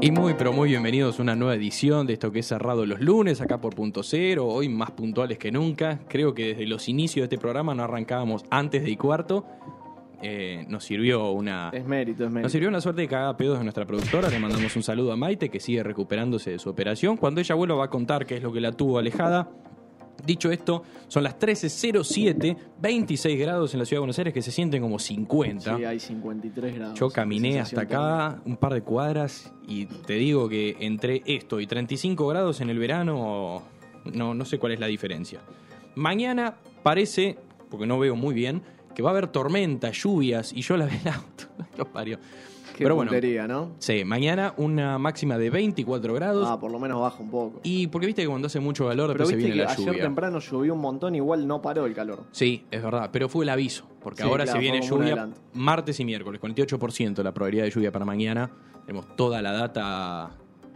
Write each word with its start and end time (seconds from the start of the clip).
Y 0.00 0.10
muy, 0.10 0.34
pero 0.34 0.52
muy 0.52 0.68
bienvenidos 0.68 1.18
a 1.18 1.22
una 1.22 1.34
nueva 1.34 1.54
edición 1.54 2.06
de 2.06 2.12
esto 2.12 2.30
que 2.30 2.40
es 2.40 2.46
cerrado 2.46 2.84
los 2.84 3.00
lunes, 3.00 3.40
acá 3.40 3.60
por 3.60 3.74
Punto 3.74 4.02
Cero, 4.02 4.46
hoy 4.46 4.68
más 4.68 4.90
puntuales 4.90 5.38
que 5.38 5.50
nunca. 5.50 6.00
Creo 6.08 6.34
que 6.34 6.48
desde 6.48 6.66
los 6.66 6.88
inicios 6.88 7.22
de 7.28 7.34
este 7.34 7.38
programa 7.40 7.74
no 7.74 7.82
arrancábamos 7.82 8.44
antes 8.50 8.84
de 8.84 8.90
y 8.90 8.96
cuarto. 8.96 9.46
Eh, 10.22 10.64
nos 10.68 10.84
sirvió 10.84 11.30
una... 11.30 11.70
Es 11.72 11.84
mérito, 11.86 12.24
es 12.24 12.26
Nos 12.26 12.34
mérito. 12.34 12.48
sirvió 12.50 12.68
una 12.68 12.80
suerte 12.80 13.02
de 13.02 13.08
cagada 13.08 13.36
pedos 13.36 13.58
de 13.58 13.64
nuestra 13.64 13.86
productora. 13.86 14.28
Le 14.28 14.38
mandamos 14.38 14.76
un 14.76 14.82
saludo 14.82 15.12
a 15.12 15.16
Maite, 15.16 15.48
que 15.48 15.60
sigue 15.60 15.82
recuperándose 15.82 16.50
de 16.52 16.58
su 16.58 16.68
operación. 16.68 17.16
Cuando 17.16 17.40
ella 17.40 17.54
vuelva 17.54 17.76
va 17.76 17.84
a 17.86 17.90
contar 17.90 18.26
qué 18.26 18.36
es 18.36 18.42
lo 18.42 18.52
que 18.52 18.60
la 18.60 18.72
tuvo 18.72 18.98
alejada. 18.98 19.48
Dicho 20.24 20.50
esto, 20.50 20.82
son 21.08 21.22
las 21.22 21.38
13.07, 21.38 22.56
26 22.80 23.38
grados 23.38 23.74
en 23.74 23.80
la 23.80 23.86
ciudad 23.86 23.98
de 23.98 24.00
Buenos 24.00 24.18
Aires, 24.18 24.34
que 24.34 24.42
se 24.42 24.50
sienten 24.50 24.82
como 24.82 24.98
50. 24.98 25.76
Sí, 25.76 25.84
hay 25.84 26.00
53 26.00 26.74
grados. 26.74 26.98
Yo 26.98 27.10
caminé 27.10 27.60
hasta 27.60 27.82
acá 27.82 28.40
un 28.44 28.56
par 28.56 28.74
de 28.74 28.82
cuadras 28.82 29.52
y 29.66 29.86
te 29.86 30.14
digo 30.14 30.48
que 30.48 30.76
entre 30.80 31.22
esto 31.26 31.60
y 31.60 31.66
35 31.66 32.26
grados 32.26 32.60
en 32.60 32.70
el 32.70 32.78
verano, 32.78 33.62
no, 34.04 34.34
no 34.34 34.44
sé 34.44 34.58
cuál 34.58 34.72
es 34.72 34.80
la 34.80 34.86
diferencia. 34.86 35.40
Mañana 35.94 36.56
parece, 36.82 37.38
porque 37.70 37.86
no 37.86 37.98
veo 37.98 38.16
muy 38.16 38.34
bien, 38.34 38.62
que 38.94 39.02
va 39.02 39.10
a 39.10 39.12
haber 39.12 39.28
tormenta, 39.28 39.90
lluvias 39.90 40.52
y 40.52 40.62
yo 40.62 40.76
la 40.76 40.86
veo 40.86 40.98
el 41.04 41.08
auto. 41.08 41.44
Qué 42.76 42.84
Pero 42.84 42.94
bueno, 42.94 43.10
puntería, 43.10 43.48
¿no? 43.48 43.72
sí, 43.78 44.04
mañana 44.04 44.52
una 44.58 44.98
máxima 44.98 45.38
de 45.38 45.48
24 45.48 46.12
grados. 46.12 46.46
Ah, 46.46 46.60
por 46.60 46.70
lo 46.70 46.78
menos 46.78 47.00
baja 47.00 47.22
un 47.22 47.30
poco. 47.30 47.60
Y 47.62 47.86
porque 47.86 48.06
viste 48.06 48.20
que 48.20 48.28
cuando 48.28 48.46
hace 48.48 48.60
mucho 48.60 48.86
calor 48.86 49.08
Pero 49.12 49.26
después 49.26 49.28
se 49.30 49.36
viste 49.36 49.46
viene 49.52 49.62
que 49.62 49.66
la 49.66 49.72
ayer 49.72 49.86
lluvia. 49.86 50.02
temprano 50.02 50.38
llovió 50.40 50.74
un 50.74 50.80
montón, 50.80 51.14
igual 51.14 51.46
no 51.46 51.62
paró 51.62 51.86
el 51.86 51.94
calor. 51.94 52.24
Sí, 52.32 52.64
es 52.70 52.82
verdad, 52.82 53.08
pero 53.10 53.30
fue 53.30 53.46
el 53.46 53.48
aviso, 53.48 53.86
porque 54.02 54.22
Sí, 54.22 54.28
ahora 54.28 54.44
claro, 54.44 54.58
se 54.58 54.62
viene 54.62 54.82
lluvia 54.86 55.30
martes 55.54 55.98
y 56.00 56.04
miércoles, 56.04 56.38
48% 56.40 57.22
la 57.22 57.32
probabilidad 57.32 57.64
de 57.64 57.70
lluvia 57.70 57.90
para 57.90 58.04
mañana. 58.04 58.50
Tenemos 58.84 59.16
toda 59.16 59.40
la 59.40 59.52
data 59.52 60.32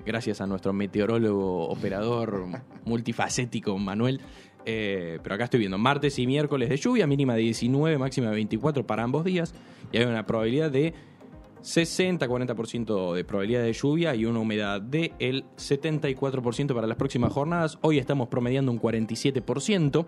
gracias 0.07 0.41
a 0.41 0.47
nuestro 0.47 0.73
meteorólogo, 0.73 1.69
operador 1.69 2.47
multifacético 2.87 3.77
Manuel. 3.77 4.21
Eh, 4.67 5.19
pero 5.23 5.35
acá 5.35 5.45
estoy 5.45 5.61
viendo 5.61 5.79
martes 5.79 6.19
y 6.19 6.27
miércoles 6.27 6.69
de 6.69 6.77
lluvia, 6.77 7.07
mínima 7.07 7.35
de 7.35 7.41
19, 7.43 7.97
máxima 7.99 8.29
de 8.29 8.35
24 8.35 8.87
para 8.87 9.03
ambos 9.03 9.25
días. 9.25 9.55
Y 9.93 9.99
hay 9.99 10.05
una 10.05 10.27
probabilidad 10.27 10.71
de 10.71 10.93
60-40% 11.63 13.15
de 13.15 13.25
probabilidad 13.25 13.63
de 13.63 13.73
lluvia 13.73 14.15
y 14.15 14.25
una 14.25 14.41
humedad 14.41 14.81
del 14.81 15.13
74% 15.57 16.75
para 16.75 16.87
las 16.87 16.97
próximas 16.97 17.33
jornadas. 17.33 17.79
Hoy 17.83 17.99
estamos 17.99 18.29
promediando 18.29 18.73
un 18.73 18.81
47%. 18.81 20.07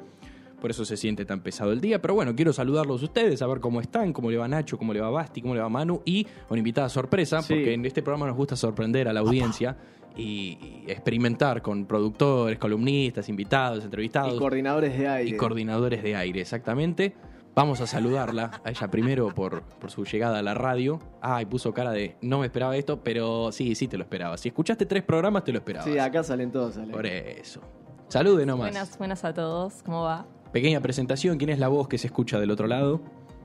Por 0.61 0.71
eso 0.71 0.85
se 0.85 0.97
siente 0.97 1.25
tan 1.25 1.41
pesado 1.43 1.73
el 1.73 1.81
día. 1.81 2.01
Pero 2.01 2.15
bueno, 2.15 2.37
quiero 2.37 2.53
saludarlos 2.53 3.03
a 3.03 3.05
ustedes, 3.07 3.43
a 3.43 3.47
ver 3.49 3.59
cómo 3.59 3.81
están, 3.81 4.13
cómo 4.13 4.31
le 4.31 4.37
va 4.37 4.47
Nacho, 4.47 4.79
cómo 4.79 4.93
le 4.95 5.01
va 5.01 5.11
Basti, 5.11 5.43
cómo 5.43 5.55
le 5.55 5.61
va 5.61 5.69
Manu 5.69 6.03
y 6.05 6.27
una 6.49 6.59
invitada 6.59 6.89
sorpresa, 6.89 7.43
Sí. 7.43 7.55
porque 7.55 7.75
en 7.75 7.85
este 7.85 8.01
programa 8.03 8.27
nos 8.29 8.37
gusta 8.37 8.55
sorprender 8.55 9.09
a 9.09 9.13
la 9.13 9.21
audiencia 9.21 9.77
y 10.17 10.85
experimentar 10.87 11.63
con 11.63 11.85
productores, 11.87 12.59
columnistas, 12.59 13.29
invitados, 13.29 13.83
entrevistados 13.85 14.35
Y 14.35 14.39
coordinadores 14.39 14.97
de 14.97 15.09
aire. 15.09 15.31
y 15.31 15.37
coordinadores 15.37 16.03
de 16.03 16.15
aire, 16.15 16.41
exactamente. 16.43 17.13
Vamos 17.55 17.83
a 17.83 17.87
saludarla 17.87 18.63
a 18.65 18.71
ella 18.71 18.89
primero 18.91 19.29
por, 19.29 19.63
por 19.63 19.91
su 19.91 20.05
llegada 20.05 20.39
a 20.39 20.43
la 20.43 20.55
radio. 20.55 20.99
Ay, 21.21 21.45
puso 21.45 21.75
cara 21.75 21.91
de 21.91 22.17
no 22.23 22.39
me 22.39 22.47
esperaba 22.47 22.75
esto, 22.77 23.03
pero 23.03 23.53
sí, 23.53 23.75
sí 23.75 23.89
te 23.89 23.99
lo 23.99 24.05
esperaba. 24.05 24.39
Si 24.39 24.49
escuchaste 24.49 24.87
tres 24.87 25.03
programas, 25.03 25.45
te 25.45 25.53
lo 25.53 25.59
esperabas. 25.59 25.91
Sí, 25.91 25.99
acá 25.99 26.25
salen 26.25 26.51
todos. 26.51 26.75
Salen. 26.77 26.93
Por 26.93 27.05
eso. 27.05 27.61
Salude 28.09 28.47
nomás. 28.47 28.71
Buenas, 28.71 28.97
buenas 28.99 29.25
a 29.25 29.35
todos, 29.35 29.83
¿cómo 29.85 30.03
va? 30.03 30.27
Pequeña 30.51 30.81
presentación. 30.81 31.37
¿Quién 31.37 31.51
es 31.51 31.59
la 31.59 31.69
voz 31.69 31.89
que 31.89 31.99
se 31.99 32.07
escucha 32.07 32.41
del 32.41 32.51
otro 32.51 32.67
lado? 32.67 33.03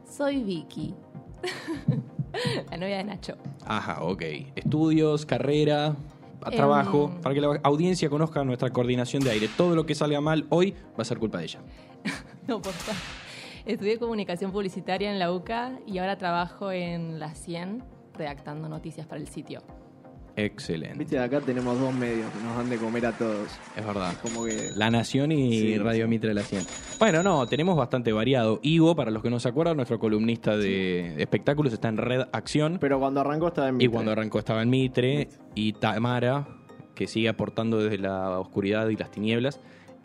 Soy 0.10 0.42
Vicky, 0.42 0.96
la 2.72 2.78
novia 2.78 2.98
de 2.98 3.04
Nacho. 3.04 3.36
Ajá, 3.66 4.04
ok. 4.04 4.24
Estudios, 4.56 5.26
carrera, 5.26 5.98
a 6.42 6.52
trabajo. 6.52 7.12
Em. 7.14 7.22
Para 7.22 7.36
que 7.36 7.42
la 7.42 7.60
audiencia 7.64 8.10
conozca 8.10 8.42
nuestra 8.46 8.70
coordinación 8.70 9.22
de 9.22 9.32
aire. 9.32 9.50
Todo 9.58 9.76
lo 9.76 9.86
que 9.86 9.96
salga 9.96 10.22
mal 10.22 10.46
hoy 10.50 10.72
va 10.98 11.02
a 11.02 11.06
ser 11.06 11.20
culpa 11.20 11.40
de 11.40 11.44
ella. 11.44 11.60
No, 12.48 12.62
por 12.62 12.72
favor. 12.72 13.27
Estudié 13.68 14.00
comunicación 14.00 14.54
publicitaria 14.54 15.12
en 15.12 15.20
la 15.20 15.30
UCA 15.30 15.78
y 15.86 15.98
ahora 15.98 16.18
trabajo 16.18 16.72
en 16.72 17.20
la 17.20 17.36
100 17.36 17.84
redactando 18.14 18.70
noticias 18.70 19.06
para 19.06 19.20
el 19.20 19.28
sitio. 19.28 19.62
Excelente. 20.38 20.98
Viste, 20.98 21.20
acá 21.20 21.42
tenemos 21.42 21.78
dos 21.78 21.94
medios 21.94 22.32
que 22.32 22.44
nos 22.46 22.56
dan 22.56 22.70
de 22.70 22.78
comer 22.78 23.08
a 23.08 23.12
todos. 23.12 23.50
Es 23.76 23.86
verdad. 23.86 24.14
Como 24.22 24.46
que. 24.46 24.70
La 24.76 24.90
Nación 24.90 25.34
y 25.34 25.60
Sí, 25.60 25.78
Radio 25.80 26.06
sí. 26.06 26.10
Mitre 26.10 26.30
de 26.30 26.36
la 26.36 26.44
100. 26.44 26.64
Bueno, 26.98 27.24
no, 27.24 27.46
tenemos 27.48 27.76
bastante 27.76 28.14
variado. 28.14 28.62
Ivo, 28.62 28.96
para 28.96 29.12
los 29.12 29.22
que 29.22 29.30
no 29.30 29.40
se 29.40 29.50
acuerdan, 29.50 29.76
nuestro 29.76 30.00
columnista 30.00 30.56
de 30.56 31.14
de 31.18 31.24
espectáculos 31.24 31.74
está 31.74 31.90
en 31.90 31.98
Red 31.98 32.28
Acción. 32.32 32.78
Pero 32.80 33.00
cuando 33.00 33.20
arrancó 33.20 33.50
estaba 33.50 33.68
en 33.68 33.76
y 33.76 33.78
Mitre. 33.80 33.92
cuando 33.92 34.12
arrancó 34.14 34.40
estaba 34.40 34.62
en 34.62 34.70
Mitre. 34.70 35.18
Mitre. 35.18 35.38
Y 35.56 35.74
Tamara, 35.74 36.48
que 36.96 37.08
sigue 37.08 37.28
aportando 37.28 37.80
desde 37.80 37.98
la 37.98 38.40
oscuridad 38.40 38.88
y 38.88 38.96
las 38.96 39.12
tinieblas, 39.12 39.60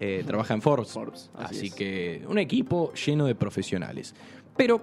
eh, 0.05 0.25
trabaja 0.27 0.53
en 0.53 0.61
Forbes. 0.61 0.91
Forbes, 0.91 1.31
así 1.35 1.71
que 1.71 2.25
un 2.29 2.37
equipo 2.39 2.93
lleno 2.95 3.25
de 3.25 3.37
profesionales. 3.37 4.17
Pero 4.57 4.83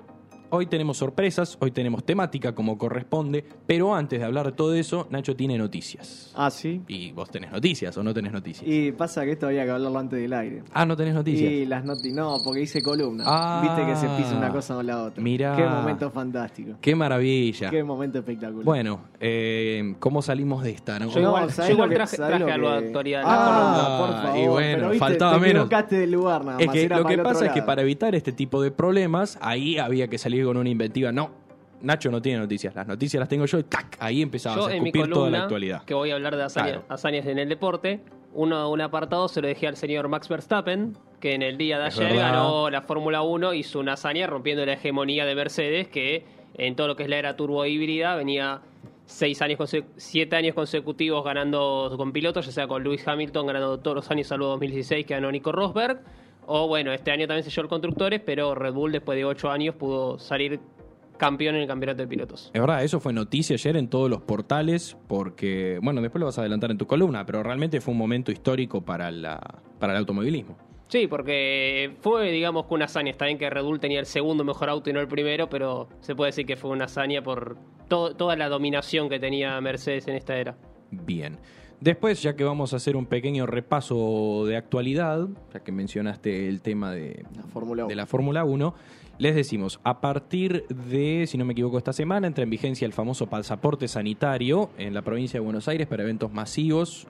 hoy 0.51 0.65
tenemos 0.65 0.97
sorpresas, 0.97 1.57
hoy 1.59 1.71
tenemos 1.71 2.03
temática 2.03 2.53
como 2.55 2.77
corresponde. 2.77 3.43
Pero 3.67 3.93
antes 3.95 4.19
de 4.19 4.25
hablar 4.25 4.47
de 4.47 4.51
todo 4.53 4.73
eso, 4.73 5.07
Nacho 5.09 5.35
tiene 5.35 5.57
noticias. 5.57 6.31
Ah, 6.35 6.49
sí. 6.49 6.81
¿Y 6.87 7.11
vos 7.11 7.29
tenés 7.29 7.51
noticias 7.51 7.95
o 7.97 8.03
no 8.03 8.13
tenés 8.13 8.31
noticias? 8.31 8.67
Y 8.67 8.91
pasa 8.91 9.23
que 9.25 9.31
esto 9.33 9.47
había 9.47 9.63
que 9.65 9.71
hablarlo 9.71 9.99
antes 9.99 10.19
del 10.19 10.33
aire. 10.33 10.63
Ah, 10.73 10.85
no 10.85 10.95
tenés 10.97 11.13
noticias. 11.13 11.51
Y 11.51 11.65
las 11.65 11.83
noticias. 11.85 12.15
No, 12.15 12.37
porque 12.43 12.61
hice 12.61 12.81
columna. 12.81 13.23
Ah. 13.27 13.61
Viste 13.63 13.85
que 13.85 13.95
se 13.95 14.07
pisa 14.17 14.37
una 14.37 14.49
cosa 14.51 14.75
con 14.75 14.85
la 14.87 15.03
otra. 15.03 15.23
Mirá. 15.23 15.55
Qué 15.55 15.63
momento 15.65 16.09
fantástico. 16.11 16.73
Qué 16.81 16.95
maravilla. 16.95 17.69
Qué 17.69 17.83
momento 17.83 18.19
espectacular. 18.19 18.65
Bueno, 18.65 19.01
eh, 19.19 19.95
¿cómo 19.99 20.21
salimos 20.21 20.63
de 20.63 20.71
esta? 20.71 20.99
No? 20.99 21.09
Yo 21.09 21.19
igual- 21.19 21.51
¿sabés 21.51 21.69
yo 21.69 21.73
igual 21.75 21.89
lo 21.89 21.93
que- 21.93 21.95
traje- 21.95 22.17
traje 22.17 22.39
lo 22.39 22.51
algo 22.53 22.71
de 22.71 22.79
que- 22.79 22.85
actualidad 22.87 23.21
Ah, 23.25 23.29
la 23.29 23.59
columna. 23.59 23.97
por 23.99 24.23
favor. 24.23 24.37
Y 24.43 24.47
bueno, 24.47 24.75
pero 24.77 24.89
viste, 24.89 24.99
faltaba 24.99 25.33
te 25.33 25.39
menos. 25.39 25.69
del 25.89 26.11
lugar 26.11 26.45
nada 26.45 26.59
Es 26.59 26.69
que 26.69 26.89
lo 26.89 27.05
que 27.05 27.17
pasa 27.17 27.45
es 27.47 27.51
que 27.51 27.61
para 27.61 27.81
evitar 27.81 28.15
este 28.15 28.31
tipo 28.31 28.61
de 28.61 28.71
problemas, 28.71 29.37
ahí 29.41 29.77
había 29.77 30.07
que 30.07 30.17
salir 30.17 30.38
con 30.45 30.57
una 30.57 30.69
inventiva. 30.69 31.11
No, 31.11 31.31
Nacho 31.81 32.11
no 32.11 32.21
tiene 32.21 32.39
noticias. 32.39 32.75
Las 32.75 32.87
noticias 32.87 33.19
las 33.19 33.29
tengo 33.29 33.45
yo 33.45 33.59
y 33.59 33.63
¡tac! 33.63 33.97
Ahí 33.99 34.21
empezabas 34.21 34.59
Yo 34.59 34.65
a 34.67 34.73
en 34.75 34.83
mi 34.83 34.89
escupir 34.89 35.13
toda 35.13 35.29
la 35.29 35.43
actualidad. 35.43 35.83
que 35.83 35.93
voy 35.93 36.11
a 36.11 36.15
hablar 36.15 36.35
de 36.35 36.43
hazaña- 36.43 36.65
Claro. 36.71 36.83
hazañas 36.89 37.25
en 37.25 37.39
el 37.39 37.47
deporte, 37.49 38.01
uno, 38.33 38.69
un 38.69 38.81
apartado 38.81 39.27
se 39.29 39.41
lo 39.41 39.47
dejé 39.47 39.67
al 39.67 39.75
señor 39.77 40.07
Max 40.09 40.27
Verstappen, 40.27 40.97
que 41.19 41.33
en 41.35 41.41
el 41.41 41.57
día 41.57 41.79
de 41.79 41.87
Es 41.87 41.97
ayer 41.97 42.13
verdad. 42.13 42.31
ganó 42.33 42.69
la 42.69 42.81
Fórmula 42.81 43.21
1, 43.21 43.53
hizo 43.53 43.79
una 43.79 43.93
hazaña 43.93 44.27
rompiendo 44.27 44.65
la 44.65 44.73
hegemonía 44.73 45.25
de 45.25 45.35
Mercedes, 45.35 45.87
que 45.87 46.25
en 46.55 46.75
todo 46.75 46.87
lo 46.87 46.95
que 46.95 47.03
es 47.03 47.09
la 47.09 47.17
era 47.17 47.35
turbo 47.37 47.65
híbrida 47.65 48.15
venía 48.15 48.61
seis 49.05 49.41
años, 49.41 49.57
siete 49.97 50.35
años 50.35 50.53
consecutivos 50.53 51.23
ganando 51.25 51.93
con 51.97 52.11
pilotos, 52.11 52.45
ya 52.45 52.51
sea 52.51 52.67
con 52.67 52.83
Lewis 52.83 53.07
Hamilton 53.07 53.47
ganando 53.47 53.79
todos 53.79 53.95
los 53.95 54.11
años, 54.11 54.27
salvo 54.27 54.45
2016 54.47 55.05
que 55.05 55.13
ganó 55.15 55.31
Nico 55.31 55.51
Rosberg, 55.51 56.01
o 56.51 56.67
bueno, 56.67 56.91
este 56.91 57.11
año 57.11 57.27
también 57.27 57.43
se 57.43 57.49
llevó 57.51 57.63
el 57.63 57.69
constructores, 57.69 58.21
pero 58.25 58.55
Red 58.55 58.73
Bull 58.73 58.91
después 58.91 59.15
de 59.15 59.23
ocho 59.25 59.49
años 59.49 59.75
pudo 59.75 60.17
salir 60.19 60.59
campeón 61.17 61.55
en 61.55 61.61
el 61.61 61.67
campeonato 61.67 62.01
de 62.01 62.07
pilotos. 62.07 62.49
Es 62.53 62.61
verdad, 62.61 62.83
eso 62.83 62.99
fue 62.99 63.11
noticia 63.13 63.53
ayer 63.55 63.75
en 63.77 63.89
todos 63.89 64.09
los 64.09 64.21
portales, 64.21 64.97
porque, 65.07 65.77
bueno, 65.83 66.01
después 66.01 66.19
lo 66.19 66.25
vas 66.27 66.37
a 66.37 66.41
adelantar 66.41 66.71
en 66.71 66.77
tu 66.77 66.87
columna, 66.87 67.25
pero 67.25 67.43
realmente 67.43 67.81
fue 67.81 67.91
un 67.91 67.97
momento 67.97 68.31
histórico 68.31 68.81
para, 68.81 69.11
la, 69.11 69.39
para 69.79 69.93
el 69.93 69.99
automovilismo. 69.99 70.57
Sí, 70.87 71.05
porque 71.07 71.95
fue, 72.01 72.31
digamos, 72.31 72.65
que 72.65 72.73
una 72.73 72.85
hazaña. 72.85 73.11
Está 73.11 73.25
bien 73.25 73.37
que 73.37 73.47
Red 73.49 73.63
Bull 73.63 73.79
tenía 73.79 73.99
el 73.99 74.07
segundo 74.07 74.43
mejor 74.43 74.69
auto 74.69 74.89
y 74.89 74.93
no 74.93 74.99
el 75.01 75.07
primero, 75.07 75.47
pero 75.49 75.87
se 75.99 76.15
puede 76.15 76.29
decir 76.29 76.45
que 76.47 76.55
fue 76.55 76.71
una 76.71 76.85
hazaña 76.85 77.21
por 77.21 77.57
to- 77.89 78.15
toda 78.15 78.35
la 78.35 78.49
dominación 78.49 79.07
que 79.07 79.19
tenía 79.19 79.59
Mercedes 79.61 80.07
en 80.07 80.15
esta 80.15 80.35
era. 80.37 80.57
Bien. 80.89 81.37
Después, 81.81 82.21
ya 82.21 82.35
que 82.35 82.43
vamos 82.43 82.73
a 82.73 82.75
hacer 82.75 82.97
un 82.97 83.05
pequeño 83.05 83.45
repaso 83.45 84.43
de 84.45 84.57
actualidad, 84.57 85.27
ya 85.53 85.61
que 85.61 85.71
mencionaste 85.71 86.49
el 86.49 86.61
tema 86.61 86.91
de, 86.91 87.23
La 87.35 87.43
Fórmula 87.43 87.83
1. 87.85 87.89
de 87.89 87.95
la 87.95 88.05
Fórmula 88.05 88.43
1, 88.43 88.73
les 89.17 89.35
decimos, 89.35 89.79
a 89.83 90.01
partir 90.01 90.65
de, 90.67 91.25
si 91.27 91.37
no 91.37 91.45
me 91.45 91.53
equivoco, 91.53 91.77
esta 91.77 91.93
semana 91.93 92.27
entra 92.27 92.43
en 92.43 92.49
vigencia 92.49 92.85
el 92.85 92.91
famoso 92.93 93.27
pasaporte 93.27 93.87
sanitario 93.87 94.69
en 94.77 94.93
la 94.93 95.01
provincia 95.03 95.39
de 95.39 95.45
Buenos 95.45 95.67
Aires 95.69 95.87
para 95.87 96.03
eventos 96.03 96.33
masivos. 96.33 97.07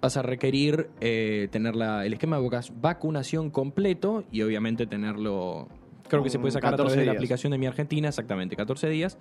Vas 0.00 0.16
a 0.16 0.22
requerir 0.22 0.90
eh, 1.00 1.48
tener 1.52 1.74
la- 1.76 2.04
el 2.06 2.12
esquema 2.12 2.40
de 2.40 2.60
vacunación 2.80 3.50
completo 3.50 4.24
y 4.32 4.42
obviamente 4.42 4.86
tenerlo, 4.86 5.68
creo 6.08 6.22
que 6.24 6.30
se 6.30 6.38
puede 6.40 6.52
sacar 6.52 6.74
a 6.74 6.76
través 6.76 6.92
14 6.92 7.00
de 7.00 7.06
la 7.06 7.12
aplicación 7.12 7.50
de 7.52 7.58
Mi 7.58 7.66
Argentina, 7.66 8.08
exactamente, 8.08 8.56
14 8.56 8.88
días. 8.88 9.18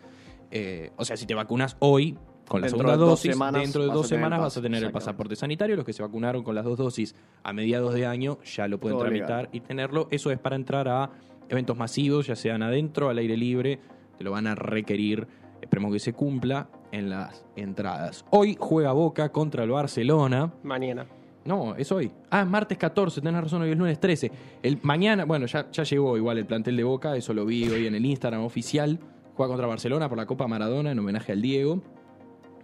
Eh, 0.52 0.92
o 0.96 1.06
sea, 1.06 1.18
si 1.18 1.26
te 1.26 1.34
vacunas 1.36 1.76
hoy 1.80 2.16
con 2.48 2.62
la 2.62 2.70
segunda 2.70 2.96
dosis, 2.96 3.32
semanas 3.32 3.62
dentro 3.62 3.84
de 3.84 3.90
dos 3.90 4.08
semanas 4.08 4.40
vas 4.40 4.58
a 4.58 4.62
tener 4.62 4.84
el 4.84 4.92
pasaporte 4.92 5.36
sanitario. 5.36 5.76
Los 5.76 5.86
que 5.86 5.94
se 5.94 6.02
vacunaron 6.02 6.44
con 6.44 6.56
las 6.56 6.66
dos 6.66 6.78
dosis 6.78 7.16
a 7.44 7.54
mediados 7.54 7.94
de 7.94 8.06
año 8.06 8.40
ya 8.44 8.68
lo 8.68 8.80
pueden 8.80 8.98
Todo 8.98 9.06
tramitar 9.06 9.30
legal. 9.30 9.50
y 9.52 9.60
tenerlo. 9.62 10.08
Eso 10.12 10.32
es 10.32 10.40
para 10.40 10.56
entrar 10.56 10.88
a 10.88 11.10
eventos 11.50 11.78
masivos, 11.78 12.28
ya 12.28 12.36
sean 12.36 12.64
adentro, 12.64 13.10
al 13.10 13.18
aire 13.18 13.38
libre. 13.38 13.80
Te 14.18 14.24
lo 14.24 14.32
van 14.32 14.48
a 14.48 14.56
requerir. 14.56 15.28
Esperemos 15.62 15.92
que 15.92 16.00
se 16.00 16.14
cumpla 16.14 16.70
en 16.92 17.10
las 17.10 17.46
entradas. 17.56 18.26
Hoy 18.32 18.56
juega 18.60 18.92
Boca 18.94 19.32
contra 19.32 19.64
el 19.64 19.72
Barcelona. 19.72 20.54
Mañana. 20.64 21.06
No, 21.46 21.76
es 21.76 21.92
hoy. 21.92 22.12
Ah, 22.30 22.42
es 22.42 22.48
martes 22.48 22.78
14, 22.78 23.22
tenés 23.22 23.42
razón, 23.42 23.62
hoy 23.62 23.72
es 23.72 23.78
lunes 23.78 24.00
13. 24.00 24.32
El, 24.64 24.80
mañana, 24.82 25.24
bueno, 25.24 25.46
ya, 25.46 25.72
ya 25.72 25.84
llegó 25.84 26.18
igual 26.18 26.38
el 26.38 26.46
plantel 26.46 26.76
de 26.76 26.84
Boca, 26.84 27.16
eso 27.16 27.34
lo 27.34 27.46
vi 27.46 27.70
hoy 27.70 27.88
en 27.88 27.96
el 27.96 28.06
Instagram 28.06 28.44
oficial. 28.44 29.00
Juega 29.34 29.50
contra 29.52 29.66
Barcelona 29.66 30.10
por 30.10 30.18
la 30.18 30.26
Copa 30.26 30.46
Maradona 30.48 30.92
en 30.92 31.00
homenaje 31.00 31.32
al 31.32 31.42
Diego. 31.42 31.82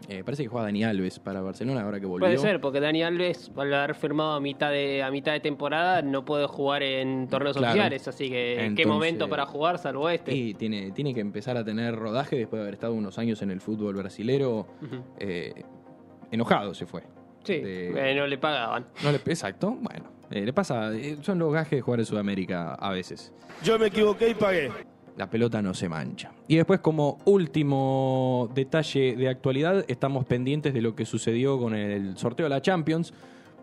Eh, 0.10 0.24
parece 0.24 0.44
que 0.44 0.50
juega 0.50 0.66
Dani 0.66 0.84
Alves 0.84 1.20
para 1.20 1.42
Barcelona 1.42 1.82
ahora 1.82 2.00
que 2.00 2.06
volvió. 2.06 2.26
Puede 2.28 2.38
ser, 2.38 2.60
porque 2.60 2.80
Dani 2.80 3.04
Alves, 3.04 3.52
al 3.56 3.74
haber 3.74 3.96
firmado 3.96 4.34
a 4.34 4.40
mitad 4.42 4.70
de, 4.72 5.02
a 5.02 5.10
mitad 5.12 5.32
de 5.32 5.40
temporada, 5.40 6.02
no 6.02 6.26
puede 6.26 6.46
jugar 6.48 6.84
en 6.84 7.28
torneos 7.30 7.56
Claro. 7.58 7.72
oficiales. 7.72 8.08
Así 8.08 8.26
que, 8.30 8.56
¿qué 8.58 8.66
Entonces- 8.66 8.88
momento 8.88 9.30
para 9.30 9.46
jugar 9.46 9.78
salvo 9.80 10.10
este? 10.10 10.34
Y 10.36 10.54
tiene, 10.56 10.92
tiene 10.92 11.14
que 11.14 11.22
empezar 11.22 11.56
a 11.58 11.64
tener 11.64 11.96
rodaje 11.96 12.36
después 12.36 12.60
de 12.60 12.64
haber 12.64 12.74
estado 12.74 12.94
unos 12.94 13.18
años 13.18 13.42
en 13.42 13.52
el 13.52 13.62
fútbol 13.62 13.96
brasilero. 13.96 14.68
Eh, 15.20 15.64
enojado 16.32 16.74
se 16.74 16.86
fue. 16.86 17.04
Sí, 17.44 17.60
de- 17.60 18.12
eh, 18.12 18.16
no 18.16 18.28
le 18.28 18.38
pagaban. 18.38 18.86
No 19.04 19.12
le, 19.12 19.18
exacto, 19.18 19.78
bueno. 19.82 20.06
eh, 20.32 20.46
le 20.46 20.54
pasa, 20.54 20.94
eh, 20.94 21.18
son 21.22 21.40
los 21.40 21.54
gajes 21.54 21.72
de 21.78 21.82
jugar 21.82 22.00
en 22.00 22.06
Sudamérica 22.06 22.74
a 22.76 22.92
veces. 22.92 23.34
Yo 23.64 23.78
me 23.80 23.88
equivoqué 23.88 24.30
y 24.30 24.34
pagué. 24.34 24.72
La 25.18 25.30
pelota 25.30 25.62
no 25.62 25.74
se 25.74 25.88
mancha. 25.88 26.32
Y 26.48 26.56
después, 26.56 26.80
como 26.80 27.20
último 27.26 28.50
detalle 28.54 29.16
de 29.16 29.30
actualidad, 29.30 29.86
estamos 29.88 30.26
pendientes 30.26 30.74
de 30.74 30.82
lo 30.82 30.96
que 30.96 31.06
sucedió 31.06 31.60
con 31.60 31.76
el 31.76 32.18
sorteo 32.18 32.46
de 32.46 32.50
la 32.50 32.62
Champions. 32.62 33.14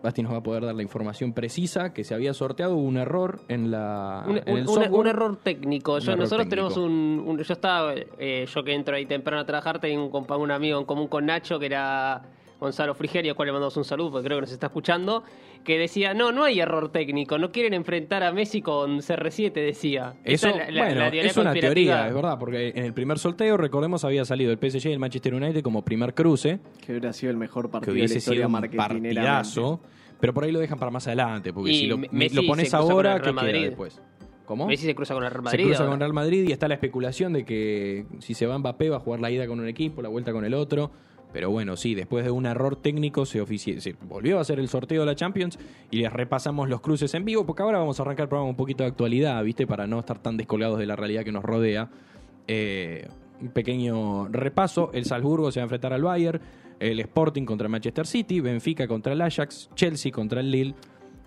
Basti 0.03 0.23
nos 0.23 0.33
va 0.33 0.37
a 0.37 0.43
poder 0.43 0.65
dar 0.65 0.73
la 0.73 0.81
información 0.81 1.31
precisa 1.33 1.93
que 1.93 2.03
se 2.03 2.15
había 2.15 2.33
sorteado 2.33 2.75
un 2.75 2.97
error 2.97 3.41
en 3.49 3.69
la 3.69 4.23
Un, 4.27 4.37
en 4.37 4.43
el 4.47 4.53
un- 4.53 4.59
un- 4.61 4.67
software. 4.67 4.91
un 4.99 5.07
error 5.07 5.37
técnico. 5.43 5.99
Yo- 5.99 6.11
error 6.13 6.23
nosotros 6.23 6.49
técnico. 6.49 6.69
tenemos 6.69 6.77
un, 6.77 7.23
un- 7.27 7.37
Yo 7.43 7.53
estaba. 7.53 7.93
eh, 7.95 8.47
yo 8.51 8.63
que 8.63 8.73
entro 8.73 8.95
ahí 8.95 9.05
temprano 9.05 9.41
a 9.41 9.45
trabajar, 9.45 9.79
tengo 9.79 10.05
un, 10.17 10.31
un 10.41 10.51
amigo 10.51 10.79
en 10.79 10.85
común 10.85 11.07
con 11.07 11.27
Nacho, 11.27 11.59
que 11.59 11.67
era 11.67 12.23
Gonzalo 12.61 12.93
Frigerio, 12.93 13.31
al 13.31 13.35
cual 13.35 13.47
le 13.47 13.53
mandamos 13.53 13.75
un 13.75 13.83
saludo, 13.83 14.11
porque 14.11 14.25
creo 14.27 14.37
que 14.37 14.41
nos 14.41 14.51
está 14.51 14.67
escuchando. 14.67 15.23
Que 15.63 15.79
decía: 15.79 16.13
No, 16.13 16.31
no 16.31 16.43
hay 16.43 16.59
error 16.59 16.89
técnico. 16.91 17.39
No 17.39 17.51
quieren 17.51 17.73
enfrentar 17.73 18.21
a 18.23 18.31
Messi 18.31 18.61
con 18.61 18.99
CR7, 18.99 19.51
decía. 19.51 20.13
Eso, 20.23 20.47
Esa 20.47 20.49
es 20.49 20.55
la- 20.55 20.71
la- 20.71 20.81
bueno, 20.85 20.99
la 21.01 21.11
teoría 21.11 21.29
es 21.31 21.37
una 21.37 21.53
teoría, 21.53 22.07
es 22.07 22.13
verdad, 22.13 22.37
porque 22.39 22.69
en 22.75 22.85
el 22.85 22.93
primer 22.93 23.17
sorteo, 23.17 23.57
recordemos, 23.57 24.05
había 24.05 24.23
salido 24.25 24.51
el 24.51 24.59
PSG 24.59 24.89
y 24.89 24.93
el 24.93 24.99
Manchester 24.99 25.33
United 25.33 25.63
como 25.63 25.83
primer 25.83 26.13
cruce, 26.13 26.59
Que 26.85 26.91
hubiera 26.91 27.11
sido 27.13 27.31
el 27.31 27.37
mejor 27.37 27.65
que 27.65 27.71
partido 27.71 27.93
de 27.93 27.99
la 27.99 28.03
hubiese 28.03 28.17
historia 28.19 28.45
sido 28.47 28.55
un 28.57 28.77
partidazo, 28.77 29.81
pero 30.19 30.33
por 30.33 30.43
ahí 30.43 30.51
lo 30.51 30.59
dejan 30.59 30.77
para 30.77 30.91
más 30.91 31.07
adelante, 31.07 31.51
porque 31.53 31.71
Y 31.71 31.75
si 31.79 31.87
lo, 31.87 31.97
Messi 31.97 32.35
lo 32.35 32.41
se 32.43 32.47
pones 32.47 32.65
cruza 32.69 32.77
ahora, 32.77 33.09
Real 33.17 33.21
¿qué 33.21 33.23
queda 33.23 33.33
Madrid. 33.33 33.65
después? 33.69 34.01
¿Cómo? 34.45 34.67
Messi 34.67 34.85
se 34.85 34.93
cruza 34.95 35.13
con 35.15 35.23
el 35.23 35.31
Real 35.31 35.41
se 35.43 35.45
Madrid. 35.45 35.63
cruza 35.65 35.79
ahora. 35.79 35.91
con 35.91 35.99
Real 35.99 36.13
Madrid 36.13 36.47
y 36.47 36.51
está 36.51 36.67
la 36.67 36.73
especulación 36.75 37.33
de 37.33 37.45
que 37.45 38.05
si 38.19 38.33
se 38.33 38.45
va 38.45 38.57
Mbappé 38.57 38.89
va 38.89 38.97
a 38.97 38.99
jugar 38.99 39.19
la 39.19 39.31
ida 39.31 39.47
con 39.47 39.59
un 39.59 39.67
equipo, 39.67 40.01
la 40.01 40.09
vuelta 40.09 40.31
con 40.31 40.43
el 40.45 40.53
otro. 40.53 40.91
Pero 41.33 41.49
bueno, 41.49 41.77
sí, 41.77 41.95
después 41.95 42.25
de 42.25 42.31
un 42.31 42.45
error 42.45 42.75
técnico 42.75 43.25
se, 43.25 43.45
se 43.57 43.95
volvió 44.07 44.37
a 44.37 44.41
hacer 44.41 44.59
el 44.59 44.67
sorteo 44.67 45.01
de 45.01 45.05
la 45.05 45.15
Champions 45.15 45.57
y 45.89 45.97
les 45.97 46.11
repasamos 46.11 46.69
los 46.69 46.81
cruces 46.81 47.13
en 47.13 47.25
vivo, 47.25 47.45
porque 47.45 47.63
ahora 47.63 47.79
vamos 47.79 47.99
a 47.99 48.03
arrancar 48.03 48.23
el 48.23 48.29
programa 48.29 48.49
un 48.49 48.55
poquito 48.55 48.83
de 48.83 48.89
actualidad, 48.89 49.43
¿viste? 49.43 49.65
Para 49.65 49.87
no 49.87 49.99
estar 49.99 50.19
tan 50.19 50.37
descolgados 50.37 50.79
de 50.79 50.85
la 50.85 50.95
realidad 50.95 51.23
que 51.23 51.31
nos 51.31 51.43
rodea. 51.43 51.89
Eh, 52.47 53.07
un 53.41 53.49
pequeño 53.49 54.27
repaso, 54.27 54.91
el 54.93 55.05
Salzburgo 55.05 55.51
se 55.51 55.59
va 55.59 55.63
a 55.63 55.65
enfrentar 55.65 55.93
al 55.93 56.03
Bayern, 56.03 56.41
el 56.79 56.99
Sporting 56.99 57.45
contra 57.45 57.65
el 57.65 57.71
Manchester 57.71 58.05
City, 58.05 58.39
Benfica 58.39 58.87
contra 58.87 59.13
el 59.13 59.21
Ajax, 59.21 59.69
Chelsea 59.75 60.11
contra 60.11 60.41
el 60.41 60.51
Lille, 60.51 60.75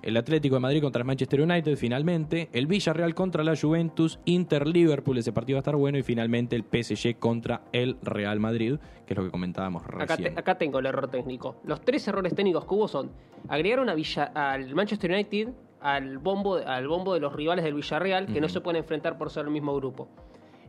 el 0.05 0.17
Atlético 0.17 0.56
de 0.56 0.61
Madrid 0.61 0.83
contra 0.83 1.01
el 1.01 1.06
Manchester 1.06 1.41
United 1.41 1.77
finalmente, 1.77 2.49
el 2.53 2.67
Villarreal 2.67 3.15
contra 3.15 3.43
la 3.43 3.56
Juventus, 3.56 4.19
Inter 4.27 4.67
Liverpool, 4.67 5.19
ese 5.19 5.33
partido 5.33 5.56
va 5.56 5.59
a 5.59 5.62
estar 5.62 5.77
bueno 5.77 5.99
y 5.99 6.03
finalmente 6.03 6.56
el 6.56 6.62
PSG 6.65 7.19
contra 7.19 7.62
el 7.73 7.97
Real 8.03 8.39
Madrid, 8.41 8.77
que 9.06 9.15
es 9.15 9.19
lo 9.19 9.25
que 9.25 9.31
comentábamos 9.31 9.83
Acá, 9.85 10.17
recién. 10.17 10.35
te- 10.35 10.41
acá 10.41 10.56
tengo 10.59 10.79
el 10.79 10.87
error 10.87 11.09
técnico. 11.09 11.56
Los 11.65 11.81
tres 11.81 12.06
errores 12.09 12.35
técnicos 12.35 12.65
que 12.67 12.75
hubo 12.75 12.87
son 12.89 13.11
agregaron 13.49 13.89
a 13.89 13.95
Villa- 13.95 14.31
al 14.35 14.75
Manchester 14.75 15.11
United 15.11 15.49
al 15.81 16.19
bombo, 16.19 16.56
al 16.56 16.89
bombo 16.89 17.12
de 17.15 17.21
los 17.21 17.33
rivales 17.35 17.65
del 17.65 17.75
Villarreal 17.75 18.27
que 18.27 18.41
no 18.41 18.49
se 18.49 18.61
pueden 18.61 18.79
enfrentar 18.81 19.19
por 19.19 19.29
ser 19.31 19.45
el 19.45 19.51
mismo 19.51 19.75
grupo. 19.77 20.09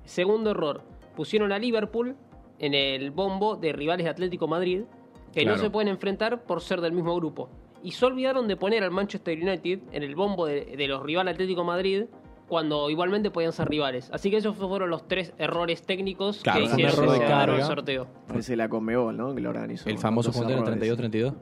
Segundo 0.04 0.52
error, 0.52 0.82
pusieron 1.16 1.52
a 1.52 1.60
Liverpool 1.60 2.16
en 2.60 2.74
el 2.74 3.12
bombo 3.12 3.56
de 3.56 3.74
rivales 3.74 4.04
de 4.04 4.10
Atlético 4.10 4.48
Madrid 4.48 4.82
que 5.34 5.42
Claro. 5.42 5.58
no 5.58 5.64
se 5.64 5.70
pueden 5.70 5.88
enfrentar 5.90 6.44
por 6.44 6.62
ser 6.62 6.80
del 6.82 6.94
mismo 6.94 7.16
grupo. 7.16 7.50
Y 7.83 7.92
se 7.92 8.06
olvidaron 8.06 8.48
de 8.48 8.56
poner 8.57 8.83
al 8.83 8.92
Manchester 8.92 9.38
United 9.38 9.80
en 9.92 10.04
el 10.04 10.16
bombo 10.16 10.45
de, 10.48 10.66
de 10.77 10.88
los 10.88 11.04
rivales 11.04 11.33
Atlético 11.33 11.63
Madrid 11.63 12.06
cuando 12.48 12.89
igualmente 12.92 13.31
podían 13.31 13.51
ser 13.54 13.68
rivales. 13.68 14.10
Así 14.13 14.30
que 14.30 14.38
esos 14.38 14.56
fueron 14.56 14.89
los 14.89 15.07
tres 15.07 15.33
errores 15.39 15.81
técnicos 15.83 16.42
Claro, 16.44 16.60
que 16.60 16.66
hicieron 16.66 16.94
error 16.94 17.06
que 17.07 17.13
de 17.13 17.19
ganara 17.19 17.44
el 17.54 17.60
carga. 17.60 17.66
sorteo. 17.66 18.07
Parece 18.27 18.56
la 18.56 18.69
Conmebol, 18.69 19.18
¿no? 19.18 19.33
Que 19.33 19.42
lo 19.42 19.50
organizó. 19.50 19.89
el 19.89 19.98
famoso 19.98 20.30
errores. 20.30 20.80
32-32. 20.80 21.33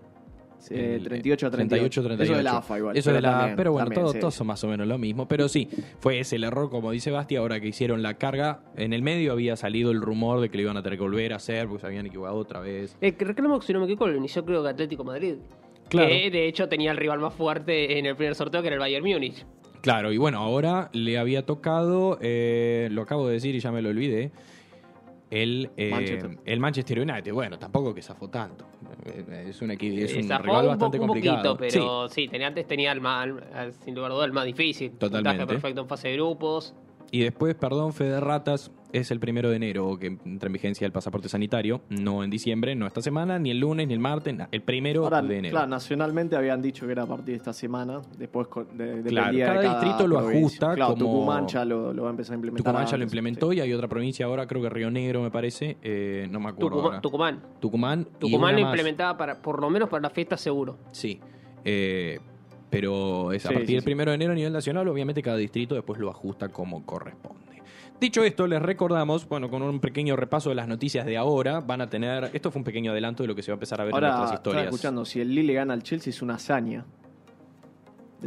Sí, 0.60 0.76
38 0.76 1.52
38. 1.52 2.04
38, 2.04 2.24
Eso 2.24 2.38
de 2.38 2.44
la 2.44 2.58
AFA 2.60 2.78
igual. 2.78 2.96
Eso 2.96 3.12
de 3.12 3.20
la 3.20 3.32
también, 3.32 3.56
pero 3.58 3.74
bueno, 3.74 3.84
también, 3.88 4.02
todo- 4.06 4.14
sí. 4.14 4.20
todos 4.22 4.34
son 4.34 4.48
más 4.48 4.64
o 4.64 4.68
menos 4.70 4.88
lo 4.88 4.98
mismo. 4.98 5.28
Pero 5.28 5.50
sí, 5.50 5.68
fue 6.00 6.20
ese 6.22 6.38
el 6.38 6.46
error, 6.46 6.70
como 6.70 6.90
dice 6.92 7.12
Basti, 7.12 7.36
ahora 7.36 7.60
que 7.60 7.68
hicieron 7.68 8.02
la 8.02 8.14
carga. 8.14 8.62
En 8.78 8.94
el 8.94 9.02
medio 9.02 9.34
había 9.34 9.58
salido 9.58 9.92
el 9.92 10.00
rumor 10.02 10.40
de 10.40 10.50
que 10.50 10.56
lo 10.58 10.64
iban 10.64 10.78
a 10.78 10.82
tener 10.84 10.98
que 10.98 11.04
volver 11.04 11.34
a 11.34 11.36
hacer 11.36 11.68
porque 11.68 11.82
se 11.82 11.88
habían 11.88 12.06
equivocado 12.06 12.38
otra 12.38 12.62
vez. 12.62 12.96
El 13.02 13.18
que 13.18 13.26
reclamo, 13.26 13.62
si 13.62 13.74
no 13.74 13.80
me 13.80 13.86
equivoco, 13.86 14.08
lo 14.08 14.16
inició 14.16 14.46
creo 14.46 14.64
que 14.64 14.70
Atlético 14.70 15.04
Madrid. 15.04 15.36
Claro. 15.90 16.10
Que 16.10 16.32
de 16.32 16.48
hecho 16.48 16.68
tenía 16.70 16.92
el 16.92 16.98
rival 16.98 17.20
más 17.20 17.34
fuerte 17.34 17.98
en 18.00 18.06
el 18.06 18.16
primer 18.16 18.36
sorteo, 18.36 18.62
que 18.62 18.68
era 18.68 18.76
el 18.76 18.80
Bayern 18.80 19.06
Múnich. 19.06 19.46
Claro, 19.82 20.12
y 20.12 20.18
bueno, 20.18 20.40
ahora 20.40 20.90
le 20.94 21.18
había 21.18 21.46
tocado, 21.46 22.18
eh, 22.22 22.88
lo 22.92 23.02
acabo 23.02 23.28
de 23.28 23.34
decir 23.34 23.54
y 23.54 23.60
ya 23.60 23.72
me 23.72 23.82
lo 23.82 23.90
olvidé, 23.90 24.32
el, 25.30 25.72
eh, 25.78 25.90
Manchester. 25.90 26.38
el 26.46 26.60
Manchester 26.60 27.00
United. 27.00 27.34
Bueno, 27.34 27.58
tampoco 27.60 27.94
que 27.94 28.02
zafó 28.02 28.30
tanto. 28.30 28.66
Es 29.48 29.62
un, 29.62 29.72
equi- 29.72 30.00
es 30.04 30.16
un 30.16 30.24
Zafó 30.24 30.44
rival 30.44 30.66
un 30.66 30.68
bastante 30.70 30.98
poco- 30.98 31.04
un 31.04 31.08
complicado. 31.20 31.58
poquito, 31.58 31.58
pero 31.80 32.08
sí. 32.08 32.28
tenía 32.28 32.48
antes 32.48 32.68
tenía 32.68 32.92
el 32.92 33.02
más, 33.02 33.28
sin 33.84 33.96
lugar 33.96 34.12
a 34.12 34.14
dudas 34.16 34.28
el 34.28 34.34
más 34.34 34.46
difícil. 34.46 34.92
Totalmente. 34.92 35.30
Puntaje 35.40 35.48
perfecto 35.48 35.82
en 35.82 35.88
fase 35.88 36.08
de 36.10 36.14
grupos. 36.16 36.74
Y 37.14 37.20
después, 37.20 37.54
perdón, 37.54 37.94
Fede 37.94 38.20
Ratas, 38.20 38.72
es 38.92 39.12
el 39.12 39.20
primero 39.20 39.52
de 39.52 39.58
enero 39.58 40.00
que 40.00 40.08
entra 40.08 40.48
en 40.48 40.54
vigencia 40.54 40.84
el 40.88 40.92
pasaporte 40.92 41.30
sanitario. 41.30 41.82
No 41.90 42.24
en 42.24 42.32
diciembre, 42.32 42.74
no 42.74 42.88
esta 42.88 43.02
semana, 43.04 43.38
ni 43.38 43.52
el 43.52 43.60
lunes, 43.60 43.88
ni 43.88 43.94
el 43.94 44.00
martes, 44.00 44.36
el 44.52 44.62
primero 44.64 45.04
Ahora, 45.04 45.22
de 45.22 45.38
enero. 45.38 45.52
claro, 45.54 45.68
nacionalmente 45.68 46.36
habían 46.36 46.60
dicho 46.64 46.88
que 46.88 46.92
era 46.92 47.04
a 47.04 47.06
partir 47.06 47.28
de 47.28 47.34
esta 47.36 47.54
semana. 47.54 48.02
Después 48.18 48.48
de, 48.74 48.96
dependía 49.04 49.12
Claro, 49.46 49.60
de 49.62 49.66
cada 49.68 49.80
distrito 49.80 50.08
lo 50.08 50.16
provincia. 50.18 50.40
ajusta 50.40 50.74
Claro, 50.74 50.94
como- 50.96 51.06
Tucumán 51.06 51.48
ya 51.48 51.66
lo, 51.66 51.94
lo 51.94 52.02
va 52.02 52.10
a 52.10 52.12
empezar 52.12 52.34
a 52.34 52.36
implementar. 52.38 52.66
Tucumán 52.74 52.88
ya 52.88 52.98
lo 52.98 53.04
implementó 53.04 53.52
sí. 53.52 53.58
y 53.58 53.62
hay 53.62 53.74
otra 53.74 53.88
provincia 53.88 54.26
ahora, 54.26 54.48
creo 54.48 54.64
que 54.64 54.70
Río 54.70 54.90
Negro 54.90 55.22
me 55.22 55.30
parece, 55.30 55.78
eh, 55.84 56.28
no 56.32 56.40
me 56.40 56.50
acuerdo 56.50 56.70
Tucumán, 56.70 56.86
ahora. 56.94 57.02
Tucumán. 57.02 57.42
Tucumán. 57.60 58.08
Tucumán 58.18 58.56
lo 58.56 58.62
implementaba 58.62 59.16
para, 59.18 59.40
por 59.40 59.62
lo 59.62 59.70
menos 59.70 59.88
para 59.88 60.02
la 60.02 60.10
fiesta 60.10 60.36
seguro. 60.36 60.78
Sí. 60.92 61.20
Eh, 61.64 62.20
pero 62.74 63.32
es 63.32 63.46
a 63.46 63.50
Sí, 63.50 63.54
partir 63.54 63.68
sí, 63.70 63.76
del 63.76 63.84
primero 63.84 64.10
de 64.10 64.16
enero 64.16 64.32
a 64.32 64.36
nivel 64.36 64.52
nacional, 64.52 64.88
obviamente 64.88 65.22
cada 65.22 65.38
distrito 65.38 65.76
después 65.76 66.00
lo 66.00 66.10
ajusta 66.10 66.50
como 66.50 66.84
corresponde. 66.88 67.62
Dicho 68.02 68.24
esto, 68.24 68.48
les 68.48 68.60
recordamos, 68.62 69.30
bueno, 69.30 69.48
con 69.52 69.62
un 69.62 69.80
pequeño 69.80 70.16
repaso 70.16 70.50
de 70.50 70.56
las 70.56 70.68
noticias 70.68 71.06
de 71.06 71.16
ahora, 71.16 71.60
van 71.60 71.82
a 71.82 71.90
tener, 71.90 72.32
esto 72.34 72.50
fue 72.50 72.62
un 72.62 72.64
pequeño 72.64 72.92
adelanto 72.92 73.22
de 73.22 73.28
lo 73.28 73.36
que 73.36 73.44
se 73.44 73.52
va 73.52 73.54
a 73.54 73.58
empezar 73.58 73.80
a 73.80 73.84
ver 73.84 73.94
Ahora, 73.94 74.08
en 74.08 74.14
nuestras 74.16 74.40
estaba 74.40 74.54
historias. 74.56 74.74
escuchando, 74.74 75.06
si 75.06 75.22
el 75.22 75.36
Lille 75.36 75.54
gana 75.54 75.74
al 75.76 75.84
Chelsea 75.84 76.10
es 76.10 76.22
una 76.24 76.34
hazaña. 76.36 76.84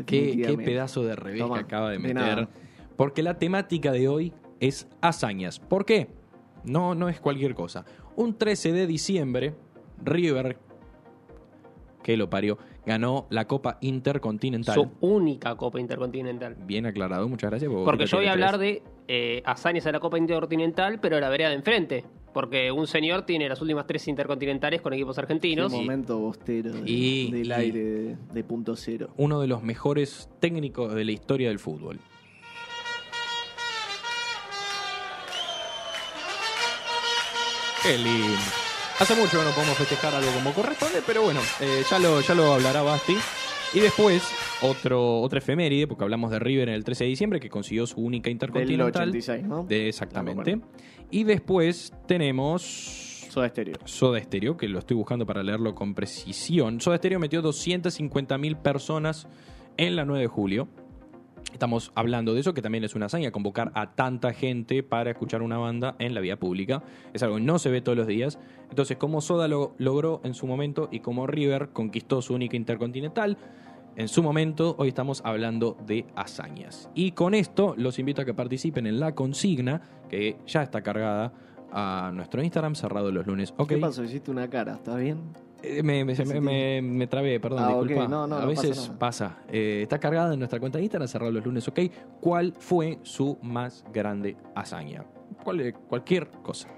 Qué, 0.07 0.57
pedazo 0.65 1.03
de 1.03 1.17
revés 1.17 1.41
Toma, 1.41 1.57
que 1.57 1.63
acaba 1.65 1.91
de 1.91 1.99
meter. 1.99 2.49
porque 2.97 3.23
la 3.25 3.39
temática 3.39 3.91
de 3.93 4.09
hoy 4.09 4.33
es 4.61 4.87
hazañas. 5.01 5.59
¿Por 5.59 5.85
qué? 5.85 6.09
No, 6.65 6.95
no 6.95 7.09
es 7.09 7.19
cualquier 7.21 7.55
cosa. 7.55 7.85
Un 8.15 8.39
13 8.39 8.73
de 8.73 8.87
diciembre, 8.87 9.55
River, 10.05 10.59
que 12.03 12.17
lo 12.17 12.31
parió, 12.31 12.59
ganó 12.87 13.27
la 13.31 13.47
Copa 13.47 13.77
Intercontinental. 13.81 14.75
Su 14.75 14.91
única 15.01 15.55
Copa 15.57 15.81
Intercontinental. 15.81 16.55
Bien 16.61 16.87
aclarado, 16.87 17.29
muchas 17.29 17.51
gracias. 17.51 17.71
Porque 17.85 18.07
yo 18.07 18.19
voy 18.19 18.27
a 18.27 18.33
hablar 18.33 18.59
de 18.59 18.83
eh, 19.09 19.43
hazañas 19.45 19.85
de 19.85 19.93
la 19.93 20.01
Copa 20.01 20.17
Intercontinental, 20.19 21.01
pero 21.01 21.19
la 21.21 21.29
vereda 21.29 21.49
de 21.51 21.57
enfrente. 21.57 22.05
Porque 22.33 22.71
un 22.71 22.87
señor 22.87 23.23
tiene 23.23 23.49
las 23.49 23.61
últimas 23.63 23.87
tres 23.87 24.07
intercontinentales 24.09 24.83
con 24.83 24.93
equipos 24.93 25.19
argentinos. 25.19 25.73
momento 25.73 26.19
bostero 26.19 26.71
de- 26.71 26.83
Y- 26.91 27.31
del 27.33 27.47
y- 27.47 27.53
aire 27.53 27.81
de, 27.83 28.17
de 28.33 28.45
punto 28.45 28.77
cero. 28.77 29.09
uno 29.17 29.41
de 29.41 29.47
los 29.47 29.63
mejores 29.63 30.29
técnicos 30.39 30.95
de 30.95 31.05
la 31.05 31.13
historia 31.13 31.49
del 31.49 31.59
fútbol. 31.59 31.99
Qué 37.83 37.97
lindo. 37.99 38.66
Hace 38.99 39.15
mucho 39.15 39.39
que 39.39 39.45
no 39.45 39.51
podemos 39.51 39.77
festejar 39.77 40.15
algo 40.15 40.31
como 40.33 40.53
corresponde, 40.55 41.03
pero 41.07 41.23
bueno, 41.23 41.41
eh, 41.61 41.83
ya, 41.89 41.99
lo, 41.99 42.23
ya 42.23 42.35
lo 42.35 42.55
hablará 42.55 42.81
Basti. 42.81 43.15
Y 43.75 43.81
después, 43.81 44.23
otro, 44.63 45.21
otra 45.21 45.39
efeméride, 45.39 45.87
porque 45.87 46.05
hablamos 46.05 46.31
de 46.31 46.39
River 46.39 46.71
en 46.71 46.77
el 46.77 46.83
13 46.83 47.05
de 47.05 47.11
diciembre, 47.11 47.39
que 47.39 47.51
consiguió 47.51 47.87
su 47.87 48.01
única 48.01 48.29
Del 48.29 48.33
intercontinental. 48.33 49.11
86, 49.11 49.45
¿no? 49.45 49.65
De, 49.65 49.89
exactamente. 49.89 50.61
Y 51.11 51.25
después 51.25 51.93
tenemos 52.07 52.63
Soda 52.63 53.51
Stereo. 53.51 53.77
Soda 53.85 54.19
Stereo, 54.19 54.57
que 54.57 54.67
lo 54.67 54.79
estoy 54.79 54.97
buscando 54.97 55.27
para 55.27 55.43
leerlo 55.43 55.75
con 55.75 55.95
precisión. 55.95 56.81
Soda 56.81 56.97
Stereo 56.97 57.19
metió 57.19 57.43
250.000 57.43 58.57
personas 58.63 59.29
en 59.77 59.95
la 59.95 60.07
9 60.07 60.23
de 60.23 60.27
julio. 60.29 60.69
Estamos 61.53 61.91
hablando 61.95 62.35
de 62.35 62.41
eso, 62.41 62.53
que 62.53 62.61
también 62.61 62.85
es 62.85 62.95
una 62.95 63.07
hazaña, 63.07 63.31
convocar 63.31 63.73
a 63.75 63.95
tanta 63.95 64.33
gente 64.33 64.83
para 64.83 65.11
escuchar 65.11 65.43
una 65.43 65.57
banda 65.57 65.97
en 65.99 66.15
la 66.15 66.21
vía 66.21 66.39
pública. 66.39 66.83
Es 67.15 67.23
algo 67.23 67.37
que 67.37 67.43
no 67.43 67.59
se 67.59 67.71
ve 67.71 67.81
todos 67.81 67.97
los 67.97 68.07
días. 68.07 68.39
Entonces, 68.69 68.97
como 68.99 69.21
Soda 69.21 69.49
lo 69.49 69.75
logró 69.79 70.21
en 70.25 70.35
su 70.35 70.47
momento 70.47 70.89
y 70.93 71.01
como 71.01 71.27
River 71.27 71.71
conquistó 71.71 72.21
su 72.21 72.35
única 72.35 72.57
intercontinental, 72.57 73.39
en 73.97 74.09
su 74.09 74.23
momento, 74.23 74.77
hoy 74.79 74.89
estamos 74.89 75.23
hablando 75.25 75.79
de 75.87 76.05
hazañas. 76.15 76.91
Y 76.95 77.13
con 77.13 77.33
esto 77.33 77.75
los 77.79 77.99
invito 77.99 78.21
a 78.21 78.25
que 78.27 78.35
participen 78.35 78.87
en 78.87 79.01
la 79.01 79.15
consigna, 79.15 79.81
que 80.11 80.37
ya 80.47 80.63
está 80.63 80.83
cargada 80.83 81.33
a 81.73 82.11
nuestro 82.13 82.43
Instagram, 82.43 82.75
cerrado 82.75 83.11
los 83.11 83.27
lunes. 83.27 83.55
¿Qué 83.67 83.79
pasó? 83.79 84.05
Hiciste 84.05 84.31
una 84.31 84.51
cara, 84.51 84.75
¿estás 84.75 84.99
bien? 84.99 85.21
Eh, 85.69 85.83
me, 85.83 86.05
me, 86.05 86.15
¿Qué 86.15 86.25
me, 86.25 86.41
me- 86.41 86.83
me 86.83 87.07
trabé, 87.07 87.41
perdón, 87.41 87.59
Ah, 87.63 87.69
disculpa. 87.69 88.09
No, 88.09 88.27
no, 88.27 88.37
a 88.37 88.41
no 88.45 88.49
pasa 88.55 88.63
veces 88.69 88.93
pasa. 88.99 89.39
Eh, 89.51 89.81
está 89.83 89.99
cargada 89.99 90.33
en 90.33 90.39
nuestra 90.39 90.61
cuenta 90.61 90.79
de 90.79 90.85
Instagram, 90.85 91.09
cerrado 91.09 91.33
los 91.33 91.45
lunes, 91.45 91.67
ok. 91.69 91.81
¿Cuál 92.21 92.53
fue 92.59 92.99
su 93.03 93.39
más 93.43 93.85
grande 93.93 94.37
hazaña? 94.55 95.05
Cual- 95.45 95.75
cualquier 95.89 96.29
cosa. 96.43 96.69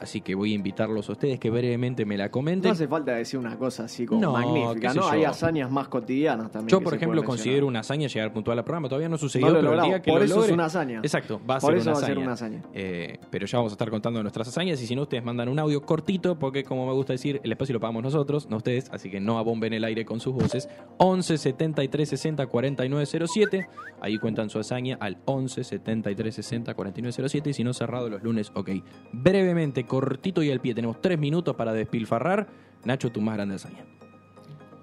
Así 0.00 0.20
que 0.20 0.34
voy 0.34 0.52
a 0.52 0.54
invitarlos 0.54 1.08
a 1.08 1.12
ustedes 1.12 1.40
que 1.40 1.50
brevemente 1.50 2.04
me 2.06 2.16
la 2.16 2.26
No 2.26 2.30
comenten. 2.30 2.70
hace 2.70 2.86
falta 2.86 3.12
decir 3.14 3.38
una 3.40 3.56
cosa 3.58 3.84
así 3.84 4.06
como 4.06 4.20
No, 4.20 4.32
magnífica, 4.32 4.94
¿no? 4.94 5.02
yo. 5.02 5.08
Hay 5.10 5.24
hazañas 5.24 5.70
más 5.70 5.88
cotidianas 5.88 6.50
también. 6.50 6.68
Yo, 6.70 6.80
por 6.80 6.94
ejemplo, 6.94 7.24
considero 7.24 7.66
una 7.66 7.80
hazaña 7.80 8.06
llegar 8.08 8.32
puntual 8.32 8.58
al 8.58 8.64
programa. 8.64 8.88
Todavía 8.88 9.08
no 9.08 9.18
sucedió, 9.18 9.48
No 9.48 9.54
lo 9.54 9.60
pero 9.60 9.72
el 9.74 9.88
día 9.88 10.02
que 10.02 10.10
Por 10.10 10.20
lo 10.20 10.24
eso 10.26 10.36
logre- 10.36 10.46
es 10.46 10.52
una 10.52 10.64
hazaña. 10.66 10.98
Exacto, 11.00 11.40
va 11.48 11.56
a 11.56 11.58
Por 11.60 11.70
ser 11.72 11.78
eso 11.80 11.90
una 11.90 11.98
va 11.98 12.02
a 12.04 12.06
ser 12.06 12.18
una 12.18 12.32
hazaña. 12.32 12.62
Eh, 12.72 13.18
pero 13.30 13.46
ya 13.46 13.58
vamos 13.58 13.72
a 13.72 13.74
estar 13.74 13.90
contando 13.90 14.22
nuestras 14.22 14.46
hazañas 14.48 14.80
y 14.80 14.86
si 14.86 14.94
no, 14.94 15.02
ustedes 15.02 15.24
mandan 15.24 15.48
un 15.48 15.58
audio 15.58 15.82
cortito 15.82 16.38
porque, 16.38 16.62
como 16.64 16.86
me 16.86 16.92
gusta 16.92 17.12
decir, 17.14 17.40
el 17.42 17.50
espacio 17.52 17.72
lo 17.74 17.80
pagamos 17.80 18.02
nosotros, 18.02 18.48
no 18.48 18.56
ustedes, 18.58 18.88
así 18.92 19.10
que 19.10 19.18
no 19.20 19.38
abomben 19.38 19.72
el 19.72 19.84
aire 19.84 20.04
con 20.04 20.20
sus 20.20 20.32
voces. 20.34 20.68
11 20.98 21.38
73 21.38 22.08
60 22.08 22.46
49 22.46 23.06
07. 23.26 23.66
Ahí 24.00 24.16
cuentan 24.18 24.48
su 24.48 24.60
hazaña 24.60 24.96
al 25.00 25.18
11 25.24 25.64
73 25.64 26.34
60 26.36 26.74
49 26.74 27.28
07 27.28 27.50
y 27.50 27.52
si 27.52 27.64
no, 27.64 27.72
cerrado 27.74 28.08
los 28.08 28.22
lunes, 28.22 28.52
ok. 28.54 28.70
Brevemente, 29.12 29.84
cortito 29.88 30.42
y 30.44 30.52
al 30.52 30.60
pie, 30.60 30.74
tenemos 30.74 31.02
tres 31.02 31.18
minutos 31.18 31.56
para 31.56 31.72
despilfarrar. 31.72 32.46
Nacho, 32.84 33.10
tu 33.10 33.20
más 33.20 33.34
grande 33.34 33.56
hazaña. 33.56 33.97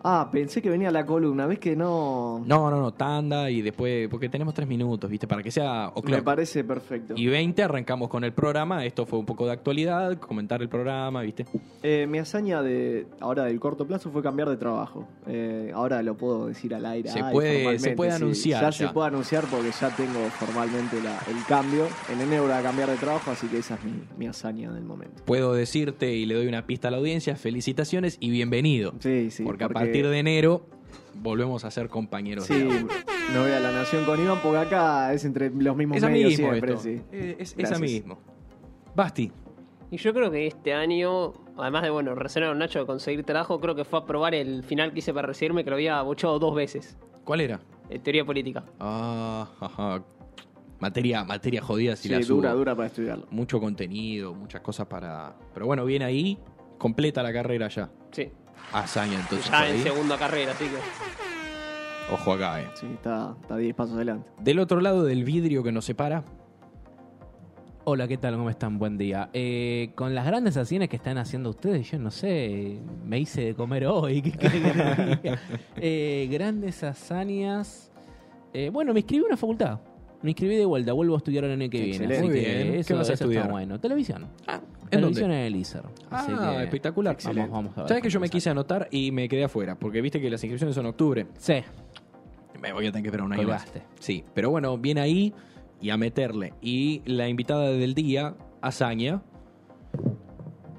Ah, 0.07 0.29
pensé 0.31 0.62
que 0.62 0.69
venía 0.69 0.91
la 0.91 1.03
columna, 1.03 1.47
¿ves 1.47 1.57
que 1.57 1.75
no? 1.75 2.43
No, 2.45 2.69
no, 2.69 2.79
no, 2.79 2.93
tanda 2.93 3.50
y 3.50 3.63
después, 3.63 4.07
porque 4.07 4.29
tenemos 4.29 4.53
tres 4.53 4.67
minutos, 4.67 5.09
¿viste? 5.09 5.27
Para 5.27 5.41
que 5.41 5.50
sea 5.50 5.91
Me 6.03 6.21
parece 6.21 6.63
perfecto. 6.63 7.15
Y 7.17 7.25
20 7.25 7.63
arrancamos 7.63 8.07
con 8.07 8.24
el 8.24 8.31
programa. 8.31 8.85
Esto 8.85 9.07
fue 9.07 9.17
un 9.17 9.25
poco 9.25 9.47
de 9.47 9.53
actualidad, 9.53 10.15
comentar 10.19 10.62
el 10.62 10.69
programa, 10.69 11.24
¿viste? 11.24 11.47
Eh, 11.81 12.05
mi 12.07 12.19
hazaña 12.19 12.62
de 12.62 13.07
ahora 13.19 13.45
del 13.45 13.59
corto 13.59 13.88
plazo 13.88 14.12
fue 14.12 14.21
cambiar 14.21 14.47
de 14.47 14.57
trabajo. 14.57 15.07
Eh, 15.25 15.71
ahora 15.74 16.03
lo 16.03 16.15
puedo 16.15 16.45
decir 16.45 16.75
al 16.75 16.85
aire. 16.85 17.09
Se 17.09 17.21
ay, 17.24 17.33
puede- 17.33 17.79
se 17.79 17.91
puede 17.95 18.12
sí. 18.12 18.15
anunciar 18.17 18.62
Ya, 18.62 18.69
ya. 18.69 18.88
se 18.88 18.93
puede 18.93 19.07
anunciar 19.07 19.45
porque 19.45 19.71
ya 19.71 19.89
tengo 19.95 20.19
formalmente 20.38 21.01
la- 21.01 21.17
el 21.35 21.43
cambio. 21.47 21.88
En 22.13 22.21
enero 22.21 22.43
voy 22.43 22.51
a 22.51 22.62
cambiar 22.62 22.91
de 22.91 22.97
trabajo, 22.97 23.31
así 23.31 23.47
que 23.47 23.57
esa 23.57 23.74
es 23.74 23.83
mi, 23.83 23.93
mi 24.19 24.27
hazaña 24.27 24.71
del 24.71 24.83
momento. 24.83 25.24
Puedo 25.25 25.53
decirte 25.55 26.13
y 26.13 26.27
le 26.27 26.35
doy 26.35 26.45
una 26.47 26.67
pista 26.67 26.89
a 26.89 26.91
la 26.91 26.97
audiencia, 26.97 27.35
felicitaciones 27.35 28.17
y 28.19 28.29
bienvenido. 28.29 28.93
Sí, 29.00 29.31
sí. 29.31 29.41
porque, 29.43 29.63
a 29.63 29.69
partir 29.97 30.09
de 30.11 30.19
enero 30.19 30.65
volvemos 31.15 31.63
a 31.65 31.71
ser 31.71 31.87
compañeros. 31.89 32.45
Sí, 32.45 32.67
no 33.33 33.41
voy 33.41 33.51
a 33.51 33.59
la 33.59 33.71
Nación 33.71 34.03
con 34.05 34.21
Iván 34.21 34.39
porque 34.43 34.57
acá 34.57 35.13
es 35.13 35.23
entre 35.25 35.49
los 35.49 35.75
mismos 35.75 35.97
Esa 35.97 36.09
medios 36.09 36.29
mismo 36.31 36.49
siempre, 36.49 36.71
esto. 36.73 36.83
sí. 36.83 37.01
Eh, 37.11 37.35
Es, 37.39 37.51
esa 37.51 37.57
Gracias. 37.57 37.81
mismo. 37.81 38.19
Basti. 38.95 39.31
Y 39.91 39.97
yo 39.97 40.13
creo 40.13 40.29
que 40.31 40.47
este 40.47 40.73
año, 40.73 41.31
además 41.57 41.83
de, 41.83 41.89
bueno, 41.91 42.15
resonar 42.15 42.55
Nacho 42.55 42.79
de 42.79 42.85
conseguir 42.85 43.23
trabajo, 43.23 43.59
creo 43.61 43.75
que 43.75 43.85
fue 43.85 43.99
a 43.99 44.05
probar 44.05 44.33
el 44.35 44.63
final 44.63 44.91
que 44.93 44.99
hice 44.99 45.13
para 45.13 45.27
recibirme, 45.27 45.63
que 45.63 45.69
lo 45.69 45.75
había 45.75 46.01
bochado 46.01 46.37
dos 46.39 46.55
veces. 46.55 46.97
¿Cuál 47.23 47.41
era? 47.41 47.59
En 47.89 48.01
teoría 48.01 48.25
política. 48.25 48.65
Ah, 48.79 49.47
ajá. 49.59 50.03
Materia, 50.79 51.23
materia 51.23 51.61
jodida 51.61 51.95
si 51.95 52.09
Sí, 52.09 52.13
la 52.15 52.21
subo. 52.21 52.37
dura, 52.37 52.53
dura 52.53 52.75
para 52.75 52.87
estudiarlo. 52.87 53.27
Mucho 53.31 53.59
contenido, 53.59 54.33
muchas 54.33 54.61
cosas 54.61 54.87
para... 54.87 55.35
Pero 55.53 55.65
bueno, 55.67 55.85
viene 55.85 56.03
ahí, 56.05 56.37
completa 56.77 57.23
la 57.23 57.31
carrera 57.31 57.69
ya. 57.69 57.89
Sí. 58.11 58.29
Hazaña 58.74 59.19
entonces. 59.19 59.50
ya 59.50 59.67
en 59.69 59.75
ahí. 59.75 59.81
segunda 59.81 60.17
carrera, 60.17 60.51
así 60.51 60.65
que. 60.65 62.13
Ojo 62.13 62.34
acá, 62.34 62.62
eh. 62.62 62.67
Sí, 62.75 62.88
está, 62.93 63.36
está 63.41 63.57
10 63.57 63.75
pasos 63.75 63.95
adelante. 63.95 64.29
Del 64.39 64.60
otro 64.60 64.79
lado 64.79 65.03
del 65.03 65.24
vidrio 65.24 65.63
que 65.63 65.72
nos 65.72 65.86
separa, 65.86 66.24
Hola, 67.88 68.07
¿qué 68.07 68.17
tal? 68.17 68.36
¿Cómo 68.36 68.50
están? 68.50 68.79
Buen 68.79 68.98
día. 68.98 69.29
Eh, 69.31 69.91
con 69.93 70.15
las 70.15 70.25
grandes 70.25 70.57
acciones 70.57 70.89
que 70.89 70.95
están 70.95 71.19
haciendo 71.19 71.51
ustedes, 71.51 71.91
yo 71.91 72.00
no 72.00 72.10
sé, 72.10 72.79
me 73.05 73.19
hice 73.19 73.41
de 73.45 73.53
comer 73.53 73.86
hoy. 73.86 74.22
Eh, 75.75 76.27
grandes 76.31 76.84
hazañas. 76.84 77.91
Eh, 78.53 78.72
bueno, 78.74 78.91
me 78.91 79.01
inscribí 79.01 79.24
a 79.24 79.27
una 79.27 79.38
facultad. 79.38 79.79
Me 80.25 80.32
inscribí 80.32 80.55
de 80.55 80.65
vuelta, 80.65 80.91
vuelvo 80.91 81.13
a 81.13 81.17
estudiar 81.17 81.44
el 81.46 81.51
año 81.51 81.70
que 81.70 81.77
viene. 81.79 81.91
Excelente. 81.91 82.15
Así 82.17 82.25
Muy 82.27 82.34
que 82.36 82.39
bien. 82.41 82.72
¿Qué 82.74 82.79
eso, 82.79 82.96
vas 82.98 83.10
a 83.10 83.13
eso 83.13 83.24
estudiar? 83.24 83.44
está 83.44 83.51
bueno. 83.53 83.79
Televisión. 83.79 84.24
¿en 84.48 84.89
Televisión 84.89 85.29
dónde? 85.29 85.39
en 85.39 85.46
el 85.46 85.55
ISER. 85.55 85.84
Así 86.10 86.32
Ah, 86.36 86.55
que 86.58 86.63
espectacular. 86.63 87.17
Vamos, 87.25 87.50
vamos 87.51 87.77
a 87.77 87.82
ver. 87.82 87.88
¿Sabes 87.89 88.03
que 88.03 88.10
yo 88.10 88.20
me 88.20 88.29
quise 88.29 88.50
anotar 88.50 88.88
y 88.91 89.12
me 89.12 89.29
quedé 89.29 89.44
afuera? 89.44 89.75
Porque 89.75 90.01
viste 90.01 90.20
que 90.20 90.29
las 90.29 90.44
inscripciones 90.44 90.74
son 90.75 90.86
en 90.86 90.89
octubre. 90.89 91.27
Sí. 91.38 91.55
Me 92.60 92.74
voy 92.74 92.88
a 92.88 92.91
tener 92.91 93.03
que 93.03 93.10
esperar 93.10 93.25
un 93.27 93.34
año 93.34 93.48
más. 93.48 93.65
Colgaste. 93.65 93.84
Sí, 94.00 94.24
pero 94.34 94.50
bueno, 94.50 94.75
viene 94.79 95.01
ahí 95.01 95.34
y 95.79 95.91
a 95.91 95.98
meterle. 95.98 96.53
Y 96.62 97.03
la 97.05 97.27
invitada 97.29 97.70
del 97.70 97.94
día, 97.94 98.36
Azaña. 98.62 99.22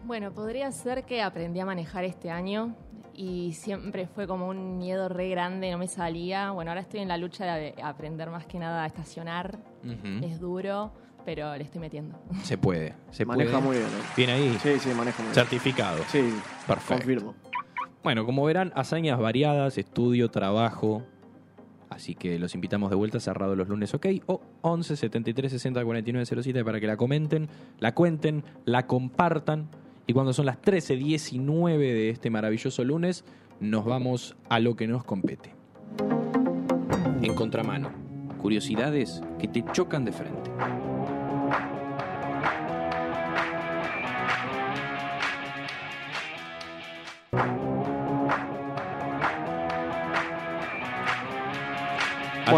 Bueno, 0.04 0.32
podría 0.32 0.70
ser 0.72 1.04
que 1.04 1.22
aprendí 1.22 1.60
a 1.60 1.66
manejar 1.66 2.04
este 2.04 2.30
año 2.30 2.74
y 3.16 3.52
siempre 3.54 4.06
fue 4.06 4.26
como 4.26 4.48
un 4.48 4.78
miedo 4.78 5.08
re 5.08 5.28
grande, 5.30 5.70
no 5.70 5.78
me 5.78 5.88
salía. 5.88 6.50
Bueno, 6.50 6.70
ahora 6.70 6.80
estoy 6.82 7.00
en 7.00 7.08
la 7.08 7.16
lucha 7.16 7.44
de 7.54 7.74
aprender 7.82 8.30
más 8.30 8.46
que 8.46 8.58
nada 8.58 8.84
a 8.84 8.86
estacionar. 8.86 9.58
Es 10.22 10.38
duro, 10.40 10.92
pero 11.24 11.56
le 11.56 11.64
estoy 11.64 11.80
metiendo. 11.80 12.18
Se 12.42 12.58
puede, 12.58 12.94
se 13.10 13.24
Maneja 13.24 13.52
puede. 13.58 13.62
muy 13.62 13.76
bien. 13.76 13.88
¿eh? 13.88 14.02
Viene 14.16 14.32
ahí, 14.32 14.58
Sí, 14.62 14.78
sí, 14.78 14.88
maneja 14.90 15.22
muy 15.22 15.32
bien. 15.32 15.34
certificado. 15.34 15.98
Sí, 16.08 16.20
Perfecto. 16.66 16.94
confirmo. 16.94 17.34
Bueno, 18.02 18.24
como 18.26 18.44
verán, 18.44 18.72
hazañas 18.76 19.18
variadas, 19.18 19.78
estudio, 19.78 20.30
trabajo. 20.30 21.02
Así 21.88 22.14
que 22.14 22.38
los 22.38 22.54
invitamos 22.54 22.90
de 22.90 22.96
vuelta, 22.96 23.20
cerrado 23.20 23.54
los 23.56 23.68
lunes, 23.68 23.94
ok. 23.94 24.06
O 24.26 24.40
11 24.62 24.96
73 24.96 25.50
60 25.52 25.84
49 25.84 26.26
07 26.42 26.64
para 26.64 26.78
que 26.80 26.86
la 26.86 26.96
comenten, 26.96 27.48
la 27.78 27.94
cuenten, 27.94 28.44
la 28.64 28.86
compartan. 28.86 29.68
Y 30.06 30.12
cuando 30.12 30.32
son 30.32 30.46
las 30.46 30.60
13 30.60 30.96
19 30.96 31.92
de 31.92 32.10
este 32.10 32.30
maravilloso 32.30 32.84
lunes, 32.84 33.24
nos 33.60 33.84
vamos 33.84 34.36
a 34.48 34.60
lo 34.60 34.76
que 34.76 34.86
nos 34.86 35.04
compete. 35.04 35.50
En 37.22 37.34
contramano, 37.34 37.90
curiosidades 38.40 39.22
que 39.38 39.48
te 39.48 39.64
chocan 39.72 40.04
de 40.04 40.12
frente. 40.12 40.50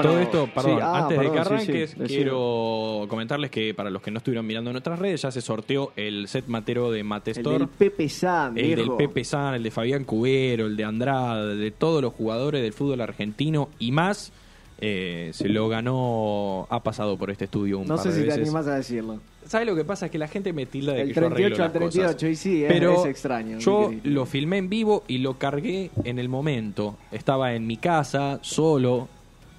Bueno, 0.03 0.11
todo 0.11 0.21
esto, 0.21 0.49
perdón, 0.55 0.73
sí, 0.77 0.79
ah, 0.83 0.99
antes 0.99 1.19
de 1.19 1.25
que 1.27 1.33
sí, 1.33 1.39
arranques, 1.39 1.91
sí, 1.91 1.97
quiero 2.07 3.07
comentarles 3.09 3.51
que 3.51 3.75
para 3.75 3.91
los 3.91 4.03
que 4.03 4.11
no 4.11 4.19
estuvieron 4.19 4.47
mirando 4.47 4.71
en 4.71 4.75
nuestras 4.75 4.99
redes, 4.99 5.23
ya 5.23 5.31
se 5.31 5.41
sorteó 5.41 5.93
el 5.97 6.29
set 6.29 6.47
matero 6.47 6.91
de 6.91 7.01
El 7.01 7.05
Matestor. 7.05 7.59
del 7.59 7.69
Pepe 7.69 8.09
San, 8.09 8.57
El 8.59 8.77
del. 8.77 8.91
Pepe 8.97 9.25
San, 9.25 9.55
el 9.55 9.63
de 9.63 9.71
Fabián 9.71 10.05
Cubero, 10.05 10.67
el 10.67 10.77
de 10.77 10.85
Andrade, 10.85 11.57
de 11.57 11.71
todos 11.71 12.03
los 12.03 12.13
jugadores 12.15 12.63
del 12.63 12.73
fútbol 12.73 13.01
argentino 13.01 13.69
y 13.79 13.93
más. 13.93 14.33
eh, 14.81 15.31
se 15.35 15.49
lo 15.49 15.69
ganó, 15.69 16.69
ha 16.71 16.83
pasado 16.85 17.17
por 17.17 17.31
este 17.33 17.47
estudio 17.47 17.81
un 17.81 17.89
No 17.89 17.97
par 17.97 18.05
sé 18.05 18.13
si 18.13 18.25
te 18.27 18.33
animás 18.33 18.67
a 18.69 18.77
decirlo. 18.77 19.19
¿Sabes 19.45 19.67
lo 19.67 19.75
que 19.75 19.85
pasa? 19.85 20.07
Es 20.07 20.13
que 20.13 20.19
la 20.19 20.29
gente 20.29 20.53
me 20.53 20.67
tilda 20.67 20.93
de 20.93 21.03
El 21.03 21.09
que 21.09 21.15
yo 21.21 21.27
arreglo 21.27 21.57
38 21.57 21.63
al 21.63 21.69
las 21.69 21.83
cosas. 21.83 22.17
38, 22.17 22.29
y 22.29 22.37
sí, 22.37 22.65
es, 22.65 22.73
Pero 22.73 23.01
es 23.01 23.07
extraño. 23.07 23.59
Yo 23.59 23.91
lo 24.05 24.27
filmé 24.27 24.59
en 24.59 24.69
vivo 24.69 25.03
y 25.09 25.19
lo 25.19 25.39
cargué 25.39 25.91
en 26.05 26.19
el 26.19 26.29
momento. 26.29 26.97
Estaba 27.11 27.55
en 27.55 27.67
mi 27.67 27.77
casa, 27.79 28.39
solo. 28.43 29.09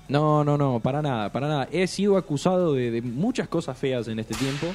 No, 0.10 0.44
no, 0.44 0.58
no, 0.58 0.80
para 0.80 1.02
nada, 1.02 1.32
para 1.32 1.48
nada. 1.48 1.70
He 1.72 1.88
sido 1.88 2.18
acusado 2.18 2.74
de, 2.74 2.92
de 2.92 3.02
muchas 3.02 3.48
cosas 3.48 3.78
feas 3.78 4.08
en 4.08 4.20
este 4.20 4.34
tiempo 4.34 4.68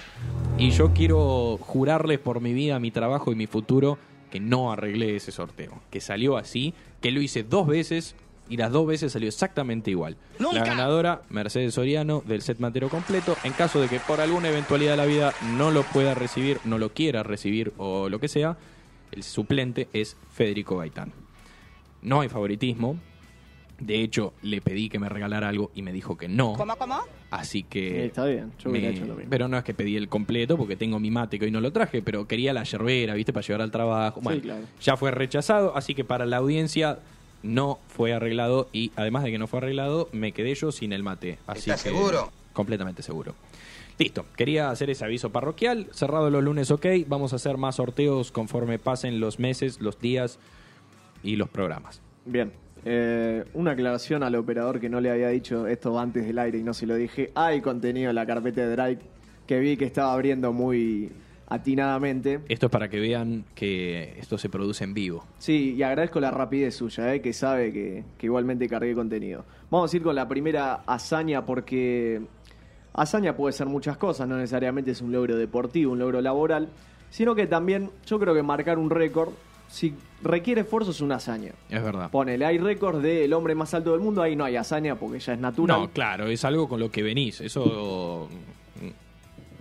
y 0.57 0.71
yo 0.71 0.93
quiero 0.95 1.59
jurarles 1.61 2.21
por 2.21 2.41
mi 2.41 2.53
vida, 2.53 2.79
mi 2.79 2.93
trabajo 2.93 3.33
y 3.33 3.35
mi 3.35 3.47
futuro 3.47 3.99
que 4.31 4.41
no 4.41 4.73
arreglé 4.73 5.17
ese 5.17 5.33
sorteo. 5.33 5.83
Que 5.91 6.00
salió 6.00 6.37
así, 6.37 6.75
que 7.00 7.11
lo 7.11 7.21
hice 7.21 7.43
dos 7.43 7.67
veces 7.67 8.14
y 8.49 8.57
las 8.57 8.71
dos 8.71 8.87
veces 8.87 9.12
salió 9.12 9.29
exactamente 9.29 9.91
igual. 9.91 10.17
La 10.38 10.64
ganadora, 10.64 11.23
Mercedes 11.31 11.75
Soriano, 11.75 12.23
del 12.26 12.43
set 12.43 12.59
matero 12.59 12.88
completo. 12.88 13.37
En 13.45 13.53
caso 13.53 13.81
de 13.81 13.88
que 13.88 14.00
por 14.00 14.21
alguna 14.21 14.49
eventualidad 14.49 14.93
de 14.93 14.97
la 14.97 15.07
vida 15.07 15.33
no 15.57 15.71
lo 15.71 15.83
pueda 15.83 16.14
recibir, 16.14 16.61
no 16.64 16.79
lo 16.79 16.93
quiera 16.93 17.23
recibir 17.23 17.73
o 17.76 18.09
lo 18.09 18.21
que 18.21 18.29
sea, 18.29 18.57
el 19.12 19.23
suplente 19.23 19.88
es 19.93 20.17
Federico 20.33 20.76
Gaitán. 20.79 21.12
No 22.03 22.21
hay 22.21 22.29
favoritismo. 22.29 22.99
De 23.81 24.00
hecho, 24.02 24.35
le 24.43 24.61
pedí 24.61 24.88
que 24.88 24.99
me 24.99 25.09
regalara 25.09 25.49
algo 25.49 25.71
y 25.75 25.83
me 25.83 25.93
dijo 25.93 26.16
que 26.16 26.28
no. 26.28 26.52
¿Cómo, 26.52 26.76
cómo? 26.76 27.00
Así 27.31 27.59
Sí, 27.59 27.62
que. 27.64 28.07
está 28.07 28.25
bien, 28.25 28.52
yo 28.62 28.71
me- 28.71 28.88
hecho 28.88 29.04
lo 29.04 29.14
mismo. 29.14 29.28
Pero 29.31 29.49
no 29.49 29.59
es 29.59 29.64
que 29.64 29.75
pedí 29.75 29.97
el 29.97 30.09
completo 30.09 30.57
porque 30.57 30.76
tengo 30.76 31.00
mi 31.00 31.11
mate 31.11 31.38
que 31.38 31.47
hoy 31.47 31.50
no 31.50 31.61
lo 31.61 31.73
traje, 31.73 32.00
pero 32.00 32.28
quería 32.28 32.52
la 32.52 32.62
yerbera, 32.62 33.14
¿viste? 33.14 33.33
Para 33.33 33.45
llevar 33.47 33.62
al 33.62 33.71
trabajo. 33.73 34.21
Sí, 34.21 34.25
Bueno, 34.25 34.43
claro. 34.43 34.64
ya 34.81 34.97
fue 34.97 35.11
rechazado, 35.11 35.76
así 35.76 35.95
que 35.95 36.04
para 36.04 36.25
la 36.25 36.37
audiencia 36.37 37.00
no 37.43 37.78
fue 37.88 38.12
arreglado 38.12 38.69
y 38.73 38.93
además 38.97 39.25
de 39.25 39.33
que 39.33 39.38
no 39.38 39.49
fue 39.49 39.59
arreglado, 39.59 40.09
me 40.12 40.31
quedé 40.33 40.54
yo 40.54 40.71
sin 40.73 40.93
el 40.93 41.02
mate. 41.02 41.38
Así 41.47 41.71
¿Estás 41.71 41.83
que- 41.83 41.90
seguro? 41.90 42.31
Completamente 42.52 43.02
seguro. 43.02 43.35
Listo, 43.99 44.25
quería 44.37 44.71
hacer 44.71 44.90
ese 44.90 45.04
aviso 45.04 45.31
parroquial. 45.31 45.88
Cerrado 45.93 46.31
los 46.31 46.43
lunes, 46.43 46.71
ok. 46.71 46.87
Vamos 47.09 47.33
a 47.33 47.37
hacer 47.37 47.57
más 47.59 47.76
sorteos 47.76 48.31
conforme 48.33 48.78
pasen 48.78 49.19
los 49.21 49.38
meses, 49.40 49.81
los 49.81 49.99
días 50.00 50.38
y 51.25 51.37
los 51.37 51.49
programas. 51.49 52.00
Bien. 52.25 52.52
Eh, 52.85 53.45
una 53.55 53.73
aclaración 53.73 54.23
al 54.23 54.35
operador 54.35 54.79
que 54.79 54.88
no 54.88 55.00
le 55.00 55.11
había 55.11 55.29
dicho 55.29 55.67
esto 55.67 55.99
antes 55.99 56.26
del 56.26 56.38
aire 56.38 56.59
y 56.59 56.62
no 56.62 56.75
se 56.75 56.87
lo 56.87 56.95
dije. 56.95 57.31
Hay 57.35 57.61
contenido 57.61 58.11
en 58.11 58.17
la 58.17 58.26
carpeta 58.26 58.61
de 58.61 58.76
Drive 58.76 58.99
que 59.47 59.59
vi 59.59 59.76
que 59.76 59.87
estaba 59.87 60.12
abriendo 60.12 60.53
muy 60.53 61.11
atinadamente. 61.49 62.41
Esto 62.49 62.67
es 62.67 62.73
para 62.73 62.88
que 62.88 63.00
vean 63.00 63.45
que 63.55 64.19
esto 64.19 64.38
se 64.38 64.49
produce 64.49 64.85
en 64.85 64.95
vivo. 64.95 65.25
Sí, 65.38 65.75
y 65.76 65.83
agradezco 65.83 66.21
la 66.21 66.31
rapidez 66.31 66.75
suya, 66.75 67.14
eh, 67.14 67.21
que 67.21 67.33
sabe 67.33 67.73
que, 67.73 68.05
que 68.19 68.26
igualmente 68.26 68.69
cargué 68.69 68.95
contenido. 68.95 69.45
Vamos 69.71 69.93
a 69.93 69.97
ir 69.97 70.03
con 70.03 70.14
la 70.14 70.29
primera 70.29 70.83
hazaña 70.87 71.45
porque 71.45 72.23
hazaña 72.93 73.37
puede 73.37 73.53
ser 73.53 73.67
muchas 73.67 73.97
cosas, 73.97 74.29
no 74.29 74.37
necesariamente 74.37 74.93
es 74.93 75.03
un 75.03 75.12
logro 75.12 75.37
deportivo, 75.37 75.93
un 75.93 75.99
logro 75.99 76.21
laboral, 76.21 76.69
sino 77.11 77.35
que 77.35 77.47
también 77.47 77.91
yo 78.07 78.19
creo 78.19 78.35
que 78.35 78.43
marcar 78.43 78.79
un 78.79 78.91
récord, 78.91 79.31
si 79.75 79.95
requiere 80.23 80.61
esfuerzo, 80.61 80.93
es 80.93 81.00
una 81.00 81.16
hazaña. 81.16 81.52
Es 81.69 81.83
verdad. 81.83 82.11
Ponele, 82.11 82.47
hay 82.47 82.59
récords 82.59 83.02
del 83.02 83.33
hombre 83.33 83.54
más 83.54 83.75
alto 83.75 83.90
del 83.93 84.00
mundo, 84.00 84.23
ahí 84.23 84.37
no 84.37 84.45
hay 84.45 84.57
hazaña 84.57 84.95
porque 84.95 85.19
ya 85.19 85.33
es 85.35 85.40
natural. 85.40 85.81
No, 85.81 85.90
claro, 85.90 86.26
es 86.28 86.45
algo 86.45 86.69
con 86.69 86.78
lo 86.81 86.90
que 86.90 87.02
venís. 87.02 87.40
Eso. 87.40 88.28
mm, 88.81 88.88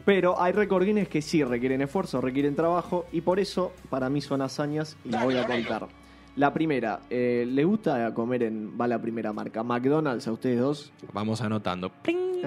Pero 0.05 0.39
hay 0.41 0.53
récord 0.53 0.85
Guinness 0.85 1.07
que 1.07 1.21
sí 1.21 1.43
requieren 1.43 1.81
esfuerzo, 1.81 2.21
requieren 2.21 2.55
trabajo, 2.55 3.05
y 3.11 3.21
por 3.21 3.39
eso 3.39 3.73
para 3.89 4.09
mí 4.09 4.21
son 4.21 4.41
hazañas 4.41 4.95
y 5.03 5.09
las 5.09 5.23
voy 5.23 5.35
a 5.37 5.47
contar. 5.47 5.87
La 6.35 6.51
primera, 6.53 6.99
eh, 7.09 7.45
¿le 7.47 7.63
gusta 7.63 8.11
comer 8.13 8.43
en, 8.43 8.79
va 8.79 8.87
la 8.87 8.99
primera 8.99 9.31
marca, 9.33 9.61
McDonald's 9.63 10.27
a 10.27 10.31
ustedes 10.31 10.59
dos? 10.59 10.91
Vamos 11.11 11.41
anotando. 11.41 11.89
¡Pling! 11.89 12.41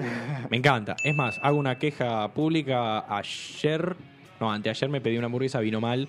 Me 0.49 0.57
encanta. 0.57 0.95
Es 1.03 1.15
más, 1.15 1.39
hago 1.41 1.57
una 1.57 1.79
queja 1.79 2.27
pública. 2.33 3.05
Ayer, 3.13 3.95
no, 4.39 4.51
anteayer 4.51 4.89
me 4.89 4.99
pedí 5.01 5.17
una 5.17 5.25
hamburguesa, 5.27 5.59
vino 5.59 5.79
mal. 5.81 6.07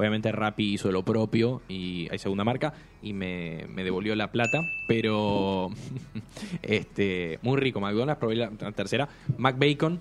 Obviamente 0.00 0.32
Rappi 0.32 0.72
hizo 0.72 0.90
lo 0.90 1.02
propio 1.04 1.60
y 1.68 2.08
hay 2.10 2.18
segunda 2.18 2.42
marca 2.42 2.72
y 3.02 3.12
me, 3.12 3.66
me 3.68 3.84
devolvió 3.84 4.16
la 4.16 4.32
plata. 4.32 4.62
Pero, 4.88 5.68
este, 6.62 7.38
muy 7.42 7.58
rico. 7.60 7.80
McDonald's, 7.80 8.18
probé 8.18 8.36
la, 8.36 8.50
la 8.58 8.72
tercera. 8.72 9.08
McBacon. 9.36 10.00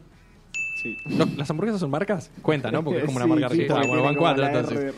Sí. 0.82 0.96
No, 1.06 1.26
¿Las 1.36 1.50
hamburguesas 1.50 1.82
son 1.82 1.92
marcas? 1.92 2.32
Cuenta, 2.42 2.72
¿no? 2.72 2.82
Porque 2.82 3.00
es 3.00 3.06
como 3.08 3.18
una 3.18 3.26
Sí, 3.26 3.30
marca 3.32 3.50
sí, 3.50 3.54
registrada. 3.56 3.86
Bueno, 3.88 4.04
van 4.04 4.16
cuatro 4.16 4.46
entonces. 4.48 4.96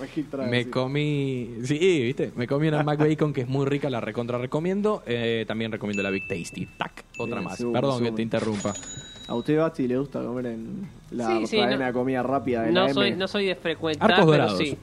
Me 0.47 0.63
sí. 0.65 0.69
comí. 0.69 1.49
Sí, 1.63 1.79
¿viste? 2.03 2.31
Me 2.35 2.45
comí 2.45 2.67
una 2.67 2.83
McBacon 2.83 3.33
que 3.33 3.41
es 3.41 3.47
muy 3.47 3.65
rica, 3.65 3.89
la 3.89 3.99
recontra 4.01 4.37
recomiendo. 4.37 5.01
Eh, 5.07 5.45
también 5.47 5.71
recomiendo 5.71 6.03
la 6.03 6.11
Big 6.11 6.27
Tasty. 6.27 6.67
Tac, 6.77 7.05
otra 7.17 7.37
Bien, 7.39 7.45
más. 7.45 7.57
Perdón 7.73 8.03
que 8.03 8.11
te 8.11 8.21
interrumpa. 8.21 8.73
¿A 9.27 9.33
usted, 9.33 9.57
Basti, 9.57 9.87
le 9.87 9.97
gusta 9.97 10.21
comer 10.21 10.45
en 10.47 10.87
la 11.09 11.25
Sí, 11.39 11.47
sí, 11.47 11.57
cadena 11.57 11.77
no- 11.77 11.85
de 11.85 11.93
comida 11.93 12.21
rápida 12.21 12.61
de 12.61 12.71
la 12.73 12.81
No 12.81 12.85
M? 12.85 12.93
soy, 12.93 13.11
no 13.15 13.27
soy 13.27 13.45
de 13.47 13.55
frecuentar, 13.55 14.11
Arcos 14.11 14.25
pero 14.29 14.43
Dorados. 14.43 14.59
sí. 14.59 14.77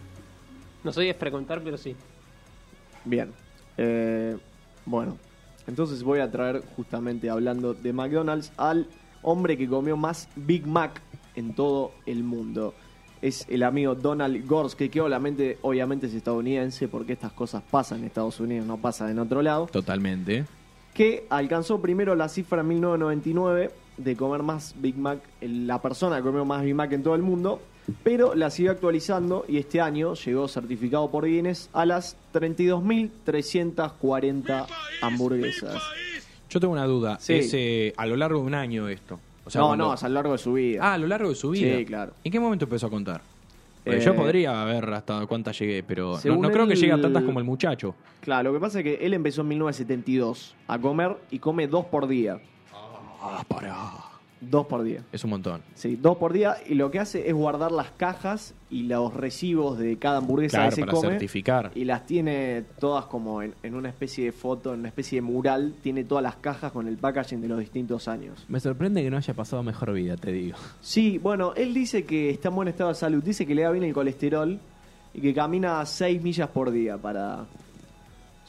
No 0.89 0.93
soy 0.95 1.09
de 1.09 1.13
frecuentar, 1.13 1.61
pero 1.63 1.77
sí. 1.77 1.95
Bien. 3.05 3.31
Eh, 3.77 4.39
bueno, 4.87 5.19
entonces 5.67 6.03
voy 6.03 6.21
a 6.21 6.31
traer 6.31 6.63
justamente 6.77 7.29
hablando 7.29 7.75
de 7.75 7.93
McDonald's 7.93 8.53
al 8.57 8.87
hombre 9.21 9.59
que 9.59 9.69
comió 9.69 9.99
más 9.99 10.31
Big 10.35 10.67
Mac 10.67 11.03
en 11.37 11.55
todo 11.55 11.93
el 12.07 12.25
mundo. 12.25 12.73
Es 13.21 13.45
el 13.51 13.65
amigo 13.65 13.97
Donald 13.97 14.47
Gorske, 14.47 14.89
que 14.89 15.03
obviamente, 15.03 15.59
obviamente 15.61 16.07
es 16.07 16.15
estadounidense 16.15 16.89
porque 16.89 17.13
estas 17.13 17.33
cosas 17.33 17.63
pasan 17.71 17.99
en 17.99 18.05
Estados 18.07 18.41
Unidos, 18.41 18.67
no 18.67 18.79
pasan 18.79 19.11
en 19.11 19.19
otro 19.19 19.43
lado. 19.43 19.67
Totalmente. 19.67 20.47
que 20.95 21.27
alcanzó 21.29 21.83
primero 21.83 22.15
la 22.15 22.31
cifra 22.31 22.63
en 22.63 22.69
1999 22.69 23.71
de 23.99 24.17
comer 24.17 24.43
más 24.43 24.75
Big 24.79 24.97
Mac, 24.97 25.19
la 25.43 25.83
persona 25.83 26.17
que 26.17 26.23
comió 26.23 26.47
más 26.47 26.63
Big 26.63 26.75
Mac 26.75 26.91
en 26.93 27.03
todo 27.03 27.15
el 27.15 27.23
mundo, 27.23 27.61
pero 28.03 28.35
la 28.35 28.51
siguió 28.51 28.73
actualizando 28.73 29.45
y 29.49 29.59
este 29.59 29.81
año 29.81 30.15
llegó 30.15 30.49
certificado 30.49 31.11
por 31.11 31.25
Guinness 31.27 31.71
a 31.73 31.87
las 31.87 32.17
32.340 32.35 34.67
hamburguesas. 35.03 35.81
Yo 36.51 36.61
tengo 36.61 36.73
una 36.73 36.87
duda. 36.87 37.19
Sí. 37.21 37.35
Es 37.35 37.53
eh, 37.55 37.93
a 37.97 38.07
lo 38.07 38.17
largo 38.17 38.41
de 38.41 38.47
un 38.47 38.55
año 38.55 38.89
esto. 38.89 39.21
O 39.45 39.51
sea, 39.51 39.61
no, 39.61 39.69
cuando- 39.69 39.87
no, 39.89 39.95
es 39.95 40.03
a 40.03 40.09
lo 40.09 40.15
largo 40.15 40.33
de 40.33 40.39
su 40.39 40.53
vida. 40.55 40.81
Ah, 40.83 40.95
a 40.95 40.99
lo 40.99 41.07
largo 41.07 41.29
de 41.31 41.35
su 41.35 41.51
vida. 41.51 41.77
Sí, 41.79 41.85
claro. 41.85 42.13
¿En 42.25 42.33
qué 42.33 42.41
momento 42.41 42.65
empezó 42.65 42.87
a 42.87 42.91
contar? 42.91 43.21
Porque 43.85 44.01
Eh, 44.01 44.05
yo 44.05 44.15
podría 44.15 44.65
ver 44.65 44.85
hasta 44.93 45.25
cuántas 45.27 45.59
llegué, 45.59 45.83
pero 45.83 46.19
no, 46.25 46.51
creo 46.51 46.67
que 46.67 46.75
llegue 46.77 46.93
a 46.93 47.01
tantas 47.01 47.23
como 47.23 47.39
el 47.39 47.45
muchacho. 47.45 47.95
Claro, 48.21 48.51
lo 48.53 48.59
que 48.59 48.61
pasa 48.61 48.79
es 48.81 48.85
que 48.85 48.95
él 49.07 49.15
empezó 49.15 49.43
en 49.43 49.49
1972 49.49 50.55
a 50.67 50.79
comer 50.79 51.17
y 51.31 51.39
come 51.39 51.69
dos 51.69 51.87
por 51.87 52.07
día. 52.07 52.39
Ah, 53.21 53.43
pará. 53.49 53.83
Dos 54.41 54.67
por 54.67 54.83
día. 54.85 55.03
Es 55.11 55.25
un 55.25 55.31
montón. 55.31 55.63
Sí, 55.75 55.97
dos 55.97 56.17
por 56.17 56.33
día 56.33 56.57
y 56.69 56.75
lo 56.75 56.91
que 56.93 57.01
hace 57.01 57.29
es 57.29 57.35
guardar 57.35 57.73
las 57.73 57.91
cajas 57.91 58.55
y 58.71 58.85
los 58.85 59.13
recibos 59.13 59.79
de 59.79 59.97
cada 59.99 60.19
hamburguesa 60.19 60.59
Claro, 60.59 60.71
que 60.71 60.75
se 60.77 60.81
para 60.83 60.93
come. 60.93 61.09
certificar. 61.11 61.71
Y 61.75 61.85
las 61.85 62.07
tiene 62.07 62.63
todas 62.79 63.07
como 63.07 63.43
en, 63.43 63.55
en 63.65 63.75
una 63.75 63.89
especie 63.89 64.27
de 64.27 64.33
foto, 64.33 64.73
en 64.75 64.81
una 64.81 64.89
especie 64.91 65.17
de 65.17 65.23
mural. 65.23 65.75
Tiene 65.83 66.05
todas 66.05 66.23
las 66.23 66.37
cajas 66.37 66.71
con 66.71 66.87
el 66.87 66.97
packaging 66.99 67.41
de 67.41 67.49
los 67.49 67.59
distintos 67.59 68.07
años. 68.07 68.45
Me 68.49 68.61
sorprende 68.61 69.03
que 69.03 69.11
no 69.11 69.17
haya 69.17 69.35
pasado 69.35 69.63
mejor 69.65 69.93
vida, 69.93 70.17
te 70.17 70.31
digo. 70.31 70.57
Sí, 70.81 71.19
bueno, 71.19 71.53
él 71.57 71.75
dice 71.75 72.05
que 72.05 72.31
está 72.31 72.49
en 72.51 72.55
buen 72.55 72.69
estado 72.69 72.91
de 72.91 72.95
salud. 72.95 73.23
Dice 73.23 73.45
que 73.45 73.55
le 73.57 73.63
da 73.63 73.71
bien 73.73 73.83
el 73.85 73.93
colesterol 73.93 74.59
y 75.15 75.21
que 75.21 75.35
camina 75.35 75.85
6 75.85 76.23
millas 76.23 76.49
por 76.51 76.71
día 76.71 76.97
para... 76.97 77.45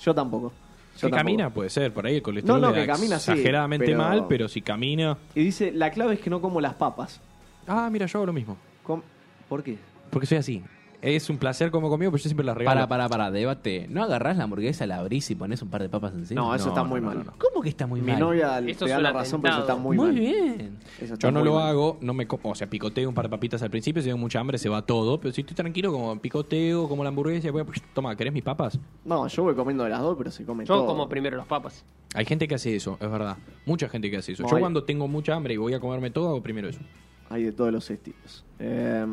Yo 0.02 0.14
tampoco. 0.14 0.54
Si 1.00 1.02
tampoco. 1.04 1.18
camina, 1.18 1.50
puede 1.54 1.70
ser. 1.70 1.94
Por 1.94 2.06
ahí 2.06 2.16
el 2.16 2.22
colesterol 2.22 2.60
No, 2.62 2.68
no, 2.68 2.74
le 2.74 2.80
da 2.82 2.86
que 2.86 2.92
camina, 2.94 3.20
sí, 3.20 3.32
exageradamente 3.32 3.86
pero- 3.86 3.98
mal, 3.98 4.26
pero 4.28 4.48
si 4.48 4.62
camina... 4.62 5.18
Y 5.36 5.44
dice, 5.44 5.72
la 5.72 5.92
clave 5.92 6.16
es 6.16 6.20
que 6.20 6.30
no 6.30 6.42
como 6.42 6.60
las 6.62 6.74
papas. 6.74 7.22
Ah, 7.68 7.90
mira, 7.92 8.06
yo 8.06 8.20
hago 8.20 8.26
lo 8.28 8.34
mismo. 8.34 8.58
Com- 8.84 9.02
¿Por 9.48 9.64
qué? 9.64 9.78
Porque 10.10 10.26
soy 10.28 10.38
así. 10.40 10.64
Es 11.02 11.30
un 11.30 11.38
placer 11.38 11.72
como 11.72 11.90
conmigo, 11.90 12.12
pero 12.12 12.22
yo 12.22 12.28
siempre 12.28 12.46
las 12.46 12.58
regalo. 12.58 12.76
Para, 12.76 12.88
para, 12.88 13.08
para, 13.08 13.32
debate. 13.32 13.88
¿No 13.90 14.04
agarrás 14.04 14.36
la 14.36 14.44
hamburguesa, 14.44 14.86
la 14.86 14.98
abrís 14.98 15.32
y 15.32 15.36
pones 15.36 15.62
un 15.62 15.70
par 15.70 15.82
de 15.82 15.88
papas 15.88 16.14
encima? 16.14 16.42
No, 16.42 16.54
eso 16.54 16.66
No, 16.66 16.72
está 16.72 16.84
muy 16.84 17.00
no, 17.00 17.08
mal. 17.08 17.18
no, 17.20 17.24
no. 17.24 17.34
¿Cómo 17.38 17.62
que 17.62 17.70
está 17.70 17.88
muy 17.88 18.02
Mi 18.02 18.12
mal? 18.12 18.20
novia 18.20 18.60
Esto 18.60 18.84
te 18.84 18.92
es 18.92 18.92
da 18.92 18.98
un 18.98 19.04
la 19.04 19.14
razón, 19.14 19.42
pero 19.42 19.54
eso 19.54 19.62
está 19.62 19.74
atentado. 19.74 19.80
muy, 19.80 19.96
Muy 19.96 20.08
mal. 20.08 20.20
bien. 20.20 20.78
Eso 21.00 21.14
está 21.14 21.28
Yo 21.28 21.32
no 21.32 21.40
muy 21.40 21.48
lo 21.48 21.56
mal. 21.56 21.70
hago, 21.70 21.98
no 22.02 22.14
me 22.14 22.28
o 22.30 22.56
sea, 22.56 22.70
picoteo 22.70 23.08
un 23.08 23.16
par 23.16 23.26
de 23.26 23.30
papitas 23.30 23.62
al 23.64 23.70
principio, 23.70 24.02
si 24.02 24.10
tengo 24.10 24.18
mucha 24.18 24.42
hambre 24.42 24.58
se 24.58 24.68
va 24.68 24.82
todo, 24.82 25.22
pero 25.22 25.34
si 25.34 25.40
estoy 25.40 25.56
tranquilo 25.56 25.94
como 25.94 26.20
picoteo, 26.20 26.90
como 26.90 27.04
la 27.04 27.10
hamburguesa, 27.10 27.50
voy 27.50 27.62
a- 27.62 27.66
toma, 27.94 28.14
¿querés 28.18 28.34
mis 28.34 28.44
papas? 28.44 28.78
No, 29.06 29.26
yo 29.26 29.44
voy 29.44 29.56
comiendo 29.56 29.86
de 29.86 29.92
las 29.92 30.02
dos, 30.02 30.18
pero 30.18 30.32
se 30.32 30.44
come 30.44 30.66
Yo 30.66 30.74
todo. 30.76 30.86
como 30.86 31.08
primero 31.08 31.38
las 31.38 31.48
papas. 31.48 31.86
Hay 32.14 32.26
gente 32.26 32.46
que 32.46 32.56
hace 32.56 32.76
eso, 32.76 32.98
es 33.00 33.10
verdad. 33.10 33.38
Mucha 33.66 33.88
gente 33.88 34.12
que 34.12 34.18
hace 34.18 34.34
eso. 34.34 34.44
No, 34.44 34.50
Yo 34.50 34.58
hay- 34.58 34.62
cuando 34.62 34.84
tengo 34.84 35.08
mucha 35.08 35.34
hambre 35.34 35.54
y 35.54 35.58
voy 35.58 35.74
a 35.74 35.80
comerme 35.80 36.12
todo, 36.12 36.28
hago 36.28 36.44
primero 36.44 36.68
eso. 36.68 36.82
Hay 37.30 37.44
de 37.44 37.54
todos 37.54 37.72
los 37.72 37.90
estilos. 37.90 38.44
Eh, 38.60 39.06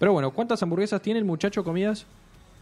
Pero 0.00 0.12
bueno, 0.12 0.32
¿cuántas 0.32 0.60
hamburguesas 0.62 1.00
tiene 1.00 1.20
el 1.20 1.24
muchacho 1.24 1.62
comidas? 1.62 2.06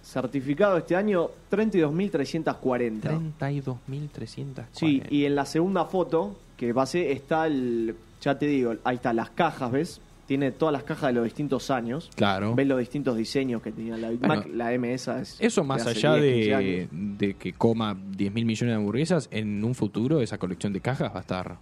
certificado 0.02 0.78
este 0.78 0.96
año 0.96 1.28
32.340. 1.50 3.32
32.300. 3.38 4.64
Sí, 4.72 5.02
y 5.10 5.24
en 5.24 5.34
la 5.34 5.44
segunda 5.44 5.84
foto 5.84 6.36
que 6.56 6.72
pasé 6.74 7.12
está 7.12 7.46
el. 7.46 7.94
Ya 8.20 8.38
te 8.38 8.46
digo, 8.46 8.74
ahí 8.84 8.96
está 8.96 9.12
las 9.12 9.30
cajas, 9.30 9.70
¿ves? 9.70 10.00
Tiene 10.26 10.50
todas 10.50 10.72
las 10.72 10.82
cajas 10.82 11.08
de 11.08 11.14
los 11.14 11.24
distintos 11.24 11.70
años. 11.70 12.10
Claro. 12.14 12.54
Ves 12.54 12.66
los 12.66 12.78
distintos 12.78 13.16
diseños 13.16 13.62
que 13.62 13.72
tenía 13.72 13.96
la 13.96 14.10
Big 14.10 14.18
Bueno, 14.18 14.42
Mac. 14.42 14.46
La 14.52 14.72
M 14.72 14.92
esa 14.92 15.20
es. 15.20 15.36
Eso 15.40 15.64
más 15.64 15.84
de 15.84 15.90
allá 15.90 16.14
10, 16.16 16.24
15 16.24 16.62
de, 16.62 16.88
de 16.90 17.34
que 17.34 17.52
coma 17.52 17.96
10 18.16 18.32
mil 18.32 18.44
millones 18.44 18.72
de 18.72 18.76
hamburguesas, 18.76 19.28
en 19.30 19.64
un 19.64 19.74
futuro 19.74 20.20
esa 20.20 20.36
colección 20.38 20.72
de 20.72 20.80
cajas 20.80 21.12
va 21.12 21.18
a 21.18 21.20
estar... 21.20 21.58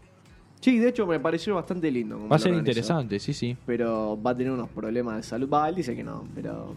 Sí, 0.67 0.81
de 0.81 0.89
hecho 0.89 1.07
me 1.07 1.21
pareció 1.21 1.55
bastante 1.55 1.89
lindo. 1.93 2.27
Va 2.29 2.35
a 2.35 2.39
ser 2.41 2.53
interesante, 2.53 3.21
sí, 3.21 3.33
sí. 3.33 3.57
Pero 3.67 4.21
va 4.21 4.33
a 4.33 4.37
tener 4.37 4.51
unos 4.53 4.69
problemas 4.69 5.15
de 5.19 5.23
salud. 5.23 5.49
Va, 5.49 5.69
él 5.69 5.77
dice 5.77 5.95
que 5.95 6.03
no, 6.03 6.27
pero. 6.35 6.75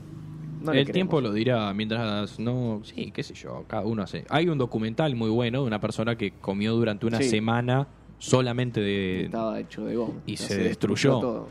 no 0.61 0.71
el 0.73 0.91
tiempo 0.91 1.19
lo 1.21 1.33
dirá 1.33 1.73
mientras 1.73 2.37
no... 2.39 2.81
Sí, 2.83 3.09
qué 3.11 3.23
sé 3.23 3.33
yo, 3.33 3.63
cada 3.67 3.81
uno 3.85 4.03
hace... 4.03 4.25
Hay 4.29 4.47
un 4.47 4.59
documental 4.59 5.15
muy 5.15 5.31
bueno 5.31 5.61
de 5.61 5.65
una 5.67 5.81
persona 5.81 6.15
que 6.15 6.33
comió 6.33 6.75
durante 6.75 7.07
una 7.07 7.17
Sí. 7.17 7.29
semana 7.29 7.87
solamente 8.19 8.79
de... 8.79 9.23
Estaba 9.25 9.59
hecho 9.59 9.83
de 9.85 9.95
goma. 9.95 10.13
y 10.27 10.37
se 10.37 10.55
destruyó. 10.55 11.19
todo. 11.19 11.47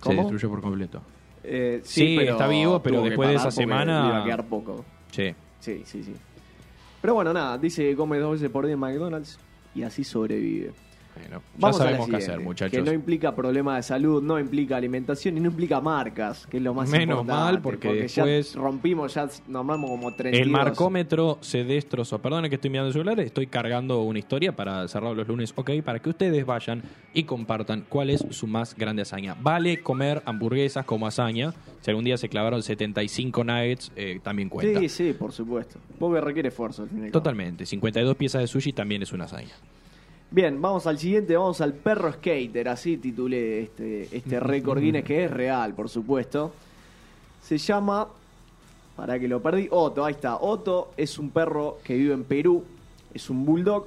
Se 0.00 0.14
destruyó 0.14 0.48
por 0.50 0.60
completo. 0.60 1.02
Eh, 1.42 1.80
Sí, 1.82 2.16
está 2.20 2.46
vivo, 2.46 2.80
pero 2.80 3.02
después 3.02 3.28
de 3.30 3.34
esa 3.34 3.50
semana- 3.50 4.06
iba 4.06 4.20
a 4.22 4.24
quedar 4.24 4.46
poco. 4.46 4.84
Sí. 5.10 5.34
Sí, 5.58 5.82
sí, 5.84 6.04
sí. 6.04 6.14
Pero 7.00 7.14
bueno, 7.14 7.32
nada, 7.32 7.58
dice 7.58 7.82
que 7.82 7.96
come 7.96 8.18
dos 8.18 8.34
veces 8.34 8.50
por 8.50 8.66
día 8.66 8.74
en 8.74 8.78
McDonald's 8.80 9.36
y 9.74 9.82
así 9.82 10.04
sobrevive. 10.04 10.72
Bueno, 11.18 11.36
ya 11.38 11.58
Vamos 11.58 11.80
a 11.80 11.84
la 11.84 11.90
sabemos 11.90 12.08
qué 12.08 12.16
hacer, 12.16 12.40
muchachos. 12.40 12.72
Que 12.78 12.82
no 12.82 12.92
implica 12.92 13.34
problemas 13.34 13.76
de 13.76 13.82
salud, 13.82 14.22
no 14.22 14.38
implica 14.38 14.76
alimentación 14.76 15.36
y 15.36 15.40
no 15.40 15.48
implica 15.48 15.80
marcas, 15.80 16.46
que 16.46 16.56
es 16.58 16.62
lo 16.62 16.74
más 16.74 16.88
Menos 16.90 17.20
importante. 17.20 17.32
mal, 17.52 17.62
porque 17.62 17.92
después- 17.92 18.54
ya 18.54 18.60
rompimos, 18.60 19.14
ya 19.14 19.28
nombramos 19.48 19.90
como 19.90 20.14
32. 20.14 20.46
El 20.46 20.50
marcómetro 20.52 21.38
se 21.40 21.64
destrozó. 21.64 22.18
Perdón 22.20 22.48
que 22.48 22.54
estoy 22.54 22.70
mirando 22.70 22.88
el 22.88 22.92
celular, 22.92 23.20
estoy 23.20 23.46
cargando 23.46 24.02
una 24.02 24.18
historia 24.18 24.54
para 24.54 24.86
cerrar 24.88 25.14
los 25.14 25.26
lunes, 25.28 25.52
ok, 25.56 25.70
para 25.84 25.98
que 25.98 26.10
ustedes 26.10 26.44
vayan 26.46 26.82
y 27.14 27.24
compartan 27.24 27.84
cuál 27.88 28.10
es 28.10 28.24
su 28.30 28.46
más 28.46 28.74
grande 28.76 29.02
hazaña. 29.02 29.34
Vale 29.40 29.82
comer 29.82 30.22
hamburguesas 30.24 30.84
como 30.84 31.06
hazaña. 31.06 31.52
Si 31.80 31.90
algún 31.90 32.04
día 32.04 32.16
se 32.16 32.28
clavaron 32.28 32.62
75 32.62 33.44
nuggets, 33.44 33.92
eh, 33.96 34.20
también 34.22 34.48
cuenta. 34.48 34.80
Sí, 34.80 34.88
sí, 34.88 35.12
por 35.12 35.32
supuesto. 35.32 35.78
Porque 35.98 36.20
requiere 36.20 36.48
esfuerzo 36.48 36.82
al 36.82 36.88
fin 36.88 36.98
y 36.98 37.04
al 37.04 37.10
cabo. 37.10 37.20
Totalmente. 37.22 37.66
52 37.66 38.16
piezas 38.16 38.40
de 38.42 38.46
sushi 38.48 38.72
también 38.72 39.02
es 39.02 39.12
una 39.12 39.24
hazaña. 39.24 39.54
Bien, 40.30 40.60
vamos 40.60 40.86
al 40.86 40.98
siguiente, 40.98 41.36
vamos 41.36 41.60
al 41.62 41.72
perro 41.72 42.12
skater, 42.12 42.68
así 42.68 42.98
titulé 42.98 43.62
este, 43.62 44.14
este 44.14 44.38
récord 44.40 44.78
Guinness 44.80 45.04
que 45.04 45.24
es 45.24 45.30
real, 45.30 45.72
por 45.74 45.88
supuesto. 45.88 46.52
Se 47.42 47.56
llama, 47.56 48.06
para 48.94 49.18
que 49.18 49.26
lo 49.26 49.40
perdí, 49.40 49.68
Otto, 49.70 50.04
ahí 50.04 50.12
está. 50.14 50.36
Otto 50.36 50.90
es 50.96 51.18
un 51.18 51.30
perro 51.30 51.78
que 51.82 51.94
vive 51.96 52.12
en 52.12 52.24
Perú, 52.24 52.62
es 53.14 53.30
un 53.30 53.44
bulldog 53.46 53.86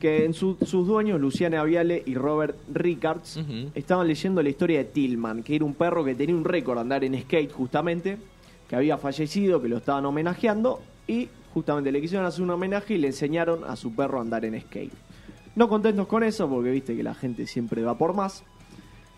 que 0.00 0.24
en 0.24 0.34
su- 0.34 0.56
sus 0.64 0.86
dueños, 0.86 1.20
Luciana 1.20 1.62
Viale 1.64 2.00
y 2.06 2.14
Robert 2.14 2.56
Rickards, 2.72 3.40
estaban 3.74 4.06
leyendo 4.06 4.40
la 4.40 4.48
historia 4.48 4.78
de 4.78 4.84
Tillman, 4.84 5.42
que 5.42 5.56
era 5.56 5.64
un 5.64 5.74
perro 5.74 6.04
que 6.04 6.14
tenía 6.14 6.34
un 6.36 6.44
récord 6.44 6.78
andar 6.78 7.02
en 7.02 7.20
skate 7.20 7.52
justamente, 7.52 8.18
que 8.68 8.76
había 8.76 8.96
fallecido, 8.98 9.60
que 9.60 9.68
lo 9.68 9.78
estaban 9.78 10.06
homenajeando, 10.06 10.80
y 11.08 11.28
justamente 11.52 11.90
le 11.92 12.00
quisieron 12.00 12.24
hacer 12.24 12.42
un 12.42 12.50
homenaje 12.50 12.94
y 12.94 12.98
le 12.98 13.08
enseñaron 13.08 13.64
a 13.64 13.74
su 13.76 13.94
perro 13.94 14.18
a 14.18 14.20
andar 14.22 14.44
en 14.44 14.58
skate. 14.60 14.92
No 15.56 15.68
contentos 15.68 16.06
con 16.06 16.22
eso, 16.24 16.48
porque 16.48 16.70
viste 16.70 16.96
que 16.96 17.02
la 17.02 17.14
gente 17.14 17.46
siempre 17.46 17.82
va 17.82 17.96
por 17.96 18.14
más, 18.14 18.42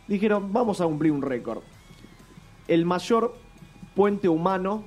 dijeron, 0.07 0.53
vamos 0.53 0.81
a 0.81 0.85
cumplir 0.85 1.13
un 1.13 1.23
récord. 1.23 1.63
El 2.69 2.85
mayor 2.85 3.35
puente 3.95 4.29
humano 4.29 4.85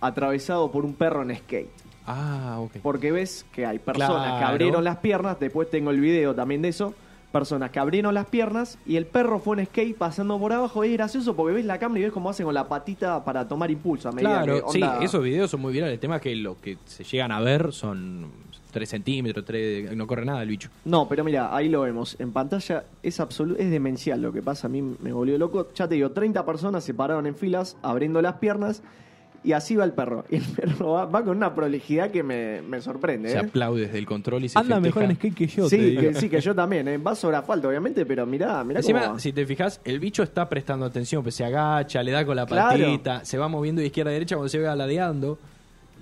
atravesado 0.00 0.70
por 0.72 0.84
un 0.84 0.94
perro 0.94 1.22
en 1.22 1.36
skate. 1.36 1.70
Ah, 2.06 2.56
ok. 2.60 2.78
Porque 2.82 3.12
ves 3.12 3.46
que 3.52 3.66
hay 3.66 3.78
personas 3.78 4.38
que 4.40 4.44
abrieron 4.44 4.82
las 4.82 4.96
piernas, 4.98 5.38
después 5.38 5.70
tengo 5.70 5.90
el 5.90 6.00
video 6.00 6.34
también 6.34 6.62
de 6.62 6.68
eso, 6.68 6.94
personas 7.30 7.70
que 7.70 7.78
abrieron 7.78 8.12
las 8.14 8.26
piernas 8.26 8.78
y 8.86 8.96
el 8.96 9.06
perro 9.06 9.38
fue 9.38 9.58
en 9.60 9.66
skate 9.66 9.96
pasando 9.96 10.36
por 10.38 10.52
abajo. 10.52 10.82
Es 10.82 10.92
gracioso 10.92 11.36
porque 11.36 11.54
ves 11.54 11.64
la 11.66 11.78
cámara 11.78 12.00
y 12.00 12.04
ves 12.04 12.12
cómo 12.12 12.30
hacen 12.30 12.46
con 12.46 12.54
la 12.54 12.66
patita 12.66 13.22
para 13.24 13.46
tomar 13.46 13.70
impulso 13.70 14.08
a 14.08 14.12
medida 14.12 14.42
Claro, 14.42 14.64
que 14.66 14.72
sí, 14.72 14.82
onda- 14.82 15.04
esos 15.04 15.22
videos 15.22 15.50
son 15.50 15.60
muy 15.60 15.72
virales. 15.72 15.94
El 15.94 16.00
tema 16.00 16.16
es 16.16 16.22
que 16.22 16.34
lo 16.34 16.60
que 16.60 16.78
se 16.86 17.04
llegan 17.04 17.30
a 17.30 17.38
ver 17.40 17.72
son 17.72 18.32
3 18.70 18.88
centímetros, 18.88 19.44
3, 19.44 19.96
no 19.96 20.06
corre 20.06 20.24
nada 20.24 20.42
el 20.42 20.48
bicho. 20.48 20.68
No, 20.84 21.08
pero 21.08 21.24
mira, 21.24 21.54
ahí 21.54 21.68
lo 21.68 21.82
vemos. 21.82 22.16
En 22.18 22.32
pantalla 22.32 22.84
es 23.02 23.20
absolu- 23.20 23.56
es 23.58 23.70
demencial 23.70 24.20
lo 24.22 24.32
que 24.32 24.42
pasa. 24.42 24.66
A 24.66 24.70
mí 24.70 24.82
me 24.82 25.12
volvió 25.12 25.36
loco. 25.38 25.68
Ya 25.74 25.88
te 25.88 25.94
digo, 25.96 26.10
30 26.10 26.44
personas 26.44 26.84
se 26.84 26.94
pararon 26.94 27.26
en 27.26 27.34
filas 27.34 27.76
abriendo 27.82 28.20
las 28.22 28.34
piernas 28.36 28.82
y 29.42 29.52
así 29.52 29.74
va 29.74 29.84
el 29.84 29.92
perro. 29.92 30.24
Y 30.30 30.36
el 30.36 30.42
perro 30.44 30.90
va, 30.92 31.06
va 31.06 31.24
con 31.24 31.34
una 31.36 31.54
prolijidad 31.54 32.10
que 32.10 32.22
me, 32.22 32.60
me 32.60 32.80
sorprende. 32.82 33.30
Se 33.30 33.36
¿eh? 33.36 33.40
aplaude 33.40 33.82
desde 33.86 33.98
el 33.98 34.04
control 34.06 34.44
y 34.44 34.48
se 34.50 34.58
Anda 34.58 34.78
mejor 34.80 35.04
en 35.04 35.14
skate 35.16 35.34
que 35.34 35.46
yo, 35.46 35.64
te 35.64 35.70
Sí 35.70 35.76
digo. 35.78 36.02
que, 36.02 36.14
sí, 36.14 36.28
que 36.28 36.40
yo 36.40 36.54
también. 36.54 36.86
¿eh? 36.88 36.98
Va 36.98 37.14
sobre 37.14 37.36
asfalto, 37.38 37.68
obviamente, 37.68 38.04
pero 38.04 38.26
mirá, 38.26 38.62
mirá 38.64 38.80
cómo 38.82 38.96
Encima, 38.98 39.12
va. 39.14 39.18
si 39.18 39.32
te 39.32 39.46
fijas, 39.46 39.80
el 39.84 39.98
bicho 39.98 40.22
está 40.22 40.46
prestando 40.48 40.84
atención, 40.84 41.22
pues 41.22 41.34
se 41.34 41.44
agacha, 41.44 42.02
le 42.02 42.12
da 42.12 42.24
con 42.26 42.36
la 42.36 42.44
Claro. 42.44 42.78
patita, 42.84 43.24
se 43.24 43.38
va 43.38 43.48
moviendo 43.48 43.80
de 43.80 43.86
izquierda 43.86 44.10
a 44.10 44.12
derecha 44.12 44.36
cuando 44.36 44.50
se 44.50 44.58
va 44.60 44.76
ladeando. 44.76 45.38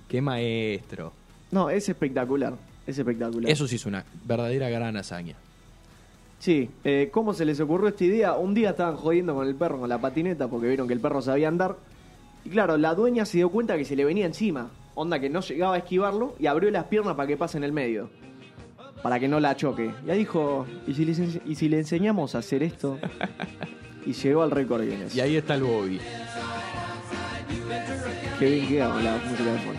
Qué 0.09 0.21
maestro. 0.23 1.13
No, 1.51 1.71
es 1.71 1.89
espectacular. 1.89 2.55
Es 2.87 2.99
espectacular. 2.99 3.51
Eso 3.51 3.67
sí 3.67 3.77
es 3.77 3.87
una 3.87 4.05
verdadera 4.25 4.69
gran 4.69 4.97
hazaña. 4.97 5.37
Sí, 6.39 6.71
eh, 6.85 7.11
¿cómo 7.13 7.35
se 7.35 7.45
les 7.45 7.59
ocurrió 7.61 7.89
esta 7.89 8.05
idea? 8.05 8.35
Un 8.35 8.55
día 8.55 8.71
estaban 8.71 8.97
jodiendo 8.97 9.35
con 9.35 9.47
el 9.47 9.55
perro, 9.57 9.81
con 9.81 9.89
la 9.89 10.01
patineta, 10.01 10.49
porque 10.49 10.69
vieron 10.69 10.87
que 10.87 10.95
el 10.95 11.01
perro 11.01 11.21
sabía 11.21 11.49
andar. 11.49 11.77
Y 12.45 12.51
claro, 12.51 12.77
la 12.77 12.95
dueña 12.95 13.25
se 13.25 13.39
dio 13.39 13.51
cuenta 13.51 13.77
que 13.77 13.85
se 13.85 13.97
le 13.97 14.05
venía 14.05 14.27
encima. 14.27 14.71
Onda 14.95 15.21
que 15.21 15.29
no 15.29 15.41
llegaba 15.41 15.75
a 15.75 15.79
esquivarlo 15.79 16.37
y 16.39 16.47
abrió 16.47 16.71
las 16.71 16.85
piernas 16.85 17.15
para 17.15 17.27
que 17.27 17.37
pase 17.37 17.59
en 17.59 17.65
el 17.65 17.73
medio. 17.73 18.11
Para 19.03 19.19
que 19.19 19.29
no 19.29 19.41
la 19.41 19.57
choque. 19.57 19.93
Y 20.07 20.11
ahí 20.11 20.19
dijo, 20.19 20.67
¿y 20.87 20.95
si 20.95 21.05
le, 21.05 21.41
y 21.45 21.55
si 21.55 21.69
le 21.69 21.79
enseñamos 21.79 22.35
a 22.35 22.39
hacer 22.39 22.63
esto? 22.63 22.99
Y 24.07 24.15
llegó 24.15 24.43
al 24.43 24.51
récord 24.51 24.83
Guinness. 24.89 25.15
Y 25.15 25.21
ahí 25.21 25.37
está 25.37 25.55
el 25.55 25.65
Bobby. 25.65 26.01
Qué 28.39 28.51
bien 28.51 28.67
queda 28.67 28.91
con 28.91 29.05
la 29.05 29.19
música 29.19 29.53
de 29.53 29.59
fondo. 29.59 29.78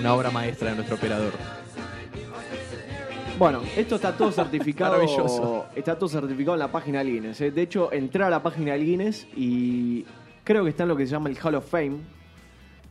Un- 0.00 0.06
una 0.06 0.14
obra 0.14 0.30
maestra 0.30 0.70
de 0.70 0.76
nuestro 0.76 0.96
operador. 0.96 1.32
Bueno, 3.38 3.62
esto 3.76 3.94
está 3.96 4.12
todo 4.16 4.30
certificado. 4.32 4.92
Maravilloso. 4.92 5.66
Está 5.74 5.98
todo 5.98 6.08
certificado 6.08 6.54
en 6.54 6.60
la 6.60 6.70
página 6.72 6.98
del 6.98 7.08
Guinness. 7.14 7.40
¿eh? 7.40 7.50
De 7.50 7.62
hecho, 7.62 7.92
entré 7.92 8.22
a 8.24 8.30
la 8.30 8.42
página 8.42 8.72
del 8.72 8.84
Guinness 8.84 9.26
y 9.36 10.04
creo 10.44 10.64
que 10.64 10.70
está 10.70 10.82
en 10.82 10.90
lo 10.90 10.96
que 10.96 11.06
se 11.06 11.12
llama 11.12 11.30
el 11.30 11.38
Hall 11.42 11.54
of 11.54 11.68
Fame, 11.70 11.96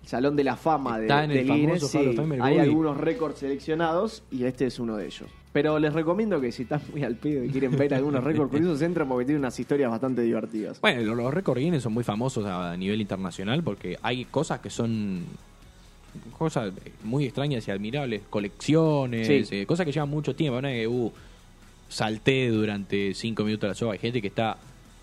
el 0.02 0.08
Salón 0.08 0.36
de 0.36 0.43
la 0.43 0.56
Fama 0.56 0.98
de, 0.98 1.06
Está 1.06 1.24
en 1.26 1.32
el 1.32 1.45
Guinness. 1.45 1.93
Hall 1.93 2.10
of. 2.10 2.15
Fame, 2.15 2.36
el 2.36 2.41
Hay 2.41 2.56
Bobby. 2.56 2.67
algunos 2.67 2.98
récords 2.98 3.39
seleccionados 3.39 4.24
y 4.32 4.45
este 4.45 4.65
es 4.65 4.80
uno 4.80 4.98
de 4.98 5.06
ellos. 5.06 5.30
Pero 5.52 5.78
les 5.80 5.93
recomiendo 5.93 6.39
que 6.39 6.52
si 6.52 6.63
están 6.63 6.82
muy 6.91 7.04
al 7.04 7.15
pedo 7.15 7.43
y 7.43 7.50
quieren 7.50 7.76
ver 7.76 7.93
algunos 7.95 8.24
récords 8.24 8.52
curiosos, 8.52 8.82
entren 8.84 9.08
porque 9.08 9.26
tiene 9.26 9.39
unas 9.39 9.60
historias 9.60 9.89
bastante 9.89 10.22
divertidas. 10.22 10.80
Bueno, 10.82 11.15
los 11.15 11.34
récords 11.34 11.60
Guinness 11.60 11.84
son 11.84 11.93
muy 11.93 12.04
famosos 12.04 12.45
a 12.45 12.76
nivel 12.78 13.02
internacional 13.02 13.63
porque 13.63 13.98
hay 14.04 14.26
cosas 14.26 14.60
que 14.60 14.69
son 14.69 15.26
cosas 16.38 16.72
muy 17.04 17.26
extrañas 17.26 17.67
y 17.67 17.72
admirables, 17.72 18.22
colecciones, 18.30 19.28
Sí. 19.28 19.56
eh, 19.56 19.65
cosas 19.65 19.86
que 19.86 19.91
llevan 19.91 20.10
mucho 20.10 20.36
tiempo. 20.36 20.60
Que 20.62 20.88
uh, 20.88 21.12
salté 21.88 22.50
durante 22.50 23.13
5 23.13 23.43
minutos 23.43 23.67
la 23.67 23.76
soga. 23.76 23.93
Hay 23.93 24.00
gente 24.00 24.22
que 24.22 24.28
está 24.28 24.58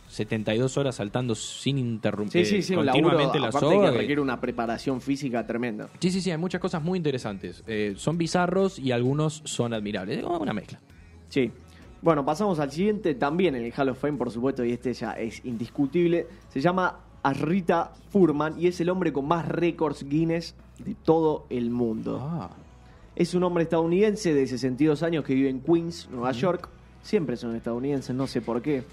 72 0.09 0.77
horas 0.77 0.95
saltando 0.95 1.35
sin 1.35 1.79
interrumpir 1.79 2.47
Sí, 2.47 2.57
sí, 2.57 2.63
sí, 2.63 2.77
un 2.77 2.87
laburo, 2.87 3.05
continuamente 3.09 3.41
la 3.41 3.49
aparte 3.49 3.67
soga. 3.75 3.91
que 3.93 3.99
requiere 3.99 4.21
una 4.21 4.41
preparación 4.41 5.01
física 5.01 5.47
tremenda. 5.47 5.89
Sí, 6.01 6.11
sí, 6.11 6.21
sí, 6.21 6.31
hay 6.31 6.39
muchas 6.39 6.61
cosas 6.61 6.83
muy 6.83 6.97
interesantes. 6.97 7.63
Eh, 7.67 7.95
son 7.97 8.17
bizarros 8.17 8.79
y 8.79 8.93
algunos 8.93 9.43
son 9.45 9.75
admirables. 9.75 10.19
Es 10.19 10.25
una 10.25 10.53
mezcla. 10.53 10.79
Sí. 11.29 11.51
Bueno, 12.03 12.25
pasamos 12.25 12.61
al 12.61 12.71
siguiente, 12.71 13.15
también 13.15 13.57
en 13.57 13.65
el 13.65 13.73
Hall 13.77 13.89
of 13.89 13.99
Fame, 13.99 14.17
por 14.17 14.31
supuesto, 14.31 14.65
y 14.65 14.71
este 14.71 14.93
ya 14.95 15.13
es 15.13 15.45
indiscutible. 15.45 16.27
Se 16.53 16.61
llama 16.61 17.01
Asrita 17.27 17.91
Furman 18.11 18.55
y 18.57 18.69
es 18.69 18.81
el 18.81 18.89
hombre 18.89 19.13
con 19.13 19.27
más 19.27 19.49
récords 19.49 20.09
Guinness 20.09 20.55
de 20.79 20.95
todo 20.95 21.47
el 21.51 21.71
mundo. 21.71 22.21
Ah. 22.23 22.51
Es 23.17 23.35
un 23.35 23.43
hombre 23.43 23.65
estadounidense 23.65 24.33
de 24.33 24.47
62 24.47 25.03
años 25.03 25.25
que 25.25 25.35
vive 25.35 25.49
en 25.49 25.61
Queens, 25.61 26.09
Nueva 26.09 26.31
York. 26.31 26.69
Siempre 27.03 27.37
son 27.37 27.57
estadounidenses, 27.57 28.15
no 28.15 28.29
sé 28.29 28.43
por 28.43 28.63
qué. 28.63 28.85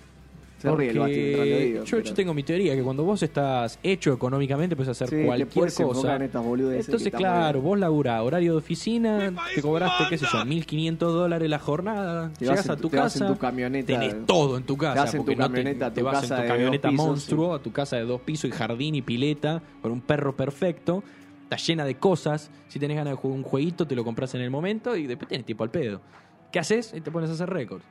Se 0.64 0.76
ríe 0.76 0.90
el 0.92 1.00
Basti 1.00 1.16
mientras 1.20 1.46
lo 1.48 1.52
Porque 1.54 1.66
digo, 1.66 1.84
yo, 1.84 1.98
pero- 1.98 2.04
yo 2.10 2.14
tengo 2.14 2.34
mi 2.34 2.44
teoría 2.44 2.76
que 2.76 2.82
cuando 2.84 3.04
vos 3.04 3.22
estás 3.22 3.80
hecho 3.84 4.14
económicamente 4.14 4.76
puedes 4.76 4.90
hacer 4.90 5.10
Sí, 5.10 5.26
cualquier 5.26 5.74
cosa. 5.74 6.16
en 6.16 6.22
estas 6.22 6.44
boludeces 6.44 6.86
que 6.86 6.92
Entonces, 6.92 7.14
muy 7.14 7.20
claro, 7.20 7.60
bien. 7.60 7.70
vos 7.70 7.80
laburás 7.80 8.22
horario 8.22 8.54
de 8.54 8.58
oficina, 8.58 9.34
te 9.54 9.62
cobraste, 9.62 10.06
qué 10.10 10.18
sé 10.18 10.26
yo, 10.32 10.46
1500 10.46 11.14
dólares 11.14 11.50
la 11.50 11.60
jornada, 11.60 12.32
Te 12.38 12.46
llegas 12.46 12.66
en 12.66 12.72
a 12.72 12.76
tu- 12.78 12.82
tu 12.84 12.90
te 12.90 12.98
vas 12.98 13.14
casa, 13.14 13.28
en 13.28 13.34
tu 13.34 13.40
camioneta. 13.40 13.88
tenés 14.00 14.26
todo 14.26 14.58
en 14.58 14.64
tu 14.64 14.78
casa, 14.78 14.94
Te 14.94 15.00
vas 15.02 15.14
en 15.16 15.20
tu 15.26 15.32
no 15.32 15.36
te- 15.38 15.44
camioneta 15.44 15.86
a 15.88 15.94
te, 15.94 16.00
tu 16.02 16.06
vas 16.06 16.22
casa 16.22 16.26
en 16.26 16.30
de 16.30 16.36
tu 16.36 16.42
dos 16.48 16.58
camioneta 16.58 16.90
pisos, 16.90 17.06
monstruo, 17.08 17.54
a 17.54 17.60
tu 17.62 17.72
casa 17.72 17.96
de 17.98 18.04
dos 18.06 18.22
pisos 18.22 18.50
y 18.50 18.52
jardín 18.52 18.96
y 18.96 19.02
pileta, 19.02 19.62
con 19.82 19.92
un 19.92 20.02
perro 20.02 20.36
perfecto, 20.36 21.04
está 21.44 21.58
llena 21.58 21.84
de 21.84 21.96
cosas, 21.96 22.50
si 22.70 22.80
tenés 22.80 22.96
ganas 22.96 23.12
de 23.12 23.18
jugar 23.18 23.38
un 23.38 23.44
jueguito 23.44 23.86
te 23.86 23.96
lo 23.96 24.04
compras 24.06 24.34
en 24.36 24.42
el 24.42 24.50
momento 24.50 24.96
y 24.96 25.08
después 25.08 25.28
tenés 25.28 25.46
tiempo 25.46 25.64
al 25.66 25.72
pedo. 25.72 26.00
¿Qué 26.54 26.60
haces? 26.60 26.94
Y 26.96 27.02
te 27.02 27.12
pones 27.12 27.30
a 27.30 27.34
hacer 27.34 27.50
récords. 27.50 27.84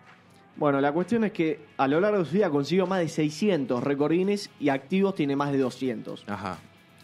Bueno, 0.56 0.80
la 0.80 0.92
cuestión 0.92 1.24
es 1.24 1.32
que 1.32 1.60
a 1.78 1.88
lo 1.88 2.00
largo 2.00 2.18
de 2.20 2.24
su 2.26 2.32
vida 2.34 2.50
consiguió 2.50 2.86
más 2.86 3.00
de 3.00 3.08
600 3.08 3.82
récords 3.82 4.14
Guinness 4.16 4.50
y 4.60 4.68
activos 4.68 5.14
tiene 5.14 5.34
más 5.34 5.50
de 5.52 5.58
200. 5.58 6.24
Ajá. 6.28 6.58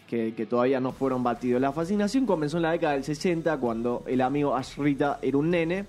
que, 0.07 0.33
que 0.33 0.45
todavía 0.47 0.79
no 0.79 0.91
fueron 0.91 1.23
batidos. 1.23 1.61
La 1.61 1.71
fascinación 1.71 2.25
comenzó 2.25 2.57
en 2.57 2.63
la 2.63 2.71
década 2.71 2.93
del 2.93 3.03
60 3.03 3.57
cuando 3.57 4.03
el 4.07 4.21
amigo 4.21 4.55
Ashrita 4.55 5.19
era 5.21 5.37
un 5.37 5.51
nene 5.51 5.85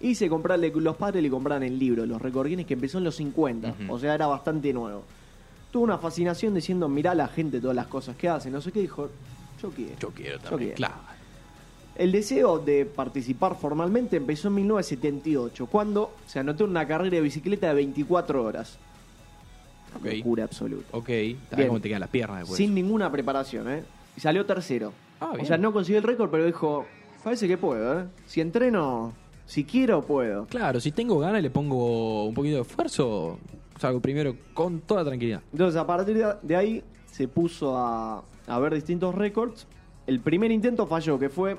y 0.00 0.14
se 0.14 0.28
comprarle, 0.28 0.70
los 0.74 0.96
padres 0.96 1.22
le 1.22 1.28
compraron 1.28 1.62
el 1.64 1.78
libro, 1.78 2.06
los 2.06 2.22
recordines 2.22 2.64
que 2.66 2.74
empezó 2.74 2.96
en 2.98 3.04
los 3.04 3.16
50, 3.16 3.68
Ujú. 3.68 3.92
o 3.92 3.98
sea, 3.98 4.14
era 4.14 4.26
bastante 4.26 4.72
nuevo. 4.72 5.02
Tuvo 5.70 5.84
una 5.84 5.98
fascinación 5.98 6.54
diciendo, 6.54 6.88
mirá 6.88 7.14
la 7.14 7.28
gente, 7.28 7.60
todas 7.60 7.76
las 7.76 7.88
cosas 7.88 8.16
que 8.16 8.28
hace, 8.28 8.50
no 8.50 8.60
sé 8.62 8.72
qué, 8.72 8.80
dijo, 8.80 9.10
yo 9.60 9.68
quiero. 9.70 9.92
Yo 9.98 10.10
quiero 10.10 10.38
Yo 10.38 10.48
también, 10.48 10.72
quiero. 10.74 10.76
claro. 10.76 11.17
El 11.98 12.12
deseo 12.12 12.58
de 12.60 12.86
participar 12.86 13.56
formalmente 13.56 14.16
empezó 14.16 14.48
en 14.48 14.54
1978, 14.54 15.66
cuando 15.66 16.14
se 16.26 16.38
anotó 16.38 16.64
una 16.64 16.86
carrera 16.86 17.16
de 17.16 17.20
bicicleta 17.20 17.68
de 17.68 17.74
24 17.74 18.44
horas. 18.44 18.78
Ok. 19.98 20.06
Locura 20.18 20.44
absoluta. 20.44 20.86
Ok, 20.92 21.06
Bien. 21.08 21.38
cómo 21.66 21.80
te 21.80 21.88
quedan 21.88 22.00
las 22.00 22.10
piernas 22.10 22.38
después. 22.40 22.56
Sin 22.56 22.72
ninguna 22.74 23.10
preparación, 23.10 23.68
¿eh? 23.70 23.82
Y 24.16 24.20
salió 24.20 24.46
tercero. 24.46 24.92
Ah, 25.20 25.32
o 25.40 25.44
sea, 25.44 25.58
no 25.58 25.72
consiguió 25.72 25.98
el 25.98 26.04
récord, 26.04 26.30
pero 26.30 26.44
dijo, 26.46 26.86
parece 27.24 27.48
que 27.48 27.58
puedo, 27.58 28.00
¿eh? 28.00 28.04
Si 28.26 28.40
entreno, 28.40 29.12
si 29.46 29.64
quiero, 29.64 30.02
puedo. 30.02 30.46
Claro, 30.46 30.78
si 30.80 30.92
tengo 30.92 31.18
ganas 31.18 31.42
le 31.42 31.50
pongo 31.50 32.26
un 32.26 32.34
poquito 32.34 32.56
de 32.56 32.62
esfuerzo, 32.62 33.38
salgo 33.80 33.98
primero 34.00 34.36
con 34.54 34.80
toda 34.82 35.04
tranquilidad. 35.04 35.40
Entonces, 35.50 35.80
a 35.80 35.86
partir 35.86 36.16
de- 36.16 36.34
de 36.42 36.54
ahí, 36.56 36.84
se 37.10 37.26
puso 37.26 37.76
a, 37.76 38.22
a 38.46 38.58
ver 38.60 38.74
distintos 38.74 39.14
récords. 39.16 39.66
El 40.06 40.20
primer 40.20 40.52
intento 40.52 40.86
falló, 40.86 41.18
que 41.18 41.28
fue, 41.28 41.56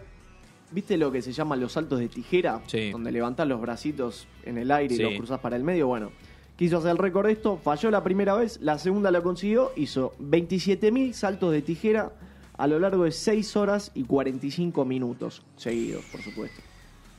¿viste 0.71 0.97
lo 0.97 1.12
que 1.12 1.21
se 1.21 1.32
llaman 1.32 1.60
los 1.60 1.73
saltos 1.73 1.99
de 1.99 2.08
tijera? 2.10 2.62
Sí. 2.67 2.91
Donde 2.91 3.12
levantás 3.12 3.47
los 3.47 3.60
bracitos 3.62 4.27
en 4.43 4.58
el 4.58 4.71
aire 4.71 4.95
Sí. 4.95 5.01
y 5.01 5.05
los 5.05 5.13
cruzás 5.15 5.39
para 5.39 5.55
el 5.55 5.63
medio. 5.63 5.88
Bueno, 5.88 6.12
quiso 6.55 6.77
hacer 6.77 6.91
el 6.91 6.97
récord 6.97 7.27
de 7.27 7.34
esto, 7.34 7.58
falló 7.58 7.89
la 7.91 8.03
primera 8.03 8.34
vez, 8.36 8.60
la 8.62 8.77
segunda 8.77 9.12
lo 9.12 9.23
consiguió, 9.23 9.71
hizo 9.75 10.13
27.000 10.19 11.13
saltos 11.13 11.51
de 11.51 11.62
tijera 11.62 12.12
a 12.58 12.67
lo 12.67 12.77
largo 12.79 13.05
de 13.05 13.12
6 13.12 13.55
horas 13.55 13.91
y 13.95 14.03
45 14.03 14.84
minutos 14.86 15.43
seguidos, 15.55 16.03
por 16.12 16.21
supuesto. 16.21 16.62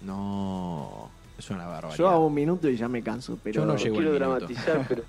No, 0.02 1.10
es 1.38 1.48
una 1.50 1.66
barbaridad. 1.66 1.96
Yo 1.98 2.08
hago 2.08 2.26
un 2.26 2.34
minuto 2.34 2.68
y 2.68 2.76
ya 2.76 2.88
me 2.88 3.02
canso, 3.02 3.38
pero 3.42 3.62
Yo 3.62 3.66
no 3.66 3.76
llego 3.76 3.96
quiero 3.96 4.10
al 4.12 4.18
dramatizar, 4.18 4.84
pero 4.88 5.02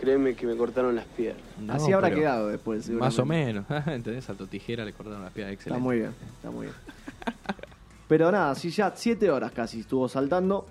créeme 0.00 0.34
que 0.34 0.46
me 0.46 0.56
cortaron 0.56 0.94
las 0.96 1.04
piernas. 1.04 1.42
No, 1.60 1.74
así 1.74 1.92
habrá 1.92 2.10
quedado 2.10 2.48
después. 2.48 2.88
Más 2.90 3.18
o 3.18 3.26
menos. 3.26 3.64
¿Entendés? 3.86 4.24
Salto 4.24 4.46
tijera, 4.46 4.84
le 4.84 4.92
cortaron 4.92 5.22
las 5.22 5.32
piernas. 5.32 5.52
Está 5.52 5.62
Excelente. 5.62 5.82
muy 5.82 5.96
bien, 5.98 6.10
está 6.36 6.50
muy 6.50 6.66
bien. 6.66 6.76
Pero 8.08 8.32
nada, 8.32 8.54
si 8.54 8.70
ya 8.70 8.92
7 8.94 9.30
horas 9.30 9.52
casi 9.52 9.80
estuvo 9.80 10.08
saltando. 10.08 10.66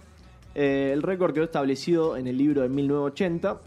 eh, 0.56 0.90
el 0.94 1.02
récord 1.04 1.34
quedó 1.34 1.44
establecido 1.46 2.18
en 2.18 2.28
el 2.28 2.38
libro 2.38 2.62
de 2.64 2.70
1980. 2.70 3.58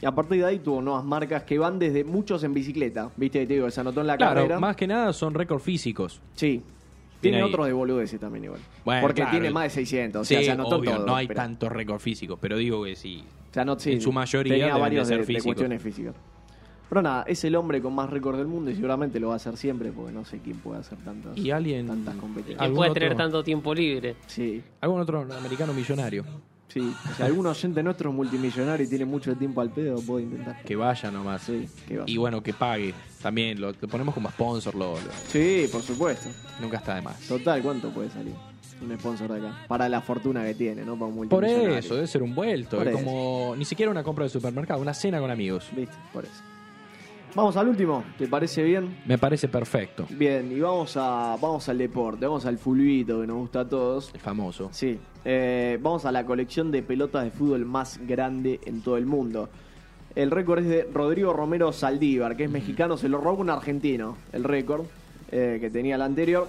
Y 0.00 0.06
a 0.06 0.12
partir 0.12 0.38
de 0.40 0.46
ahí 0.46 0.58
tuvo 0.58 0.82
nuevas 0.82 1.04
marcas 1.04 1.44
que 1.44 1.58
van 1.58 1.78
desde 1.78 2.04
muchos 2.04 2.42
en 2.44 2.52
bicicleta. 2.54 3.10
Viste, 3.16 3.46
te 3.46 3.54
digo, 3.54 3.70
se 3.70 3.80
anotó 3.80 4.00
en 4.00 4.06
la 4.08 4.16
Claro, 4.16 4.34
carrera. 4.36 4.60
más 4.60 4.76
que 4.76 4.86
nada 4.86 5.12
son 5.12 5.34
récords 5.34 5.62
físicos. 5.62 6.20
Sí. 6.34 6.62
Tiene 7.24 7.38
ahí. 7.38 7.42
otros 7.48 7.66
de 7.66 7.72
boludeces 7.72 8.18
también 8.20 8.44
igual. 8.44 8.60
Bueno, 8.84 9.00
Porque 9.02 9.22
claro. 9.22 9.30
tiene 9.32 9.50
más 9.50 9.64
de 9.64 9.70
600. 9.70 10.22
O 10.22 10.24
sea, 10.24 10.38
Sí, 10.38 10.44
se 10.46 10.50
anotó 10.52 10.76
obvio, 10.76 10.96
todo. 10.96 11.06
no 11.06 11.16
hay 11.16 11.26
pero- 11.26 11.40
tanto 11.40 11.68
récord 11.68 11.98
físico, 12.00 12.38
pero 12.40 12.56
digo 12.56 12.84
que 12.84 12.94
sí. 12.96 13.24
se 13.52 13.60
anotó- 13.60 13.80
sí, 13.82 13.92
en 13.92 14.00
su 14.00 14.12
mayoría 14.12 14.52
tenía 14.54 14.74
de 14.74 14.80
varios 14.80 15.08
ser 15.08 15.26
de, 15.26 15.40
cuestiones 15.42 15.82
físicas. 15.82 16.14
Pero 16.88 17.02
nada, 17.02 17.24
es 17.26 17.42
el 17.44 17.56
hombre 17.56 17.80
con 17.80 17.94
más 17.94 18.08
récord 18.10 18.36
del 18.36 18.46
mundo 18.46 18.70
y 18.70 18.74
seguramente 18.74 19.18
lo 19.18 19.28
va 19.28 19.34
a 19.34 19.36
hacer 19.36 19.56
siempre 19.56 19.90
porque 19.90 20.12
no 20.12 20.24
sé 20.24 20.38
quién 20.38 20.58
puede 20.58 20.80
hacer 20.80 20.98
tantas, 20.98 21.36
Y 21.36 21.50
alguien- 21.50 21.86
tantas 21.86 22.14
¿Quién 22.14 22.20
competencias. 22.20 22.60
¿Algún 22.60 22.76
puede 22.76 22.90
otro? 22.90 23.00
tener 23.02 23.16
tanto 23.16 23.42
tiempo 23.42 23.74
libre? 23.74 24.16
Sí, 24.26 24.62
¿Algún 24.80 25.00
otro 25.00 25.20
americano 25.22 25.72
millonario? 25.72 26.24
Sí. 26.74 26.92
Si 27.16 27.22
algún 27.22 27.46
oyente 27.46 27.82
nuestro 27.82 28.10
es 28.10 28.16
multimillonario 28.16 28.84
y 28.84 28.88
tiene 28.88 29.04
mucho 29.06 29.34
tiempo 29.36 29.60
al 29.62 29.70
pedo, 29.70 30.00
puede 30.02 30.24
intentar. 30.24 30.62
Que 30.62 30.76
vaya 30.76 31.10
nomás. 31.10 31.42
Sí, 31.42 31.66
que 31.88 31.98
va. 31.98 32.04
Y 32.06 32.16
bueno, 32.18 32.42
que 32.42 32.52
pague. 32.52 32.92
También 33.22 33.58
lo, 33.60 33.72
lo 33.80 33.88
ponemos 33.88 34.12
como 34.14 34.28
sponsor, 34.30 34.74
lo, 34.74 34.92
lo- 34.94 35.00
Sí, 35.28 35.66
por 35.72 35.80
supuesto. 35.82 36.28
nunca 36.60 36.76
está 36.78 36.96
de 36.96 37.02
más. 37.02 37.18
Total, 37.20 37.62
¿cuánto 37.62 37.90
puede 37.90 38.10
salir? 38.10 38.34
Un 38.82 38.98
sponsor 38.98 39.32
de 39.32 39.38
acá. 39.38 39.64
Para 39.68 39.88
la 39.88 40.00
fortuna 40.02 40.44
que 40.44 40.54
tiene, 40.54 40.84
¿no? 40.84 40.94
Para 40.98 41.06
un 41.06 41.28
Por 41.28 41.42
multimillonario. 41.42 41.76
eso, 41.78 41.94
debe 41.94 42.06
ser 42.06 42.22
un 42.22 42.34
vuelto. 42.34 42.76
Por 42.76 42.88
es 42.88 42.94
eso. 42.94 43.04
como 43.04 43.54
ni 43.56 43.64
siquiera 43.64 43.90
una 43.90 44.02
compra 44.02 44.24
de 44.24 44.28
supermercado, 44.30 44.82
una 44.82 44.92
cena 44.92 45.20
con 45.20 45.30
amigos. 45.30 45.68
¿Viste? 45.74 45.94
Por 46.12 46.24
eso. 46.24 46.32
Vamos 47.34 47.56
al 47.56 47.66
último, 47.66 48.04
¿te 48.16 48.28
parece 48.28 48.62
bien? 48.62 48.96
Me 49.06 49.18
parece 49.18 49.48
perfecto. 49.48 50.06
Bien, 50.08 50.52
y 50.52 50.60
vamos 50.60 50.96
a 50.96 51.36
vamos 51.40 51.68
al 51.68 51.78
deporte, 51.78 52.26
vamos 52.26 52.46
al 52.46 52.58
fulbito 52.58 53.20
que 53.20 53.26
nos 53.26 53.38
gusta 53.38 53.60
a 53.60 53.68
todos. 53.68 54.12
El 54.14 54.20
famoso. 54.20 54.68
Sí, 54.70 55.00
eh, 55.24 55.76
vamos 55.82 56.04
a 56.04 56.12
la 56.12 56.24
colección 56.24 56.70
de 56.70 56.84
pelotas 56.84 57.24
de 57.24 57.32
fútbol 57.32 57.64
más 57.64 57.98
grande 58.06 58.60
en 58.64 58.82
todo 58.82 58.96
el 58.96 59.06
mundo. 59.06 59.48
El 60.14 60.30
récord 60.30 60.60
es 60.60 60.68
de 60.68 60.88
Rodrigo 60.94 61.32
Romero 61.32 61.72
Saldívar, 61.72 62.36
que 62.36 62.44
es 62.44 62.50
mexicano, 62.50 62.96
se 62.96 63.08
lo 63.08 63.18
robó 63.18 63.40
un 63.40 63.50
argentino, 63.50 64.16
el 64.32 64.44
récord 64.44 64.84
eh, 65.32 65.58
que 65.60 65.70
tenía 65.70 65.96
el 65.96 66.02
anterior. 66.02 66.46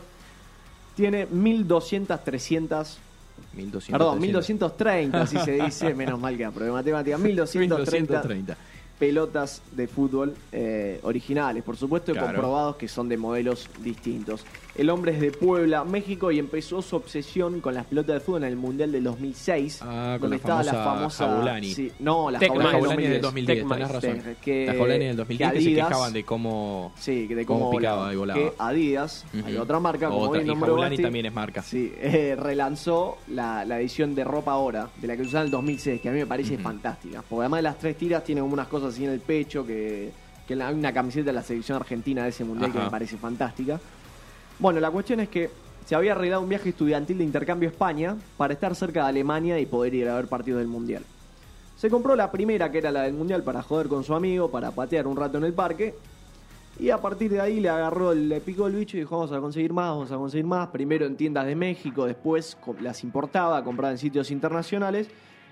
Tiene 0.96 1.26
1200, 1.26 2.24
300, 2.24 3.00
1200. 3.54 3.92
perdón, 3.92 4.20
1230, 4.20 5.20
así 5.20 5.40
se 5.40 5.54
dice, 5.54 5.94
menos 5.96 6.20
mal 6.20 6.38
que 6.38 6.46
aprobé 6.46 6.70
matemática, 6.70 7.18
1230 7.18 7.76
1230. 7.76 8.58
Pelotas 9.00 9.62
de 9.72 9.88
fútbol 9.88 10.36
eh, 10.52 11.00
originales, 11.04 11.64
por 11.64 11.78
supuesto, 11.78 12.12
y 12.12 12.14
Claro. 12.16 12.28
comprobados 12.28 12.76
que 12.78 12.88
son 12.88 13.10
de 13.10 13.18
modelos 13.18 13.70
distintos. 13.84 14.46
El 14.76 14.90
hombre 14.90 15.14
es 15.14 15.22
de 15.22 15.32
Puebla, 15.32 15.86
México, 15.86 16.32
y 16.32 16.40
empezó 16.40 16.82
su 16.82 16.98
obsesión 16.98 17.62
con 17.62 17.74
las 17.74 17.86
pelotas 17.86 18.16
de 18.16 18.20
fútbol 18.20 18.44
en 18.44 18.50
el 18.50 18.58
Mundial 18.58 18.92
del 18.92 19.06
2006. 19.06 19.80
Ah, 19.82 20.18
con 20.20 20.30
donde 20.30 20.30
la 20.30 20.36
estaba 20.36 20.64
la 20.64 20.74
famosa. 20.74 21.28
Jaulani. 21.28 21.74
sí, 21.74 21.92
no, 22.00 22.30
la. 22.30 22.40
La 22.40 22.48
Jaulani, 22.48 22.72
Jaulani 22.72 23.04
del 23.04 23.12
del 23.14 23.22
2010, 23.22 23.58
Tecma. 23.60 23.76
tenés 23.76 23.92
razón. 23.92 24.22
Sí, 24.22 24.30
que- 24.42 24.66
la 24.66 24.74
Jaulani 24.74 25.06
del 25.06 25.16
2010 25.18 25.52
que 25.54 25.60
se 25.60 25.64
que 25.64 25.72
Adidas- 25.72 25.88
quejaban 25.88 26.14
de 26.14 26.24
cómo. 26.26 26.92
Sí, 27.00 27.28
de 27.28 27.46
Cómo 27.46 27.60
cómo 27.70 27.78
picaba 27.78 28.14
y 28.14 28.18
volaba. 28.18 28.40
Que 28.40 28.52
Adidas, 28.58 29.26
hay 29.46 29.56
otra 29.56 29.80
marca, 29.80 30.08
como 30.10 30.20
Otra, 30.20 30.32
bien 30.34 30.46
y 30.46 30.48
nombró 30.50 30.68
Jaulani 30.74 30.96
Basti, 30.96 31.04
también 31.04 31.26
es 31.28 31.34
marca. 31.34 31.62
Sí, 31.62 31.94
eh, 31.98 32.36
relanzó 32.38 33.18
la, 33.30 33.64
la 33.64 33.80
edición 33.80 34.14
de 34.14 34.26
ropa 34.26 34.52
ahora, 34.52 34.90
de 35.00 35.08
la 35.08 35.16
que 35.16 35.22
usaban 35.22 35.44
en 35.44 35.46
el 35.48 35.52
2006, 35.52 36.02
que 36.02 36.10
a 36.10 36.12
mí 36.12 36.20
me 36.20 36.26
parece 36.28 36.56
Ujú. 36.56 36.64
fantástica. 36.64 37.24
Porque 37.30 37.42
además 37.44 37.60
de 37.60 37.64
las 37.64 37.80
tres 37.80 37.98
tiras, 37.98 38.26
tiene 38.26 38.42
como 38.42 38.54
unas 38.54 38.68
cosas 38.68 38.94
así 38.94 39.06
en 39.06 39.12
el 39.12 39.22
pecho, 39.22 39.66
que, 39.66 40.12
que 40.46 40.54
hay 40.62 40.74
una 40.74 40.92
camiseta 40.92 41.28
de 41.28 41.34
la 41.34 41.44
selección 41.44 41.78
argentina 41.78 42.24
de 42.24 42.30
ese 42.30 42.44
mundial 42.44 42.74
que 42.74 42.80
me 42.80 42.90
parece 42.90 43.16
fantástica. 43.16 43.80
Bueno, 44.60 44.80
la 44.80 44.90
cuestión 44.92 45.20
es 45.20 45.30
que 45.30 45.50
se 45.86 45.96
había 45.96 46.14
arreglado 46.14 46.42
un 46.42 46.50
viaje 46.50 46.70
estudiantil 46.70 47.18
de 47.18 47.24
intercambio 47.24 47.70
a 47.70 47.72
España 47.72 48.16
para 48.38 48.54
estar 48.54 48.74
cerca 48.76 49.04
de 49.04 49.10
Alemania 49.10 49.60
y 49.60 49.66
poder 49.66 49.94
ir 49.94 50.08
a 50.10 50.16
ver 50.16 50.28
partidos 50.28 50.60
del 50.60 50.68
mundial. 50.68 51.04
Se 51.78 51.90
compró 51.90 52.16
la 52.16 52.32
primera, 52.32 52.72
que 52.72 52.78
era 52.80 52.92
la 52.92 53.04
del 53.04 53.14
mundial, 53.14 53.44
para 53.44 53.62
joder 53.62 53.88
con 53.88 54.04
su 54.04 54.14
amigo, 54.16 54.50
para 54.50 54.72
patear 54.72 55.08
un 55.08 55.18
rato 55.18 55.38
en 55.38 55.44
el 55.44 55.54
parque. 55.54 55.94
Y 56.80 56.90
a 56.90 56.98
partir 56.98 57.32
de 57.32 57.40
ahí 57.42 57.60
le 57.60 57.70
agarró, 57.70 58.12
el- 58.14 58.28
le 58.30 58.42
picó 58.42 58.68
el 58.68 58.76
bicho 58.76 58.98
y 58.98 59.02
dijo, 59.02 59.16
vamos 59.18 59.32
a 59.32 59.40
conseguir 59.40 59.74
más, 59.74 59.90
vamos 59.90 60.12
a 60.12 60.16
conseguir 60.16 60.46
más. 60.46 60.70
Primero 60.70 61.06
en 61.06 61.16
tiendas 61.16 61.46
de 61.46 61.56
México, 61.56 62.06
después 62.06 62.58
las 62.82 63.04
importaba, 63.04 63.64
compraba 63.64 63.92
en 63.92 63.98
sitios 63.98 64.32
internacionales. 64.32 65.08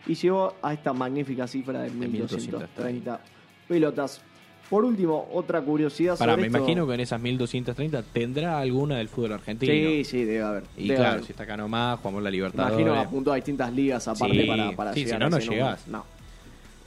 Y 0.06 0.16
llegó 0.16 0.54
a 0.62 0.74
esta 0.74 0.92
magnífica 0.92 1.48
cifra 1.48 1.82
de 1.82 1.90
1230 1.92 3.20
pelotas. 3.68 4.22
Por 4.70 4.86
último, 4.86 5.28
otra 5.34 5.62
curiosidad 5.62 6.18
Para, 6.18 6.32
sobre 6.34 6.42
me 6.44 6.48
esto- 6.48 6.58
imagino 6.60 6.88
que 6.88 6.94
en 6.96 7.00
esas 7.02 7.22
1230 7.22 8.02
tendrá 8.12 8.60
alguna 8.60 8.98
del 8.98 9.10
fútbol 9.10 9.34
argentino. 9.34 9.72
Sí, 9.72 10.04
sí, 10.04 10.24
debe 10.26 10.42
haber. 10.42 10.64
Y 10.78 10.84
debe 10.88 10.96
claro, 10.96 11.12
haber. 11.14 11.26
si 11.26 11.32
está 11.32 11.44
acá 11.44 11.58
nomás, 11.58 12.00
jugamos 12.00 12.24
la 12.24 12.32
Libertadores. 12.32 12.74
Imagino 12.80 12.94
que 12.94 13.08
apuntó 13.08 13.32
a 13.32 13.36
distintas 13.36 13.72
ligas 13.74 14.08
aparte 14.08 14.42
Sí, 14.42 14.48
para, 14.48 14.72
para 14.72 14.94
sí, 14.94 15.06
llegar 15.06 15.20
si 15.20 15.24
no, 15.24 15.30
no 15.30 15.38
llegás. 15.40 15.88
No. 15.88 16.06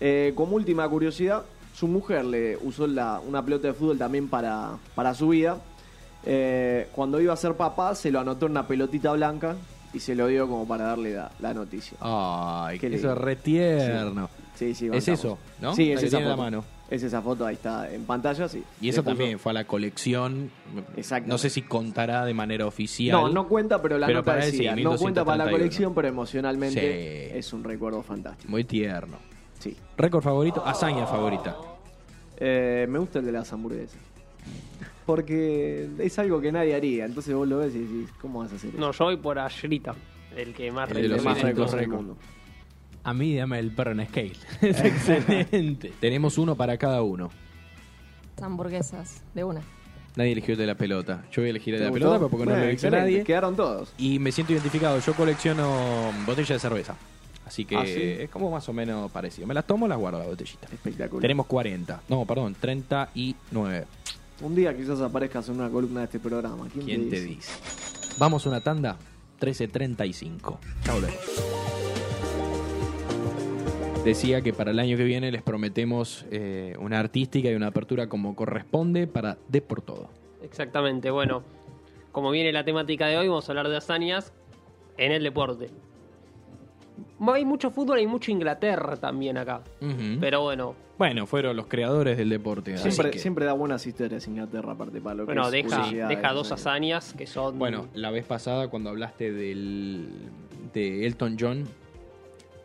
Eh, 0.01 0.33
como 0.35 0.57
última 0.57 0.89
curiosidad, 0.89 1.43
su 1.75 1.87
mujer 1.87 2.25
le 2.25 2.57
usó 2.57 2.87
la- 2.87 3.21
una 3.21 3.45
pelota 3.45 3.69
de 3.69 3.75
fútbol 3.75 3.99
también 3.99 4.29
para, 4.29 4.71
para 4.95 5.15
su 5.15 5.29
vida. 5.29 5.59
Eh, 6.25 6.89
cuando 6.93 7.21
iba 7.21 7.33
a 7.33 7.37
ser 7.37 7.55
papá, 7.55 7.95
se 7.95 8.11
lo 8.11 8.19
anotó 8.21 8.47
en 8.47 8.53
una 8.53 8.67
pelotita 8.67 9.13
blanca 9.13 9.55
y 9.95 10.01
se 10.01 10.15
lo 10.17 10.27
dio 10.27 10.49
como 10.49 10.67
para 10.67 10.85
darle 10.87 11.15
la, 11.15 11.31
la 11.41 11.55
noticia. 11.55 11.97
Ay, 12.01 12.79
Qué 12.79 12.89
eso 12.95 13.13
es 13.13 13.19
re 13.19 13.37
tierno. 13.37 14.29
Sí, 14.57 14.75
sí, 14.75 14.89
Es 14.93 15.07
eso, 15.07 15.39
¿no? 15.61 15.75
Sí, 15.77 15.93
es 15.93 16.01
que 16.01 16.07
esa 16.07 16.21
la 16.21 16.35
mano. 16.37 16.65
Es 16.89 17.03
esa 17.03 17.21
foto, 17.21 17.45
ahí 17.45 17.55
está 17.57 17.93
en 17.93 18.05
pantalla, 18.05 18.49
sí. 18.49 18.63
Y 18.81 18.89
eso 18.89 19.03
también 19.03 19.39
fue 19.41 19.51
a 19.51 19.55
la 19.55 19.65
colección. 19.67 20.51
Exacto. 20.97 21.29
No 21.29 21.37
sé 21.37 21.51
si 21.51 21.63
contará 21.63 22.25
de 22.25 22.33
manera 22.33 22.65
oficial. 22.67 23.13
No, 23.21 23.29
no 23.29 23.49
cuenta, 23.49 23.83
pero 23.83 23.99
la 23.99 24.07
Pero 24.07 24.21
nota 24.21 24.33
para 24.33 24.43
sí, 24.45 24.65
no 24.83 24.97
cuenta 24.97 25.25
para 25.25 25.39
la 25.39 25.45
1231. 25.47 25.51
colección, 25.59 25.95
pero 25.95 26.07
emocionalmente 26.09 27.31
Sí. 27.33 27.39
es 27.39 27.53
un 27.53 27.65
recuerdo 27.65 28.03
fantástico. 28.05 28.49
Muy 28.51 28.63
tierno. 28.65 29.19
Sí. 29.59 29.77
Récord 29.97 30.23
favorito, 30.23 30.63
hazaña 30.65 31.07
favorita. 31.07 31.57
Eh, 32.37 32.87
me 32.89 32.99
gusta 33.01 33.19
el 33.19 33.25
de 33.25 33.33
las 33.33 33.53
hamburguesas. 33.53 33.99
Porque 35.05 35.89
es 35.99 36.19
algo 36.19 36.41
que 36.41 36.51
nadie 36.53 36.75
haría. 36.75 37.05
Entonces 37.05 37.35
vos 37.35 37.47
lo 37.49 37.59
ves 37.59 37.75
y 37.75 37.79
decís, 37.81 38.11
¿cómo 38.21 38.41
vas 38.41 38.53
a 38.53 38.57
hacer 38.57 38.71
eso? 38.71 38.79
No, 38.79 38.93
yo 38.93 39.05
voy 39.05 39.17
por 39.17 39.39
Ashrita, 39.39 39.95
el 40.37 40.53
que 40.53 40.71
más 40.73 40.89
El 40.91 40.95
de 40.97 41.01
el 41.03 41.09
los 41.11 41.19
de 41.19 41.25
más 41.25 41.43
récords 41.43 41.73
del 41.73 41.89
mundo. 41.89 42.17
A 43.07 43.15
mí 43.15 43.37
dame 43.37 43.61
el 43.61 43.71
perro 43.71 43.93
en 43.93 44.05
scale. 44.05 44.33
es 44.61 44.81
excelente. 44.81 45.93
Tenemos 46.01 46.39
uno 46.39 46.57
para 46.57 46.77
cada 46.77 47.03
uno. 47.03 47.31
Hamburguesas, 48.43 49.23
de 49.33 49.45
una. 49.45 49.61
Nadie 50.17 50.33
eligió 50.33 50.55
el 50.55 50.59
de 50.59 50.67
la 50.67 50.75
pelota. 50.75 51.25
Yo 51.31 51.41
voy 51.43 51.47
a 51.47 51.51
elegir 51.51 51.75
el 51.75 51.81
de 51.81 51.87
¿Te 51.87 51.91
la 51.91 51.95
pelota 51.95 52.17
pero 52.17 52.29
porque 52.31 52.47
no 52.47 52.51
lo 52.51 52.57
eligió 52.57 52.73
excelente. 52.73 52.99
nadie. 52.99 53.23
Quedaron 53.23 53.55
todos. 53.55 53.93
Y 53.97 54.19
me 54.19 54.33
siento 54.33 54.55
identificado. 54.55 54.99
Yo 54.99 55.15
colecciono 55.15 56.11
botellas 56.27 56.49
de 56.49 56.59
cerveza. 56.59 56.97
Así 57.47 57.65
que 57.65 57.77
¿Ah, 57.77 57.87
sí? 57.87 57.93
es 57.95 58.29
como 58.29 58.51
más 58.51 58.69
o 58.69 58.73
menos 58.73 59.09
parecido. 59.13 59.47
Me 59.47 59.55
las 59.55 59.65
tomo, 59.69 59.87
las 59.87 59.99
guardo 59.99 60.19
la 60.19 60.25
botellita. 60.25 60.67
Espectacular. 60.73 61.23
Tenemos 61.23 61.47
40. 61.47 62.03
No, 62.09 62.25
perdón, 62.25 62.57
39. 62.59 63.85
Un 64.41 64.55
día 64.57 64.77
quizás 64.77 65.01
aparezcas 65.01 65.49
en 65.49 65.61
una 65.61 65.71
columna 65.71 66.01
de 66.01 66.07
este 66.07 66.19
programa. 66.19 66.67
¿Quién, 66.73 66.85
¿Quién 66.87 67.09
te 67.09 67.21
dice? 67.21 67.53
Vamos 68.19 68.45
a 68.47 68.49
una 68.49 68.61
tanda. 68.63 68.97
13.35. 69.41 70.59
Ya 70.85 70.93
volvemos. 70.93 71.76
Decía 74.07 74.41
que 74.41 74.53
para 74.53 74.71
el 74.71 74.79
año 74.79 74.97
que 74.97 75.03
viene 75.03 75.33
les 75.33 75.43
prometemos 75.43 76.25
eh, 76.31 76.77
una 76.79 77.01
artística 77.01 77.51
y 77.51 77.55
una 77.57 77.67
apertura 77.67 78.09
como 78.09 78.37
corresponde 78.37 79.09
para 79.09 79.37
De 79.49 79.61
por 79.61 79.83
Todo. 79.83 80.09
Exactamente, 80.45 81.11
bueno, 81.11 81.43
como 82.13 82.31
viene 82.31 82.53
la 82.53 82.65
temática 82.65 83.09
de 83.09 83.19
hoy, 83.19 83.27
vamos 83.27 83.49
a 83.49 83.53
hablar 83.53 83.69
de 83.69 83.77
hazañas 83.77 84.33
en 84.97 85.11
el 85.11 85.25
deporte. 85.25 85.71
Hay 87.21 87.45
mucho 87.45 87.71
fútbol 87.73 87.99
y 87.99 88.07
mucho 88.07 88.31
Inglaterra 88.31 88.95
también 88.97 89.39
acá. 89.39 89.63
Pero 90.21 90.43
bueno, 90.43 90.77
Bueno, 90.99 91.27
fueron 91.27 91.57
los 91.57 91.67
creadores 91.67 92.17
del 92.17 92.29
deporte. 92.31 92.79
Siempre, 92.79 93.11
que- 93.11 93.19
siempre 93.19 93.45
da 93.45 93.55
buenas 93.55 93.85
historias 93.89 94.29
Inglaterra, 94.29 94.71
aparte 94.73 95.01
para 95.01 95.17
lo 95.17 95.23
que 95.27 95.35
bueno 95.35 95.47
es 95.49 95.51
deja, 95.53 96.07
deja 96.09 96.33
dos 96.33 96.53
hazañas 96.53 97.13
que 97.13 97.27
son... 97.27 97.59
Bueno, 97.59 97.89
la 97.93 98.11
vez 98.13 98.25
pasada 98.25 98.69
cuando 98.69 98.91
hablaste 98.91 99.33
del 99.33 100.07
de 100.73 101.07
Elton 101.07 101.37
John, 101.41 101.65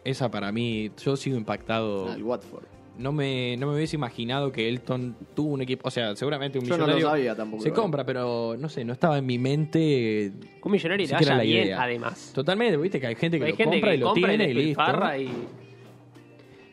esa 0.03 0.29
para 0.31 0.51
mí, 0.51 0.91
yo 1.03 1.15
sigo 1.15 1.37
impactado. 1.37 2.11
Al 2.11 2.23
Watford. 2.23 2.63
No 2.97 3.11
me, 3.13 3.55
no 3.57 3.67
me 3.67 3.75
hubiese 3.75 3.95
imaginado 3.95 4.51
que 4.51 4.67
Elton 4.67 5.15
tuvo 5.33 5.53
un 5.53 5.61
equipo, 5.61 5.87
o 5.87 5.91
sea, 5.91 6.15
seguramente 6.15 6.59
un 6.59 6.65
Yo 6.65 6.77
no 6.77 6.85
lo 6.85 6.93
millonario 6.93 7.09
sabía 7.09 7.35
tampoco. 7.35 7.63
se 7.63 7.71
compra, 7.71 8.05
pero 8.05 8.55
no 8.59 8.69
sé, 8.69 8.83
no 8.83 8.93
estaba 8.93 9.17
en 9.17 9.25
mi 9.25 9.39
mente 9.39 10.31
un 10.61 10.71
millonario 10.71 11.03
le 11.05 11.07
siquiera 11.07 11.33
vaya 11.35 11.37
la 11.37 11.43
bien, 11.43 11.65
idea. 11.67 11.81
además. 11.81 12.31
totalmente, 12.35 12.77
viste 12.77 12.99
que 12.99 13.07
hay 13.07 13.15
gente 13.15 13.39
que 13.39 13.45
Hay 13.45 13.51
lo 13.51 13.57
gente 13.57 13.71
compra 13.77 13.89
que 13.91 13.95
y 13.95 13.99
lo 13.99 14.07
compra 14.07 14.27
tiene 14.29 14.43
y 14.43 14.53
listo. 14.53 14.59
despilfarra 14.81 15.17
y... 15.17 15.29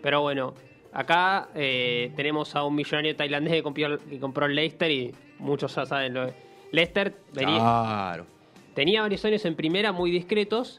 Pero 0.03 0.21
bueno, 0.23 0.55
acá 0.93 1.49
eh, 1.55 2.13
tenemos 2.17 2.55
a 2.57 2.65
un 2.65 2.75
millonario 2.75 3.15
tailandés 3.17 3.53
que 3.55 3.63
compró, 3.63 3.99
que 3.99 4.19
compró 4.19 4.47
el 4.47 4.55
Leicester 4.55 4.91
y 4.91 5.13
muchos 5.39 5.75
ya 5.75 5.87
saben 5.87 6.15
lo 6.15 6.31
Leicester 6.73 7.15
venía, 7.33 7.57
Claro. 7.59 8.27
tenía 8.75 9.03
varios 9.03 9.25
años 9.25 9.45
en 9.45 9.55
primera 9.55 9.93
muy 9.93 10.11
discretos 10.11 10.79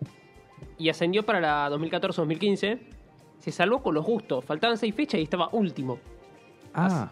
y 0.78 0.90
ascendió 0.90 1.24
para 1.26 1.40
la 1.40 1.70
2014-2015. 1.70 2.80
Se 3.40 3.52
salvó 3.52 3.82
con 3.82 3.94
los 3.96 4.06
justos, 4.06 4.44
faltaban 4.44 4.78
seis 4.78 4.94
fechas 4.94 5.20
y 5.20 5.24
estaba 5.24 5.50
último. 5.52 6.00
Ah, 6.74 7.12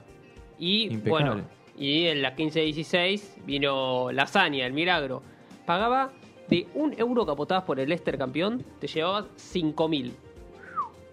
Y 0.60 0.84
Impecable. 0.94 1.10
bueno, 1.10 1.42
y 1.78 2.06
en 2.08 2.22
la 2.22 2.36
15-16 2.36 3.44
vino 3.46 4.12
la 4.12 4.24
hazaña, 4.24 4.66
el 4.66 4.74
milagro. 4.74 5.22
Pagaba 5.66 6.12
de 6.50 6.68
un 6.74 6.94
euro 6.98 7.26
que 7.26 7.32
apostabas 7.32 7.64
por 7.64 7.80
el 7.80 7.90
Leicester 7.90 8.18
campeón, 8.18 8.64
te 8.80 8.88
llevabas 8.88 9.26
5.000. 9.38 10.12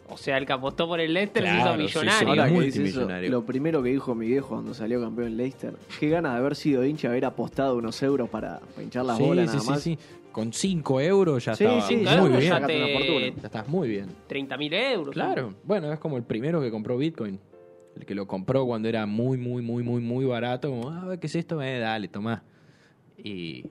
O 0.09 0.17
sea, 0.19 0.37
el 0.38 0.45
que 0.47 0.53
apostó 0.53 0.87
por 0.87 1.01
el 1.01 1.14
Leicester 1.14 1.43
Claro, 1.43 1.77
se 1.77 1.85
hizo 1.85 2.01
millonario. 2.01 2.19
sí. 2.21 2.38
Ahora 2.40 2.49
que 2.53 2.61
dices 2.61 2.88
eso, 2.97 3.09
lo 3.31 3.45
primero 3.47 3.83
que 3.83 3.88
dijo 3.90 4.14
mi 4.14 4.27
viejo 4.27 4.49
cuando 4.49 4.75
salió 4.75 5.01
campeón 5.01 5.29
en 5.29 5.37
Leicester, 5.38 5.75
qué 5.99 6.11
ganas 6.11 6.33
de 6.35 6.38
haber 6.38 6.57
sido 6.57 6.85
hincha, 6.85 7.09
haber 7.09 7.25
apostado 7.25 7.77
unos 7.77 8.03
euros 8.03 8.29
para, 8.29 8.61
para 8.61 8.83
hinchar 8.83 9.07
las 9.07 9.17
sí, 9.17 9.23
bolas 9.23 9.51
sí, 9.51 9.57
nada 9.57 9.61
sí, 9.64 9.71
más. 9.71 9.81
sí. 9.83 9.99
Con 10.31 10.53
5 10.53 11.01
euros 11.01 11.45
ya 11.45 11.55
Sí, 11.55 11.64
estaba 11.64 11.81
sí, 11.87 11.95
muy 11.97 12.05
Claro, 12.05 12.29
bien. 12.29 12.40
ya 12.43 12.67
te- 12.67 12.93
fortuna. 12.99 13.27
Ya 13.40 13.47
estás 13.47 13.69
muy 13.69 13.88
bien. 13.88 14.09
30.000 14.29 14.73
euros. 14.93 15.14
Claro. 15.14 15.55
Bueno, 15.62 15.93
es 15.93 15.99
como 16.01 16.17
el 16.17 16.25
primero 16.25 16.61
que 16.61 16.71
compró 16.71 16.99
Bitcoin. 16.99 17.38
El 17.97 18.05
que 18.05 18.14
lo 18.17 18.27
compró 18.27 18.67
cuando 18.67 18.88
era 18.88 19.07
muy, 19.07 19.38
muy, 19.38 19.62
muy, 19.62 19.85
muy, 19.85 20.01
muy 20.03 20.25
barato. 20.25 20.69
Como, 20.71 20.90
ah, 20.90 21.03
a 21.03 21.07
ver, 21.07 21.19
¿qué 21.21 21.29
es 21.29 21.37
esto? 21.37 21.62
Eh, 21.62 21.79
dale, 21.79 22.09
tomá. 22.09 22.43
Y, 23.17 23.67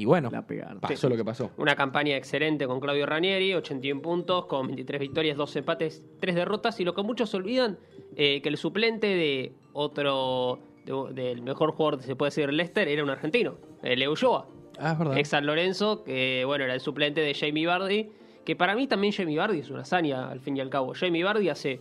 y 0.00 0.04
bueno, 0.04 0.30
La 0.30 0.46
pegaron. 0.46 0.78
pasó 0.80 1.08
lo 1.08 1.16
que 1.16 1.24
pasó. 1.24 1.50
Una 1.56 1.74
campaña 1.74 2.16
excelente 2.16 2.66
con 2.66 2.78
Claudio 2.78 3.04
Ranieri, 3.04 3.52
81 3.54 4.00
puntos, 4.00 4.46
con 4.46 4.66
23 4.68 5.00
victorias, 5.00 5.36
2 5.36 5.56
empates, 5.56 6.04
3 6.20 6.34
derrotas. 6.36 6.78
Y 6.78 6.84
lo 6.84 6.94
que 6.94 7.02
muchos 7.02 7.34
olvidan, 7.34 7.78
eh, 8.14 8.40
que 8.40 8.48
el 8.48 8.56
suplente 8.56 9.08
de 9.08 9.52
otro, 9.72 10.60
de- 10.84 11.12
del 11.14 11.42
mejor 11.42 11.72
jugador, 11.72 12.00
se 12.02 12.14
puede 12.14 12.28
decir, 12.28 12.52
Leicester, 12.52 12.86
era 12.88 13.02
un 13.02 13.10
argentino, 13.10 13.56
el 13.82 14.06
Ulloa. 14.08 14.46
Ah, 14.78 14.92
es 14.92 14.98
verdad. 14.98 15.18
Ex 15.18 15.28
San 15.30 15.46
Lorenzo, 15.46 16.04
que 16.04 16.44
bueno, 16.46 16.64
era 16.64 16.74
el 16.74 16.80
suplente 16.80 17.20
de 17.20 17.34
Jamie 17.34 17.66
Vardy, 17.66 18.10
que 18.44 18.54
para 18.54 18.76
mí 18.76 18.86
también 18.86 19.12
Jamie 19.12 19.36
Vardy 19.36 19.58
es 19.58 19.70
una 19.70 19.80
hazaña, 19.82 20.28
al 20.30 20.38
fin 20.40 20.56
y 20.56 20.60
al 20.60 20.70
cabo. 20.70 20.92
Jamie 20.94 21.24
Vardy 21.24 21.48
hace 21.48 21.80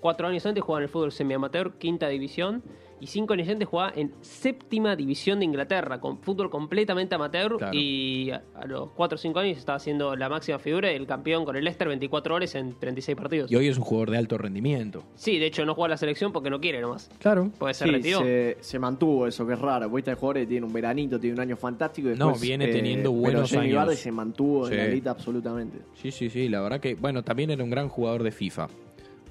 cuatro 0.00 0.26
años 0.26 0.44
antes 0.46 0.64
jugaba 0.64 0.80
en 0.80 0.84
el 0.84 0.88
fútbol 0.88 1.12
semi-amateur, 1.12 1.78
quinta 1.78 2.08
división, 2.08 2.62
y 3.02 3.08
cinco 3.08 3.34
años 3.34 3.48
antes 3.48 3.66
jugaba 3.66 3.92
en 3.96 4.12
séptima 4.20 4.94
división 4.94 5.40
de 5.40 5.44
Inglaterra, 5.44 6.00
con 6.00 6.18
fútbol 6.18 6.48
completamente 6.50 7.14
amateur, 7.16 7.56
Claro. 7.58 7.72
y 7.76 8.30
a, 8.30 8.42
a 8.54 8.64
los 8.66 8.90
cuatro 8.92 9.16
o 9.16 9.18
cinco 9.18 9.40
años 9.40 9.58
estaba 9.58 9.76
haciendo 9.76 10.14
la 10.14 10.28
máxima 10.28 10.58
figura, 10.60 10.90
el 10.90 11.06
campeón 11.06 11.44
con 11.44 11.56
el 11.56 11.64
Leicester, 11.64 11.88
24 11.88 12.34
goles 12.34 12.54
en 12.54 12.78
36 12.78 13.16
partidos. 13.16 13.50
Y 13.50 13.56
hoy 13.56 13.66
es 13.66 13.76
un 13.76 13.82
jugador 13.82 14.10
de 14.10 14.18
alto 14.18 14.38
rendimiento. 14.38 15.02
Sí, 15.16 15.38
de 15.38 15.46
hecho 15.46 15.64
no 15.66 15.74
juega 15.74 15.86
a 15.86 15.88
la 15.90 15.96
selección 15.96 16.32
porque 16.32 16.48
no 16.48 16.60
quiere 16.60 16.80
nomás. 16.80 17.10
Claro. 17.18 17.50
Puede 17.58 17.74
Sí, 17.74 17.80
ser 17.84 17.92
retiró. 17.92 18.20
se, 18.20 18.58
se 18.60 18.78
mantuvo 18.78 19.26
eso, 19.26 19.44
que 19.46 19.54
es 19.54 19.58
raro. 19.58 19.90
Viste, 19.90 20.10
hay 20.10 20.16
jugadores 20.16 20.44
que 20.44 20.46
tienen 20.48 20.64
un 20.64 20.72
veranito, 20.72 21.18
tienen 21.18 21.38
un 21.38 21.42
año 21.42 21.56
fantástico. 21.56 22.08
Y 22.08 22.14
No, 22.16 22.26
después, 22.28 22.40
viene 22.40 22.66
eh, 22.66 22.72
teniendo 22.72 23.10
pero 23.10 23.20
buenos 23.20 23.50
Jamie 23.50 23.70
años. 23.70 23.76
Vardy 23.86 23.96
se 23.96 24.12
mantuvo 24.12 24.66
Sí. 24.68 24.74
en 24.74 24.78
la 24.78 24.84
elite 24.86 25.08
absolutamente. 25.08 25.78
Sí, 25.94 26.10
sí, 26.12 26.30
sí. 26.30 26.48
La 26.48 26.60
verdad 26.60 26.78
que, 26.78 26.94
bueno, 26.94 27.24
también 27.24 27.50
era 27.50 27.64
un 27.64 27.70
gran 27.70 27.88
jugador 27.88 28.22
de 28.22 28.30
FIFA. 28.30 28.68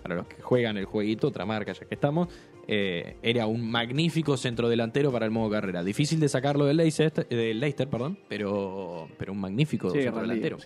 Para 0.03 0.15
los 0.15 0.25
que 0.27 0.41
juegan 0.41 0.77
el 0.77 0.85
jueguito, 0.85 1.27
otra 1.27 1.45
marca 1.45 1.71
ya 1.73 1.85
que 1.85 1.93
estamos, 1.93 2.27
eh, 2.73 3.17
era 3.21 3.47
un 3.47 3.69
magnífico 3.69 4.37
centrodelantero 4.37 5.11
para 5.11 5.25
el 5.25 5.31
modo 5.31 5.49
carrera. 5.49 5.83
Difícil 5.83 6.21
de 6.21 6.29
sacarlo 6.29 6.63
del 6.65 6.77
Leicester, 6.77 7.27
del 7.27 7.59
Leicester 7.59 7.89
perdón, 7.89 8.17
pero, 8.29 9.09
pero 9.17 9.33
un 9.33 9.39
magnífico 9.41 9.89
Sí, 9.91 10.01
centrodelantero. 10.03 10.57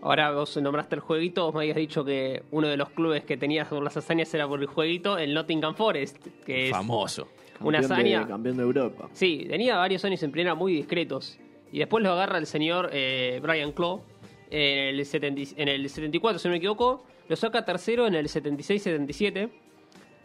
Ahora 0.00 0.30
vos 0.30 0.56
nombraste 0.56 0.94
el 0.94 1.00
jueguito, 1.00 1.44
vos 1.46 1.54
me 1.54 1.60
habías 1.62 1.76
dicho 1.76 2.02
que 2.04 2.42
uno 2.52 2.68
de 2.68 2.76
los 2.78 2.88
clubes 2.90 3.24
que 3.24 3.36
tenías 3.36 3.68
por 3.68 3.82
las 3.82 3.96
hazañas 3.96 4.32
era 4.32 4.48
por 4.48 4.58
el 4.60 4.66
jueguito, 4.66 5.18
el 5.18 5.34
Nottingham 5.34 5.74
Forest, 5.74 6.24
que 6.46 6.66
es 6.68 6.70
Famoso. 6.70 7.28
una 7.60 7.80
Campeón 7.80 8.02
de- 8.04 8.14
hazaña. 8.14 8.28
campeón 8.28 8.56
de 8.56 8.62
Europa. 8.62 9.08
Sí, 9.12 9.44
tenía 9.48 9.76
varios 9.76 10.04
años 10.06 10.22
en 10.22 10.30
primera 10.30 10.54
muy 10.54 10.72
discretos. 10.72 11.38
Y 11.72 11.80
después 11.80 12.02
lo 12.02 12.12
agarra 12.12 12.38
el 12.38 12.46
señor 12.46 12.88
eh, 12.92 13.40
Brian 13.42 13.72
Clough 13.72 14.00
en 14.50 14.94
el, 14.96 15.04
70 15.04 15.42
en 15.60 15.68
el 15.68 15.86
74, 15.90 16.38
si 16.38 16.48
no 16.48 16.52
me 16.52 16.56
equivoco. 16.58 17.04
Lo 17.28 17.36
saca 17.36 17.64
tercero 17.66 18.06
en 18.06 18.14
el 18.14 18.28
76-77. 18.28 19.50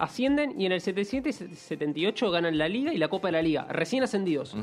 Ascienden 0.03 0.59
y 0.59 0.65
en 0.65 0.71
el 0.71 0.81
77-78 0.81 2.31
ganan 2.31 2.57
la 2.57 2.67
Liga 2.67 2.93
y 2.93 2.97
la 2.97 3.07
Copa 3.07 3.29
de 3.29 3.33
la 3.33 3.41
Liga. 3.41 3.65
Recién 3.69 4.03
ascendidos. 4.03 4.55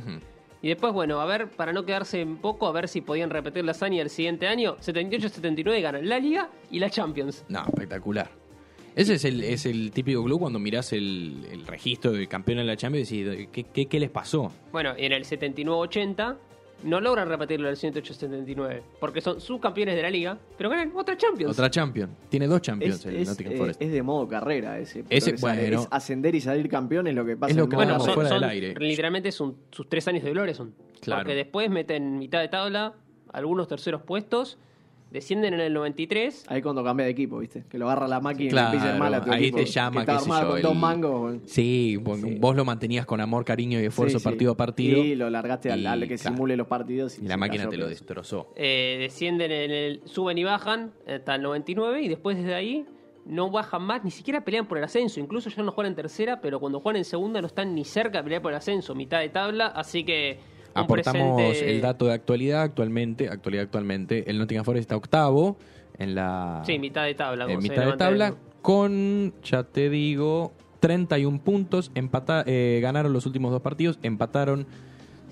Y 0.63 0.69
después, 0.69 0.93
bueno, 0.93 1.21
a 1.21 1.27
ver, 1.27 1.49
para 1.49 1.73
no 1.73 1.85
quedarse 1.85 2.21
en 2.21 2.37
poco, 2.37 2.67
a 2.67 2.73
ver 2.73 2.89
si 2.89 3.01
podían 3.01 3.31
repetir 3.31 3.65
la 3.65 3.71
hazaña 3.71 4.03
el 4.03 4.11
siguiente 4.11 4.47
año. 4.47 4.77
78-79 4.77 5.81
ganan 5.81 6.09
la 6.09 6.19
Liga 6.19 6.51
y 6.71 6.79
la 6.79 6.91
Champions. 6.91 7.45
No, 7.49 7.65
espectacular. 7.67 8.31
Ese 8.95 9.15
es 9.15 9.25
el, 9.25 9.43
es 9.43 9.67
el 9.67 9.93
típico 9.93 10.23
club 10.25 10.41
cuando 10.41 10.59
mirás 10.59 10.93
el, 10.93 11.47
el 11.51 11.67
registro 11.67 12.13
del 12.13 12.29
campeón 12.29 12.59
de 12.59 12.65
la 12.65 12.77
Champions 12.77 13.11
y 13.13 13.23
decís, 13.23 13.49
¿qué, 13.53 13.65
qué, 13.65 13.87
qué 13.87 14.01
les 14.01 14.11
pasó? 14.11 14.53
Bueno, 14.73 14.95
y 14.99 15.07
en 15.07 15.13
el 15.13 15.25
79-80 15.25 16.37
no 16.83 17.01
logran 17.01 17.29
repetirlo 17.29 17.69
en 17.69 17.73
el 17.73 17.77
108-79 17.79 18.83
porque 19.01 19.21
son 19.21 19.41
subcampeones 19.41 19.95
de 19.97 20.03
la 20.03 20.11
liga, 20.11 20.39
pero 20.57 20.71
ganan 20.71 20.93
otra 20.97 21.17
Champions. 21.17 21.53
Otra 21.53 21.71
Champion. 21.71 22.11
Tiene 22.29 22.47
dos 22.47 22.61
Champions 22.63 22.97
Es, 23.01 23.07
el 23.07 23.17
es, 23.17 23.29
Nottingham 23.29 23.57
Forest. 23.57 23.83
es 23.83 23.93
de 23.93 24.03
modo 24.03 24.29
carrera 24.29 24.79
ese. 24.79 25.05
Ese, 25.11 25.33
es- 25.35 25.41
bueno. 25.41 25.81
es 25.83 25.89
ascender 25.91 26.35
y 26.35 26.41
salir 26.41 26.69
campeón 26.69 27.07
es 27.07 27.15
lo 27.15 27.25
que 27.25 27.37
pasa. 27.37 27.51
Es 27.51 27.57
lo 27.57 27.65
en 27.65 27.71
que 27.71 27.77
modo 27.77 27.85
bueno, 27.87 27.93
hablamos 27.95 28.07
son, 28.07 28.15
fuera 28.15 28.31
del 28.31 28.41
son- 28.41 28.49
aire. 28.51 28.75
literalmente 28.79 29.33
son 29.33 29.57
sus 29.71 29.89
tres 29.89 30.07
años 30.09 30.23
de 30.25 30.31
gloria 30.31 30.55
son. 30.55 30.75
Claro. 31.01 31.23
Porque 31.23 31.35
después 31.35 31.71
meten 31.71 32.19
mitad 32.19 32.41
de 32.41 32.49
tabla, 32.49 32.95
algunos 33.33 33.69
terceros 33.69 34.03
puestos, 34.03 34.59
descienden 35.11 35.55
en 35.55 35.61
el 35.61 35.73
93. 35.75 36.45
Ahí 36.49 36.63
cuando 36.63 36.83
cambia 36.85 37.05
de 37.07 37.13
equipo, 37.13 37.39
¿viste? 37.39 37.65
Que 37.69 37.79
lo 37.79 37.87
agarra 37.87 38.07
la 38.09 38.21
máquina 38.21 38.51
Claro, 38.51 38.73
y 38.73 38.77
empieza 38.77 38.99
mal 38.99 39.15
a 39.15 39.25
tu 39.25 39.33
ahí 39.33 39.43
equipo. 39.45 39.59
te 39.59 39.65
llama, 39.67 40.01
que 40.05 40.13
qué 40.13 40.19
sé 40.19 40.23
armado 40.25 40.43
yo, 40.43 40.51
con 40.53 40.63
dos 40.63 40.73
el- 40.73 40.79
mangos. 40.79 41.21
bueno. 41.21 41.41
Sí, 41.47 41.97
vos 41.97 42.57
lo 42.57 42.65
mantenías 42.65 43.07
con 43.07 43.21
amor, 43.21 43.45
cariño 43.45 43.81
y 43.81 43.85
esfuerzo 43.87 44.19
Sí, 44.19 44.23
sí. 44.23 44.29
partido 44.31 44.53
a 44.53 44.57
partido. 44.57 45.05
Y 45.05 45.15
lo 45.15 45.29
largaste 45.31 45.71
al, 45.73 45.81
Y, 45.81 45.87
al 45.87 46.01
que 46.09 46.17
claro. 46.17 46.37
simule 46.37 46.57
los 46.57 46.67
partidos. 46.67 47.19
Y 47.19 47.23
la 47.23 47.31
se 47.31 47.37
máquina 47.37 47.65
cayó 47.65 47.71
te 47.71 47.77
lo 47.77 47.89
destrozó. 47.89 48.53
eh, 48.57 48.97
descienden 49.01 49.51
en 49.53 49.71
el. 49.71 50.01
suben 50.05 50.39
y 50.39 50.45
bajan 50.45 50.93
hasta 51.07 51.35
el 51.35 51.43
99 51.43 52.03
y 52.03 52.09
después 52.09 52.37
desde 52.37 52.55
ahí 52.55 52.87
no 53.27 53.51
bajan 53.51 53.83
más, 53.83 54.03
ni 54.03 54.11
siquiera 54.11 54.45
pelean 54.45 54.67
por 54.67 54.79
el 54.79 54.85
ascenso. 54.85 55.21
Incluso 55.21 55.51
ya 55.51 55.63
no 55.63 55.73
juegan 55.73 55.93
en 55.93 55.97
tercera, 55.97 56.41
pero 56.41 56.59
cuando 56.59 56.81
juegan 56.81 56.97
en 56.99 57.05
segunda 57.05 57.41
no 57.41 57.47
están 57.47 57.75
ni 57.75 57.85
cerca 57.85 58.19
de 58.19 58.25
pelear 58.25 58.43
por 58.43 58.51
el 58.53 58.57
ascenso, 58.59 58.95
mitad 58.95 59.21
de 59.21 59.29
tabla, 59.29 59.67
así 59.67 60.05
que. 60.05 60.39
Aportamos 60.75 61.41
presente- 61.43 61.71
el 61.75 61.81
dato 61.81 62.07
de 62.07 62.13
actualidad 62.13 62.63
actualmente. 62.63 63.29
Actualidad 63.29 63.65
actualmente. 63.65 64.31
El 64.31 64.39
Nottingham 64.39 64.65
Forest 64.65 64.83
está 64.83 64.97
octavo 64.97 65.57
en 65.99 66.15
la 66.15 66.63
Sí, 66.65 66.79
mitad 66.79 67.05
de 67.05 67.15
tabla. 67.15 67.51
en 67.51 67.59
mitad 67.61 67.85
de 67.87 67.97
tabla 67.97 68.35
con, 68.63 69.33
ya 69.43 69.63
te 69.65 69.91
digo, 69.91 70.53
31 70.81 71.41
puntos. 71.41 71.91
Empata, 71.95 72.43
eh, 72.47 72.79
ganaron 72.83 73.13
los 73.13 73.27
últimos 73.27 73.51
dos 73.53 73.61
partidos, 73.63 73.99
empataron 74.03 74.67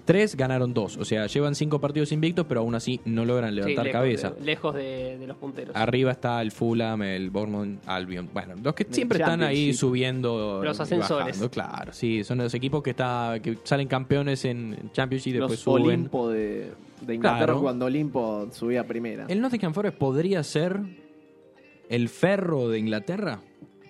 3, 0.09 0.37
ganaron 0.37 0.73
2. 0.73 0.97
O 0.97 1.05
sea, 1.05 1.27
llevan 1.27 1.55
5 1.55 1.81
partidos 1.83 2.12
invictos, 2.12 2.47
pero 2.49 2.61
aún 2.61 2.75
así 2.75 2.99
no 3.05 3.27
logran 3.27 3.51
Sí, 3.51 3.57
levantar 3.57 3.85
lejos 3.85 3.92
cabeza. 4.01 4.31
de- 4.31 4.40
lejos 4.44 4.75
de, 4.75 5.18
de 5.18 5.27
los 5.27 5.37
punteros. 5.37 5.77
Arriba 5.77 6.12
está 6.12 6.40
el 6.40 6.51
Fulham, 6.51 7.03
el 7.03 7.29
Bournemouth, 7.29 7.79
Albion. 7.87 8.31
Bueno, 8.33 8.55
los 8.62 8.75
que 8.75 8.87
siempre 8.90 9.18
están 9.18 9.42
ahí 9.42 9.75
subiendo. 9.75 10.62
Los 10.64 10.81
ascensores. 10.81 11.27
bajando, 11.27 11.51
claro, 11.51 11.92
sí, 11.92 12.25
son 12.25 12.38
los 12.38 12.55
equipos 12.55 12.83
que 12.83 12.90
está 12.90 13.38
que 13.42 13.59
salen 13.64 13.87
campeones 13.87 14.44
en 14.47 14.90
Championship 14.92 15.31
y 15.31 15.33
después 15.35 15.51
Los 15.51 15.61
suben. 15.61 15.85
Olimpo 15.85 16.31
de, 16.31 16.73
de 17.03 17.14
Inglaterra 17.14 17.44
Claro. 17.47 17.61
cuando 17.61 17.85
Olimpo 17.85 18.49
subía 18.51 18.81
a 18.81 18.85
primera. 18.85 19.27
¿El 19.29 19.42
Nottingham 19.42 19.75
Forest 19.75 19.99
podría 19.99 20.42
ser 20.42 20.81
el 21.90 22.09
ferro 22.09 22.71
de 22.71 22.79
Inglaterra? 22.79 23.40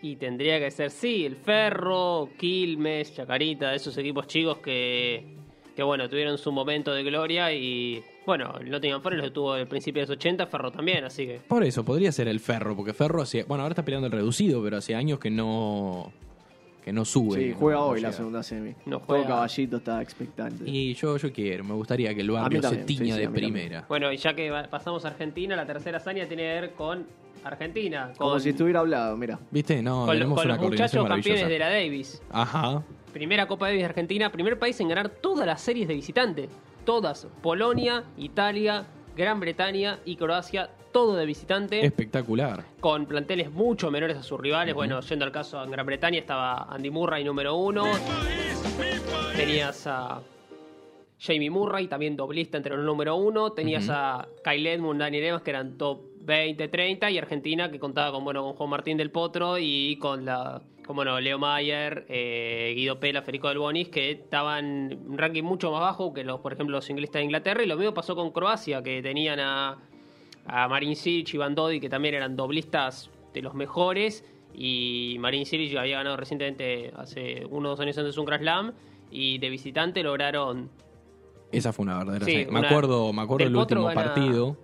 Y 0.03 0.17
tendría 0.17 0.59
que 0.59 0.71
ser, 0.71 0.91
sí, 0.91 1.25
el 1.25 1.35
Ferro, 1.37 2.29
Quilmes, 2.39 3.15
Chacarita, 3.15 3.75
esos 3.75 3.97
equipos 3.99 4.29
chicos 4.29 4.59
que, 4.59 5.38
que 5.79 5.85
bueno, 5.85 6.09
tuvieron 6.09 6.37
su 6.39 6.51
momento 6.51 6.93
de 6.93 7.05
gloria 7.05 7.53
y, 7.53 8.03
bueno, 8.27 8.53
el 8.61 8.69
Nottingham 8.69 9.01
Forest 9.01 9.23
lo 9.23 9.33
tuvo 9.33 9.53
al 9.53 9.69
principio 9.69 10.03
de 10.03 10.09
los 10.09 10.17
80, 10.17 10.49
Ferro 10.49 10.73
también, 10.73 11.05
así 11.05 11.25
que... 11.25 11.41
Por 11.47 11.63
eso, 11.63 11.85
podría 11.85 12.11
ser 12.11 12.27
el 12.27 12.41
ferro, 12.41 12.75
porque 12.75 12.93
ferro 12.93 13.23
hace, 13.23 13.45
bueno, 13.45 13.63
ahora 13.63 13.75
está 13.75 13.85
peleando 13.85 14.09
el 14.09 14.13
reducido, 14.13 14.61
pero 14.61 14.79
hace 14.79 14.97
años 14.97 15.21
que 15.21 15.31
no 15.31 16.11
que 16.85 16.93
no 16.93 17.05
sube. 17.05 17.41
Sí, 17.41 17.55
juega 17.57 17.79
no 17.79 17.87
hoy 17.87 18.01
la 18.01 18.11
segunda 18.11 18.43
semi. 18.43 18.75
No 18.87 18.99
Todo 18.99 19.25
caballito 19.25 19.77
está 19.77 20.03
expectante. 20.03 20.69
Y 20.69 20.95
yo, 20.95 21.17
yo 21.17 21.33
quiero, 21.33 21.63
me 21.63 21.75
gustaría 21.75 22.13
que 22.13 22.23
el 22.23 22.31
barrio 22.33 22.61
se 22.61 22.79
tiña 22.79 23.15
sí, 23.15 23.21
de 23.21 23.29
primera. 23.29 23.85
Bueno, 23.89 24.13
y 24.13 24.17
ya 24.17 24.35
que 24.35 24.51
pasamos 24.69 25.05
a 25.05 25.09
Argentina, 25.09 25.55
la 25.55 25.65
tercera 25.65 25.99
hazaña 25.99 26.27
tiene 26.27 26.43
que 26.43 26.61
ver 26.61 26.73
con 26.73 27.07
Argentina, 27.45 28.13
Como 28.19 28.41
si 28.41 28.49
estuviera 28.49 28.81
hablado, 28.81 29.17
mira. 29.17 29.39
¿Viste? 29.53 29.81
No, 29.81 30.07
con, 30.07 30.15
tenemos 30.17 30.39
con 30.41 30.47
una 30.51 30.57
los 30.57 30.71
muchachos 30.71 31.07
campeones 31.07 31.47
de 31.47 31.59
la 31.61 31.71
Davis. 31.71 32.21
Ajá. 32.33 32.83
Primera 33.13 33.47
Copa 33.47 33.67
Davis 33.67 33.81
de 33.81 33.87
Argentina, 33.87 34.31
primer 34.31 34.59
país 34.59 34.79
en 34.81 34.89
ganar 34.89 35.09
todas 35.09 35.47
las 35.47 35.61
series 35.61 35.89
de 35.89 35.95
visitante. 35.95 36.49
Todas. 36.85 37.27
Polonia, 37.43 38.05
Italia, 38.17 38.87
Gran 39.17 39.41
Bretaña 39.41 39.99
y 40.05 40.17
Croacia, 40.17 40.71
todo 40.93 41.17
de 41.17 41.27
visitante. 41.27 41.85
Espectacular. 41.85 42.65
con 42.81 43.07
planteles 43.07 43.51
mucho 43.51 43.91
menores 43.91 44.17
a 44.17 44.23
sus 44.23 44.41
rivales. 44.41 44.75
Bueno, 44.75 45.01
yendo 45.01 45.25
al 45.25 45.33
caso 45.33 45.63
en 45.63 45.71
Gran 45.71 45.87
Bretaña 45.87 46.19
estaba 46.19 46.63
Andy 46.71 46.91
Murray 46.91 47.25
número 47.25 47.57
uno. 47.57 47.85
Tenías 49.37 49.87
a 49.87 50.21
Jamie 51.21 51.51
Murray, 51.51 51.89
también 51.89 52.17
doblista 52.17 52.57
entre 52.57 52.77
los 52.77 52.85
número 52.85 53.17
uno. 53.17 53.53
Tenías 53.53 53.89
a 53.91 54.27
Kyle 54.45 54.67
Edmund, 54.67 55.01
Daniel 55.01 55.25
Evans, 55.25 55.43
que 55.43 55.51
eran 55.51 55.77
top 55.77 56.01
20, 56.21 56.69
30. 56.69 57.11
Y 57.11 57.19
Argentina, 57.19 57.71
que 57.71 57.79
contaba 57.79 58.13
con, 58.13 58.25
bueno, 58.25 58.43
con 58.43 58.53
Juan 58.55 58.71
Martín 58.71 58.97
del 58.97 59.11
Potro 59.11 59.59
y 59.59 59.97
con 59.99 60.25
la... 60.25 60.63
Como 60.89 61.05
no, 61.05 61.21
Leo 61.21 61.39
Mayer, 61.39 62.07
eh, 62.09 62.73
Guido 62.75 62.99
Pela, 62.99 63.21
Federico 63.21 63.49
Del 63.51 63.59
Bonis, 63.59 63.91
que 63.91 64.11
estaban 64.13 64.99
un 65.07 65.19
ranking 65.19 65.43
mucho 65.43 65.71
más 65.71 65.83
bajo 65.83 66.15
que 66.15 66.25
los, 66.25 66.41
por 66.41 66.55
ejemplo, 66.55 66.77
los 66.79 66.89
ingleses 66.89 67.13
de 67.13 67.25
Inglaterra. 67.25 67.63
Y 67.63 67.67
lo 67.67 67.77
mismo 67.77 67.93
pasó 67.93 68.17
con 68.17 68.31
Croacia, 68.31 68.83
que 68.83 69.03
tenían 69.03 69.39
a, 69.39 69.77
a 70.47 70.67
Marin 70.67 70.97
Cilic 70.97 71.35
y 71.35 71.37
Van 71.37 71.55
Dodi, 71.55 71.79
que 71.79 71.91
también 71.91 72.15
eran 72.15 72.37
doblistas 72.37 73.11
de 73.35 73.43
los 73.43 73.53
mejores. 73.53 74.25
Y 74.55 75.19
Marin 75.21 75.45
Cilic 75.45 75.77
había 75.77 75.99
ganado 75.99 76.17
recientemente, 76.17 76.91
hace 76.97 77.45
unos 77.51 77.73
dos 77.73 77.81
años 77.81 77.99
antes, 77.99 78.17
un 78.17 78.25
Grand 78.25 78.43
Slam. 78.43 78.73
Y 79.11 79.37
de 79.37 79.51
visitante 79.51 80.03
lograron. 80.03 80.71
Esa 81.53 81.75
fue 81.75 81.83
una 81.83 81.99
verdadera 81.99 82.25
Sí. 82.25 82.47
Me 82.51 82.61
acuerdo, 82.61 83.13
me 83.13 83.21
acuerdo 83.21 83.45
Del 83.45 83.53
Potro 83.53 83.83
último 83.83 83.95
gana- 83.95 84.15
partido. 84.15 84.57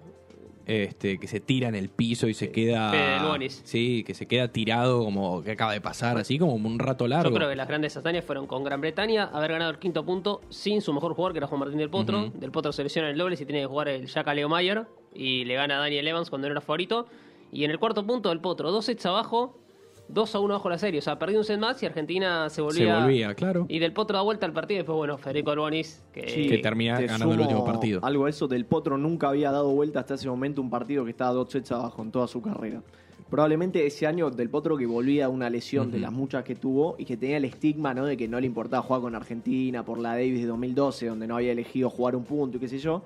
Este, 0.67 1.19
que 1.19 1.27
se 1.27 1.41
tira 1.41 1.69
en 1.69 1.75
el 1.75 1.89
piso 1.89 2.29
y 2.29 2.35
se 2.35 2.51
queda. 2.51 2.91
Fede 2.91 3.21
Lugonis. 3.21 3.63
Sí, 3.65 4.05
que 4.05 4.15
se 4.15 4.27
queda 4.27 4.49
tirado 4.49 5.05
como 5.05 5.43
que 5.43 5.53
acaba 5.53 5.73
de 5.73 5.81
pasar, 5.81 6.17
así 6.19 6.39
como 6.39 6.55
un 6.55 6.79
rato 6.79 7.07
largo. 7.07 7.31
Yo 7.31 7.37
creo 7.37 7.49
que 7.49 7.57
las 7.57 7.69
grandes 7.69 7.97
hazañas 7.97 8.25
fueron 8.25 8.47
con 8.47 8.65
Gran 8.65 8.81
Bretaña, 8.81 9.31
haber 9.33 9.53
ganado 9.53 9.71
el 9.71 9.79
quinto 9.79 10.05
punto 10.05 10.41
sin 10.49 10.81
su 10.81 10.93
mejor 10.93 11.15
jugador, 11.15 11.33
que 11.33 11.39
era 11.39 11.47
Juan 11.47 11.61
Martín 11.61 11.79
del 11.79 11.91
Potro. 11.91 12.31
Del 12.31 12.51
Potro 12.51 12.73
se 12.73 12.83
lesiona 12.83 13.11
el 13.11 13.19
doble 13.19 13.35
y 13.35 13.45
tiene 13.45 13.61
que 13.61 13.67
jugar 13.67 13.89
el 13.89 14.07
Jack 14.07 14.33
Leo 14.35 14.49
Mayer 14.49 14.87
y 15.15 15.45
le 15.45 15.55
gana 15.55 15.77
a 15.77 15.81
Daniel 15.81 16.07
Evans 16.09 16.31
cuando 16.31 16.49
no 16.49 16.53
era 16.53 16.61
favorito. 16.61 17.07
Y 17.53 17.65
en 17.65 17.71
el 17.71 17.79
cuarto 17.79 18.05
punto 18.07 18.31
del 18.31 18.41
Potro, 18.41 18.73
dos 18.73 18.87
sets 18.87 19.07
abajo, 19.07 19.59
2 20.09 20.35
a 20.35 20.39
1 20.41 20.55
bajo 20.55 20.69
la 20.69 20.79
serie. 20.79 20.99
O 20.99 21.03
sea, 21.03 21.19
perdió 21.19 21.39
un 21.39 21.45
set 21.45 21.59
más 21.59 21.83
y 21.83 21.87
Argentina 21.87 22.49
se 22.51 22.57
Se 22.57 22.63
volvía. 22.63 23.01
volvía, 23.01 23.35
claro. 23.35 23.67
Y 23.69 23.79
del 23.79 23.93
Potro 23.93 24.17
da 24.17 24.23
vuelta 24.23 24.47
al 24.47 24.53
partido 24.53 24.77
y 24.77 24.79
después, 24.79 24.97
bueno, 24.97 25.19
Federico 25.19 25.51
Orbonis, 25.53 26.03
que 26.13 26.29
Sí, 26.29 26.47
que 26.47 26.59
termina 26.59 26.97
te 26.97 27.07
ganando 27.07 27.35
el 27.35 27.41
último 27.41 27.65
partido. 27.65 28.01
Algo 28.03 28.25
de 28.25 28.31
eso 28.31 28.47
del 28.47 28.67
Potro 28.67 28.99
nunca 28.99 29.29
había 29.29 29.51
dado 29.51 29.71
vuelta 29.71 30.01
hasta 30.01 30.15
ese 30.15 30.29
momento 30.29 30.61
un 30.61 30.71
partido 30.71 31.05
que 31.05 31.11
estaba 31.11 31.33
dos 31.33 31.51
sets 31.51 31.73
abajo 31.73 32.03
en 32.03 32.11
toda 32.11 32.27
su 32.27 32.43
carrera. 32.43 32.83
Probablemente 33.31 33.85
ese 33.87 34.07
año 34.07 34.31
del 34.31 34.49
Potro 34.51 34.77
que 34.77 34.87
volvía 34.87 35.25
a 35.25 35.29
una 35.29 35.51
lesión 35.51 35.91
de 35.91 35.99
las 35.99 36.13
muchas 36.13 36.45
que 36.45 36.55
tuvo 36.55 36.95
y 36.99 37.05
que 37.05 37.17
tenía 37.17 37.39
el 37.39 37.45
estigma 37.47 37.93
¿no? 37.95 38.05
de 38.05 38.17
que 38.17 38.29
no 38.29 38.39
le 38.39 38.47
importaba 38.47 38.83
jugar 38.83 39.03
con 39.03 39.15
Argentina 39.15 39.85
por 39.85 39.99
la 39.99 40.11
Davis 40.11 40.41
de 40.43 40.47
2012, 40.47 41.07
donde 41.07 41.27
no 41.27 41.37
había 41.37 41.53
elegido 41.53 41.91
jugar 41.91 42.15
un 42.15 42.25
punto 42.25 42.59
y 42.59 42.61
qué 42.61 42.69
sé 42.69 42.79
yo. 42.79 43.03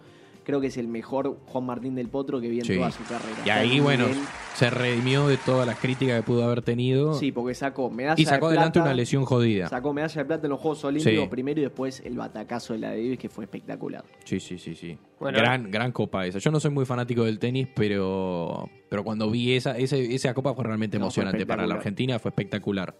Creo 0.49 0.62
que 0.62 0.68
es 0.68 0.78
el 0.78 0.88
mejor 0.88 1.40
Juan 1.44 1.66
Martín 1.66 1.94
del 1.94 2.09
Potro 2.09 2.40
que 2.40 2.49
vi 2.49 2.61
en 2.61 2.64
Sí. 2.64 2.74
toda 2.76 2.90
su 2.90 3.03
carrera. 3.05 3.36
Y 3.44 3.51
ahí, 3.51 3.80
bueno, 3.80 4.07
se 4.55 4.70
redimió 4.70 5.28
de 5.28 5.36
todas 5.36 5.66
las 5.66 5.78
críticas 5.78 6.16
que 6.16 6.22
pudo 6.22 6.42
haber 6.42 6.62
tenido. 6.62 7.12
Sí, 7.12 7.32
porque 7.32 7.53
sacó 7.55 7.90
medalla 7.90 8.14
y 8.18 8.24
sacó 8.24 8.46
de 8.49 8.53
adelante 8.57 8.78
plata, 8.78 8.88
una 8.88 8.94
lesión 8.96 9.26
jodida. 9.26 9.68
Sacó 9.68 9.92
medalla 9.92 10.22
de 10.22 10.24
plata 10.24 10.46
en 10.46 10.51
los 10.51 10.59
Juegos 10.59 10.82
Olímpicos 10.84 11.24
Sí. 11.24 11.28
primero 11.28 11.61
y 11.61 11.64
después 11.64 12.01
el 12.03 12.16
batacazo 12.16 12.72
de 12.72 12.78
la 12.78 12.88
Davis 12.92 13.18
que 13.18 13.28
fue 13.28 13.44
espectacular. 13.44 14.05
Sí, 14.24 14.40
sí, 14.40 14.57
sí, 14.57 14.74
sí. 14.74 14.96
Bueno. 15.20 15.36
gran, 15.36 15.70
gran 15.70 15.92
copa 15.92 16.24
esa. 16.24 16.38
Yo 16.38 16.51
no 16.51 16.61
soy 16.61 16.70
muy 16.70 16.86
fanático 16.86 17.24
del 17.24 17.38
tenis, 17.38 17.68
pero, 17.76 18.70
pero 18.88 19.05
cuando 19.05 19.30
vi 19.30 19.53
esa, 19.53 19.76
ese- 19.76 20.14
esa 20.14 20.32
copa 20.32 20.55
fue 20.55 20.64
realmente 20.64 20.96
No, 20.99 21.11
fue 21.11 21.22
emocionante 21.24 21.44
para 21.44 21.66
la. 21.66 21.74
Argentina, 21.74 22.18
fue 22.18 22.30
espectacular. 22.30 22.94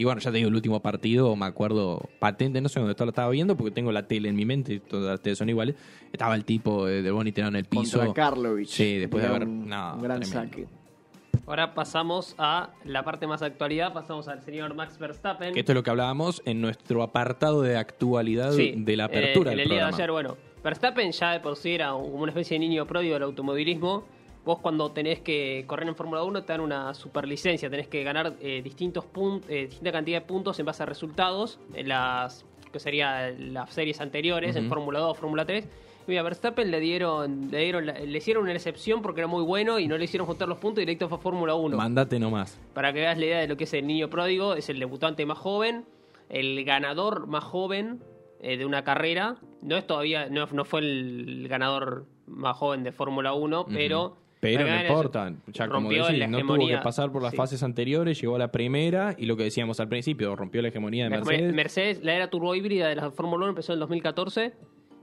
Y 0.00 0.04
bueno, 0.04 0.18
ya 0.20 0.30
te 0.30 0.38
digo, 0.38 0.48
el 0.48 0.54
último 0.54 0.80
partido, 0.80 1.36
me 1.36 1.44
acuerdo, 1.44 2.00
patente, 2.18 2.58
no 2.62 2.70
sé 2.70 2.80
dónde 2.80 2.94
lo 2.98 3.08
estaba 3.10 3.28
viendo, 3.28 3.54
porque 3.54 3.70
tengo 3.70 3.92
la 3.92 4.06
tele 4.08 4.30
en 4.30 4.34
mi 4.36 4.46
mente, 4.46 4.72
y 4.74 4.80
todas 4.80 5.10
las 5.10 5.20
teles 5.20 5.36
son 5.36 5.50
iguales. 5.50 5.76
Estaba 6.10 6.34
el 6.34 6.46
tipo 6.46 6.86
de, 6.86 7.02
de 7.02 7.10
Bonnie 7.10 7.32
tirado 7.32 7.50
en 7.50 7.56
el 7.56 7.66
piso. 7.66 7.98
Contra 7.98 8.14
Karlovic. 8.30 8.66
Sí, 8.66 8.96
después 8.96 9.22
de 9.22 9.28
haber- 9.28 9.42
Un, 9.46 9.68
no, 9.68 9.94
un 9.96 10.02
gran 10.02 10.20
tremendo. 10.20 10.50
saque. 10.50 10.66
ahora 11.46 11.74
pasamos 11.74 12.34
a 12.38 12.70
la 12.84 13.04
parte 13.04 13.26
más 13.26 13.40
de 13.40 13.46
actualidad. 13.48 13.92
Pasamos 13.92 14.26
al 14.28 14.40
señor 14.40 14.72
Max 14.74 14.98
Verstappen. 14.98 15.52
Que 15.52 15.60
esto 15.60 15.72
es 15.72 15.76
lo 15.76 15.82
que 15.82 15.90
hablábamos 15.90 16.40
en 16.46 16.62
nuestro 16.62 17.02
apartado 17.02 17.60
de 17.60 17.76
actualidad 17.76 18.52
Sí, 18.52 18.72
de 18.78 18.96
la 18.96 19.02
eh, 19.04 19.06
apertura 19.06 19.50
en 19.52 19.58
del 19.58 19.66
el 19.66 19.70
día 19.74 19.86
de 19.86 19.94
ayer, 19.94 20.10
bueno, 20.10 20.38
Verstappen 20.64 21.12
ya 21.12 21.32
de 21.32 21.40
por 21.40 21.56
sí 21.56 21.72
era 21.72 21.90
como 21.90 22.06
una 22.22 22.30
especie 22.30 22.54
de 22.54 22.60
niño 22.60 22.86
prodio 22.86 23.12
del 23.12 23.24
automovilismo. 23.24 24.04
Vos 24.44 24.58
cuando 24.60 24.90
tenés 24.90 25.20
que 25.20 25.64
correr 25.66 25.86
en 25.88 25.94
Fórmula 25.94 26.22
1 26.24 26.44
te 26.44 26.52
dan 26.52 26.60
una 26.62 26.94
superlicencia, 26.94 27.68
tenés 27.68 27.88
que 27.88 28.02
ganar 28.02 28.34
eh, 28.40 28.62
distintos 28.62 29.04
pun- 29.04 29.42
eh, 29.48 29.66
distinta 29.66 29.92
cantidad 29.92 30.20
de 30.20 30.26
puntos 30.26 30.58
en 30.58 30.66
base 30.66 30.82
a 30.82 30.86
resultados 30.86 31.58
en 31.74 31.88
las 31.88 32.44
que 32.72 32.78
sería 32.78 33.30
las 33.38 33.70
series 33.74 34.00
anteriores, 34.00 34.56
en. 34.56 34.68
Fórmula 34.68 34.98
2, 35.00 35.18
Fórmula 35.18 35.44
3. 35.44 35.64
Y 35.64 36.10
mira, 36.10 36.20
a 36.22 36.24
Verstappen 36.24 36.70
le 36.70 36.80
dieron, 36.80 37.50
le 37.50 37.58
dieron 37.58 37.84
le 37.86 38.16
hicieron 38.18 38.44
una 38.44 38.52
excepción 38.52 39.02
porque 39.02 39.20
era 39.20 39.28
muy 39.28 39.42
bueno 39.44 39.78
y 39.78 39.86
no 39.88 39.98
le 39.98 40.04
hicieron 40.04 40.26
juntar 40.26 40.48
los 40.48 40.56
puntos 40.58 40.80
directo 40.80 41.08
fue 41.08 41.18
a 41.18 41.20
Fórmula 41.20 41.54
1. 41.54 41.76
Mandate 41.76 42.18
nomás. 42.18 42.58
Para 42.72 42.92
que 42.94 43.00
veas 43.00 43.18
la 43.18 43.24
idea 43.26 43.38
de 43.40 43.48
lo 43.48 43.56
que 43.58 43.64
es 43.64 43.74
el 43.74 43.86
niño 43.86 44.08
pródigo, 44.08 44.54
es 44.54 44.68
el 44.70 44.78
debutante 44.78 45.26
más 45.26 45.36
joven, 45.38 45.84
el 46.30 46.64
ganador 46.64 47.26
más 47.26 47.44
joven 47.44 48.00
eh, 48.40 48.56
de 48.56 48.64
una 48.64 48.84
carrera. 48.84 49.36
No 49.60 49.76
es 49.76 49.86
todavía, 49.86 50.28
no, 50.30 50.46
no 50.46 50.64
fue 50.64 50.80
el 50.80 51.46
ganador 51.48 52.06
más 52.26 52.56
joven 52.56 52.84
de 52.84 52.92
Fórmula 52.92 53.34
1, 53.34 53.66
pero. 53.66 54.16
Pero 54.40 54.66
no 54.66 54.80
importa, 54.80 55.32
ya 55.48 55.68
como 55.68 55.90
decís, 55.90 56.18
la 56.18 56.26
no 56.26 56.40
tuvo 56.40 56.66
que 56.66 56.78
pasar 56.78 57.12
por 57.12 57.22
las 57.22 57.32
Sí. 57.32 57.36
fases 57.36 57.62
anteriores, 57.62 58.20
llegó 58.20 58.36
a 58.36 58.38
la 58.38 58.50
primera 58.50 59.14
y 59.18 59.26
lo 59.26 59.36
que 59.36 59.44
decíamos 59.44 59.80
al 59.80 59.88
principio, 59.88 60.34
rompió 60.34 60.62
la 60.62 60.68
hegemonía 60.68 61.04
de 61.04 61.10
Mercedes. 61.10 61.54
Mercedes, 61.54 62.02
la 62.02 62.14
era 62.14 62.30
turbo 62.30 62.54
híbrida 62.54 62.88
de 62.88 62.96
la 62.96 63.10
Fórmula 63.10 63.44
1 63.44 63.48
empezó 63.50 63.72
en 63.72 63.76
el 63.76 63.80
2014 63.80 64.54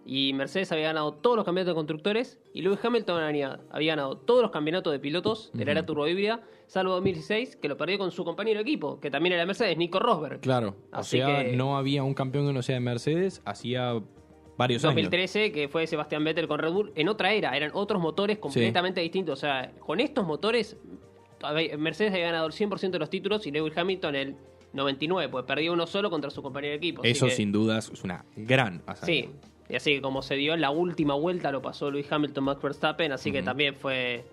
y 0.10 0.34
Mercedes 0.34 0.72
había 0.72 0.86
ganado 0.88 1.14
todos 1.14 1.36
los 1.36 1.46
campeonatos 1.46 1.74
de 1.74 1.76
constructores 1.76 2.40
y 2.54 2.62
Lewis 2.62 2.80
Hamilton 2.84 3.22
había, 3.22 3.60
había 3.70 3.92
ganado 3.92 4.18
todos 4.18 4.42
los 4.42 4.52
campeonatos 4.52 4.92
de 4.94 5.00
pilotos 5.00 5.52
de 5.54 5.66
la 5.66 5.72
era 5.72 5.86
turbo 5.86 6.08
híbrida, 6.08 6.42
salvo 6.66 6.94
2016 6.94 7.58
que 7.58 7.68
lo 7.68 7.78
perdió 7.78 7.98
con 8.00 8.12
su 8.12 8.24
compañero 8.26 8.58
de 8.60 8.62
equipo, 8.64 9.00
que 9.00 9.12
también 9.12 9.34
era 9.34 9.46
Mercedes, 9.46 9.78
Nico 9.78 10.00
Rosberg. 10.00 10.40
Claro, 10.40 10.78
o 10.92 10.96
Así 10.96 11.18
sea, 11.18 11.44
que- 11.44 11.56
no 11.58 11.78
había 11.78 12.04
un 12.04 12.14
campeón 12.14 12.48
que 12.48 12.54
no 12.54 12.62
sea 12.64 12.76
de 12.76 12.80
Mercedes 12.82 13.42
hacía 13.46 14.02
varios 14.58 14.84
años. 14.84 14.96
2013, 14.96 15.52
que 15.52 15.68
fue 15.68 15.86
Sebastián 15.88 16.24
Vettel 16.24 16.48
con 16.48 16.60
Red 16.60 16.72
Bull, 16.72 16.92
en 16.96 17.08
otra 17.10 17.32
era, 17.34 17.56
eran 17.56 17.72
otros 17.74 18.02
motores 18.02 18.38
completamente 18.40 19.02
distintos. 19.02 19.40
O 19.40 19.42
sea, 19.42 19.72
con 19.80 20.00
estos 20.00 20.26
motores, 20.26 20.76
Mercedes 21.78 22.14
había 22.14 22.26
ganado 22.28 22.48
el 22.48 22.54
100% 22.54 22.92
de 22.92 23.00
los 23.00 23.10
títulos 23.10 23.46
y 23.46 23.52
Lewis 23.52 23.78
Hamilton 23.78 24.16
el 24.16 24.36
99, 24.74 25.30
pues 25.32 25.46
perdió 25.46 25.74
uno 25.74 25.88
solo 25.88 26.10
contra 26.10 26.30
su 26.30 26.42
compañero 26.42 26.72
de 26.72 26.78
equipo. 26.78 27.04
Eso 27.04 27.26
que- 27.28 27.32
sin 27.32 27.52
dudas 27.52 27.90
es 27.94 28.04
una 28.04 28.26
gran 28.36 28.82
hazaña. 28.86 29.06
Sí, 29.06 29.30
y 29.70 29.76
así 29.76 29.96
que 29.96 30.02
como 30.02 30.22
se 30.22 30.36
dio 30.36 30.54
en 30.54 30.62
la 30.62 30.72
última 30.72 31.14
vuelta, 31.14 31.52
lo 31.52 31.62
pasó 31.62 31.92
Lewis 31.92 32.12
Hamilton, 32.12 32.44
Max 32.44 32.62
Verstappen, 32.62 33.12
así 33.12 33.32
que 33.32 33.44
también 33.44 33.76
fue 33.76 34.26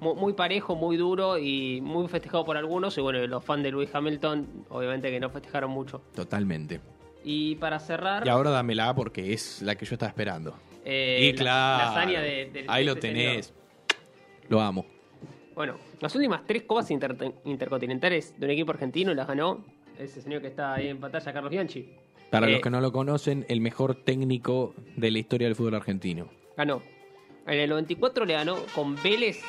mu- 0.00 0.14
muy, 0.14 0.32
parejo, 0.32 0.74
muy 0.74 0.96
duro 0.96 1.38
y 1.38 1.80
muy 1.82 2.08
festejado 2.08 2.44
por 2.44 2.56
algunos. 2.56 2.96
Y 2.98 3.00
bueno, 3.00 3.24
los 3.26 3.44
fans 3.44 3.62
de 3.62 3.70
Lewis 3.70 3.94
Hamilton, 3.94 4.64
obviamente 4.70 5.10
que 5.10 5.20
no 5.20 5.30
festejaron 5.30 5.70
mucho. 5.70 6.02
Totalmente. 6.14 6.80
Y 7.24 7.56
para 7.56 7.78
cerrar. 7.78 8.26
Y 8.26 8.30
ahora 8.30 8.50
dámela 8.50 8.94
porque 8.94 9.32
es 9.32 9.60
la 9.62 9.74
que 9.76 9.84
yo 9.86 9.94
estaba 9.94 10.08
esperando. 10.08 10.56
eh, 10.84 11.18
y 11.22 11.32
la- 11.32 11.38
claro, 11.42 11.78
la 11.84 11.90
hazaña 11.90 12.20
de- 12.22 12.50
de- 12.50 12.64
ahí 12.68 12.82
de 12.84 12.86
lo 12.86 12.92
este 12.96 13.08
tenés. 13.08 13.52
Lo 14.48 14.60
amo. 14.62 14.86
Bueno, 15.54 15.76
las 16.00 16.14
últimas 16.14 16.46
tres 16.46 16.62
copas 16.62 16.90
inter- 16.90 17.34
intercontinentales 17.44 18.38
de 18.40 18.46
un 18.46 18.50
equipo 18.52 18.70
argentino 18.72 19.12
las 19.12 19.28
ganó 19.28 19.62
ese 19.98 20.22
señor 20.22 20.40
que 20.40 20.46
está 20.48 20.72
ahí 20.74 20.88
en 20.88 20.98
pantalla, 20.98 21.32
Carlos 21.34 21.50
Bianchi. 21.50 21.90
Para 22.30 22.46
Eh, 22.48 22.52
los 22.52 22.60
que 22.62 22.70
no 22.70 22.80
lo 22.80 22.92
conocen, 22.92 23.44
el 23.48 23.60
mejor 23.60 23.94
técnico 23.94 24.74
de 24.96 25.10
la 25.10 25.18
historia 25.18 25.48
del 25.48 25.54
fútbol 25.56 25.74
argentino. 25.74 26.30
Ganó. 26.56 26.80
En 27.46 27.58
el 27.58 27.68
94 27.68 28.24
le 28.24 28.32
ganó 28.34 28.56
con 28.74 28.96
Vélez 29.02 29.40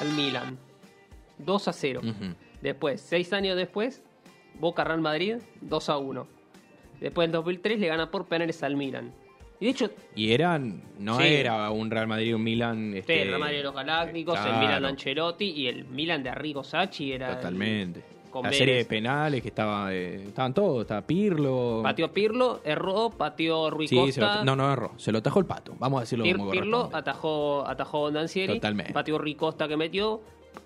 al 0.00 0.08
Milan. 0.14 0.58
2 1.38 1.68
a 1.68 1.72
0. 1.72 2.00
Ujú. 2.02 2.34
Después, 2.62 3.00
seis 3.00 3.32
años 3.32 3.56
después, 3.56 4.02
Boca 4.58 4.84
Real 4.84 5.00
Madrid 5.00 5.36
2 5.60 5.88
a 5.88 5.98
1. 5.98 6.26
Después 7.00 7.26
del 7.28 7.32
2003 7.32 7.78
le 7.80 7.86
gana 7.88 8.10
por 8.10 8.26
penales 8.26 8.62
al 8.62 8.76
Milan. 8.76 9.12
Y 9.58 9.66
de 9.66 9.70
hecho, 9.72 9.90
Y 10.14 10.32
eran, 10.32 10.82
no 10.98 11.18
Sí. 11.18 11.26
era 11.26 11.70
un 11.70 11.90
Real 11.90 12.06
Madrid, 12.06 12.34
un 12.34 12.42
Milan. 12.42 12.94
Este, 12.94 13.22
el 13.22 13.28
Real 13.28 13.40
Madrid 13.40 13.56
de 13.58 13.62
los 13.64 13.74
Galácticos, 13.74 14.38
el. 14.38 14.56
Milan 14.58 14.82
de 14.82 14.88
Ancelotti 14.88 15.44
y 15.50 15.66
el 15.66 15.84
Milan 15.86 16.22
de 16.22 16.30
Arrigo 16.30 16.64
Sacchi 16.64 17.12
era. 17.12 17.36
Totalmente. 17.36 18.02
con 18.30 18.44
la 18.44 18.52
serie 18.52 18.76
de 18.76 18.84
penales 18.84 19.42
que 19.42 19.48
estaba, 19.48 19.92
eh, 19.92 20.22
estaban 20.28 20.54
todos, 20.54 20.82
estaba 20.82 21.04
Pirlo. 21.04 21.80
Pateó 21.82 22.12
Pirlo, 22.12 22.60
erró, 22.64 23.10
pateó 23.10 23.70
Rui 23.70 23.88
Sí, 23.88 23.96
se 24.12 24.20
lo- 24.20 24.26
Costa. 24.28 24.44
no, 24.44 24.54
no 24.54 24.72
erró. 24.72 24.92
Se 24.98 25.10
lo 25.10 25.20
tajó 25.20 25.40
el 25.40 25.46
pato. 25.46 25.74
Vamos 25.80 25.98
a 25.98 26.00
decirlo 26.02 26.24
Pir- 26.24 26.36
como 26.36 26.50
Pirlo 26.52 26.90
atajó, 26.92 27.66
atajó 27.66 28.08
Dancieri, 28.12 28.54
Totalmente. 28.54 28.92
pateó 28.92 29.18
Rui 29.18 29.34
Costa 29.34 29.66
que 29.66 29.76
metió, 29.76 30.20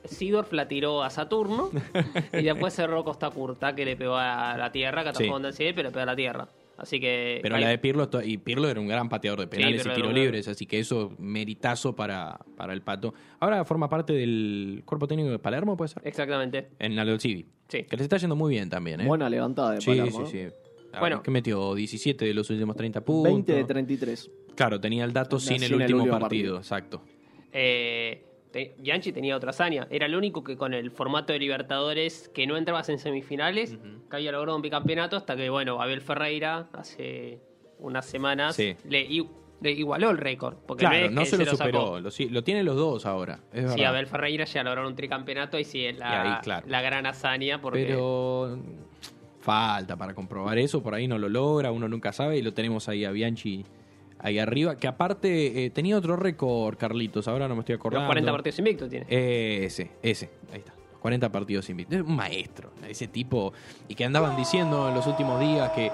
Sidorf 0.05 0.53
la 0.53 0.69
tiró 0.69 1.03
a 1.03 1.11
Saturno 1.11 1.71
y 2.33 2.43
después 2.43 2.75
cerró 2.75 3.05
Costa 3.05 3.31
Curta 3.31 3.75
que 3.75 3.85
le 3.85 3.97
pegó 3.97 4.17
a 4.17 4.57
la 4.57 4.71
tierra, 4.71 5.03
que 5.03 5.09
atajó 5.11 5.37
Sí. 5.39 5.43
Dancieri, 5.43 5.73
pero 5.75 5.89
le 5.89 5.93
pegó 5.93 6.03
a 6.03 6.07
la 6.07 6.17
tierra. 6.17 6.49
Así 6.77 6.99
que. 6.99 7.39
Pero 7.41 7.55
ahí- 7.55 7.63
la 7.63 7.69
de 7.69 7.79
Pirlo, 7.79 8.09
y 8.25 8.37
Pirlo 8.39 8.69
era 8.69 8.81
un 8.81 8.89
gran 8.89 9.09
pateador 9.09 9.39
de 9.41 9.47
penales 9.47 9.87
y 9.87 9.91
tiros 9.91 10.13
libres, 10.13 10.49
así 10.49 10.67
que 10.67 10.81
eso, 10.81 11.13
meritazo 11.19 11.95
para, 11.95 12.39
para 12.57 12.73
el 12.73 12.83
pato. 12.83 13.15
Ahora 13.39 13.65
forma 13.65 13.89
parte 13.89 14.13
del 14.13 14.83
cuerpo 14.85 15.07
técnico 15.07 15.31
de 15.31 15.39
Palermo, 15.39 15.77
¿puede 15.77 15.89
ser? 15.91 16.03
Exactamente. 16.05 16.71
En 16.81 16.99
Aldo 16.99 17.19
Civi. 17.21 17.47
Sí. 17.69 17.85
Que 17.85 17.97
les 17.97 18.03
está 18.05 18.17
yendo 18.17 18.35
muy 18.37 18.51
bien 18.51 18.69
también, 18.69 19.01
¿eh? 19.03 19.07
Buena 19.07 19.31
levantada 19.31 19.73
de 19.73 19.81
sí, 19.81 19.87
Palermo. 19.87 20.27
sí, 20.27 20.33
sí. 20.49 20.55
Ah, 20.93 20.99
Bueno. 21.01 21.23
¿Qué 21.23 21.31
metió? 21.31 21.75
17 21.75 22.25
de 22.25 22.35
los 22.35 22.51
últimos 22.51 22.77
30 22.77 23.01
puntos. 23.05 23.33
20 23.33 23.53
de 23.55 23.65
33. 23.65 24.31
Claro, 24.57 24.81
tenía 24.81 25.05
el 25.05 25.13
dato 25.13 25.39
sin, 25.39 25.63
el 25.63 25.75
último 25.75 26.07
partido, 26.09 26.57
exacto. 26.59 27.03
Eh, 27.53 28.25
te- 28.55 28.73
Bianchi 28.79 29.11
tenía 29.13 29.37
otra 29.37 29.51
hazaña. 29.51 29.89
Era 29.91 30.07
el 30.07 30.15
único 30.15 30.45
que 30.45 30.57
con 30.57 30.73
el 30.75 30.93
formato 30.93 31.33
de 31.33 31.41
Libertadores 31.41 32.29
que 32.33 32.47
no 32.47 32.57
entrabas 32.57 32.89
en 32.89 33.01
semifinales, 33.01 33.77
que 34.09 34.17
había 34.17 34.31
logrado 34.31 34.55
un 34.55 34.63
bicampeonato 34.63 35.17
hasta 35.17 35.35
que, 35.35 35.51
bueno, 35.51 35.83
Abel 35.83 36.01
Ferreira 36.01 36.69
hace 36.73 37.41
unas 37.81 38.07
semanas 38.07 38.55
Sí. 38.55 38.77
le, 38.89 39.09
igualó 39.73 40.11
el 40.11 40.19
récord. 40.19 40.55
Porque 40.67 40.85
no 40.85 40.91
Claro, 40.91 41.11
no 41.11 41.25
se 41.25 41.37
lo 41.37 41.47
superó. 41.47 41.99
Lo, 42.01 42.11
lo 42.31 42.45
tienen 42.45 42.65
los 42.65 42.77
dos 42.77 43.07
ahora. 43.07 43.41
Es 43.53 43.73
Sí. 43.73 43.83
Abel 43.83 44.07
Ferreira 44.07 44.45
ya 44.45 44.63
lograron 44.63 44.87
un 44.93 44.95
tricampeonato 44.97 45.59
y 45.59 45.65
sí 45.65 45.85
es 45.87 45.99
la, 45.99 46.09
Y 46.09 46.29
ahí, 46.29 46.35
claro. 46.43 46.67
la 46.69 46.81
gran 46.81 47.07
hazaña 47.07 47.61
porque 47.61 47.85
Pero 47.87 48.57
falta 49.41 49.97
para 49.97 50.15
comprobar 50.15 50.59
eso, 50.59 50.81
por 50.83 50.95
ahí 50.95 51.07
no 51.09 51.19
lo 51.19 51.29
logra, 51.29 51.71
uno 51.73 51.89
nunca 51.89 52.13
sabe, 52.13 52.39
y 52.39 52.43
lo 52.43 52.55
tenemos 52.55 52.89
ahí 52.89 53.05
a 53.05 53.11
Bianchi 53.11 53.65
ahí 54.25 54.39
arriba, 54.39 54.77
que 54.77 54.89
aparte 54.89 55.67
eh, 55.67 55.71
tenía 55.71 55.97
otro 55.97 56.17
récord, 56.17 56.77
Carlitos, 56.77 57.29
ahora 57.29 57.47
no 57.47 57.55
me 57.55 57.61
estoy 57.61 57.77
acordando. 57.77 58.07
los 58.07 58.09
40 58.09 58.33
partidos 58.33 58.59
invictos 58.59 58.91
tiene. 58.91 59.07
Ese, 59.09 59.91
ese, 60.03 60.31
ahí 60.51 60.61
está. 60.61 60.73
40 61.01 61.31
partidos 61.31 61.69
invictos. 61.69 61.99
Es 61.99 62.05
un 62.05 62.17
maestro, 62.17 62.71
ese 62.89 63.07
tipo. 63.07 63.53
Y 63.87 63.95
que 63.95 64.07
andaban 64.07 64.37
diciendo 64.37 64.89
en 64.89 64.95
los 64.95 65.07
últimos 65.07 65.39
días 65.39 65.71
que 65.73 65.93